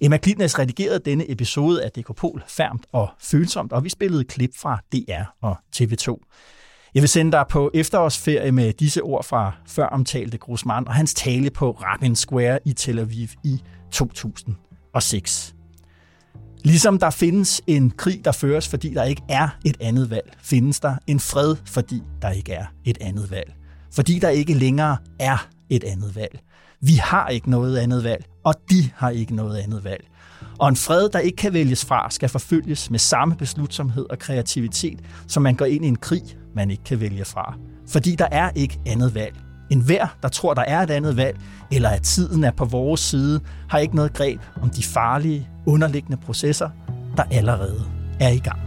Emma 0.00 0.16
Klitnes 0.16 0.58
redigerede 0.58 0.98
denne 0.98 1.30
episode 1.30 1.84
af 1.84 1.92
Dekopol 1.92 2.42
færmt 2.48 2.86
og 2.92 3.08
følsomt, 3.20 3.72
og 3.72 3.84
vi 3.84 3.88
spillede 3.88 4.24
klip 4.24 4.50
fra 4.56 4.80
DR 4.92 5.22
og 5.40 5.56
TV2. 5.76 6.16
Jeg 6.94 7.02
vil 7.02 7.08
sende 7.08 7.32
dig 7.32 7.44
på 7.50 7.70
efterårsferie 7.74 8.52
med 8.52 8.72
disse 8.72 9.02
ord 9.02 9.24
fra 9.24 9.52
før 9.66 9.86
omtalte 9.86 10.38
Grossman 10.38 10.88
og 10.88 10.94
hans 10.94 11.14
tale 11.14 11.50
på 11.50 11.70
Rabin 11.70 12.16
Square 12.16 12.58
i 12.64 12.72
Tel 12.72 12.98
Aviv 12.98 13.28
i 13.44 13.62
2006. 13.92 15.55
Ligesom 16.64 16.98
der 16.98 17.10
findes 17.10 17.62
en 17.66 17.90
krig, 17.90 18.24
der 18.24 18.32
føres, 18.32 18.68
fordi 18.68 18.94
der 18.94 19.04
ikke 19.04 19.22
er 19.28 19.48
et 19.64 19.76
andet 19.80 20.10
valg, 20.10 20.32
findes 20.42 20.80
der 20.80 20.94
en 21.06 21.20
fred, 21.20 21.56
fordi 21.64 22.02
der 22.22 22.30
ikke 22.30 22.52
er 22.52 22.66
et 22.84 22.98
andet 23.00 23.30
valg. 23.30 23.54
Fordi 23.92 24.18
der 24.18 24.28
ikke 24.28 24.54
længere 24.54 24.96
er 25.18 25.48
et 25.70 25.84
andet 25.84 26.16
valg. 26.16 26.40
Vi 26.80 26.94
har 26.94 27.28
ikke 27.28 27.50
noget 27.50 27.78
andet 27.78 28.04
valg, 28.04 28.24
og 28.44 28.54
de 28.70 28.90
har 28.94 29.10
ikke 29.10 29.34
noget 29.34 29.58
andet 29.58 29.84
valg. 29.84 30.04
Og 30.58 30.68
en 30.68 30.76
fred, 30.76 31.08
der 31.08 31.18
ikke 31.18 31.36
kan 31.36 31.52
vælges 31.52 31.84
fra, 31.84 32.10
skal 32.10 32.28
forfølges 32.28 32.90
med 32.90 32.98
samme 32.98 33.36
beslutsomhed 33.36 34.06
og 34.10 34.18
kreativitet, 34.18 35.00
som 35.28 35.42
man 35.42 35.54
går 35.54 35.64
ind 35.64 35.84
i 35.84 35.88
en 35.88 35.96
krig, 35.96 36.22
man 36.54 36.70
ikke 36.70 36.84
kan 36.84 37.00
vælge 37.00 37.24
fra. 37.24 37.54
Fordi 37.88 38.14
der 38.14 38.28
er 38.30 38.50
ikke 38.54 38.80
andet 38.86 39.14
valg. 39.14 39.45
En 39.70 39.80
hver, 39.80 40.06
der 40.22 40.28
tror, 40.28 40.54
der 40.54 40.62
er 40.62 40.80
et 40.80 40.90
andet 40.90 41.16
valg, 41.16 41.36
eller 41.72 41.88
at 41.88 42.02
tiden 42.02 42.44
er 42.44 42.50
på 42.50 42.64
vores 42.64 43.00
side, 43.00 43.40
har 43.68 43.78
ikke 43.78 43.96
noget 43.96 44.12
greb 44.12 44.40
om 44.62 44.70
de 44.70 44.82
farlige, 44.82 45.48
underliggende 45.66 46.16
processer, 46.16 46.70
der 47.16 47.22
allerede 47.30 47.84
er 48.20 48.28
i 48.28 48.38
gang. 48.38 48.58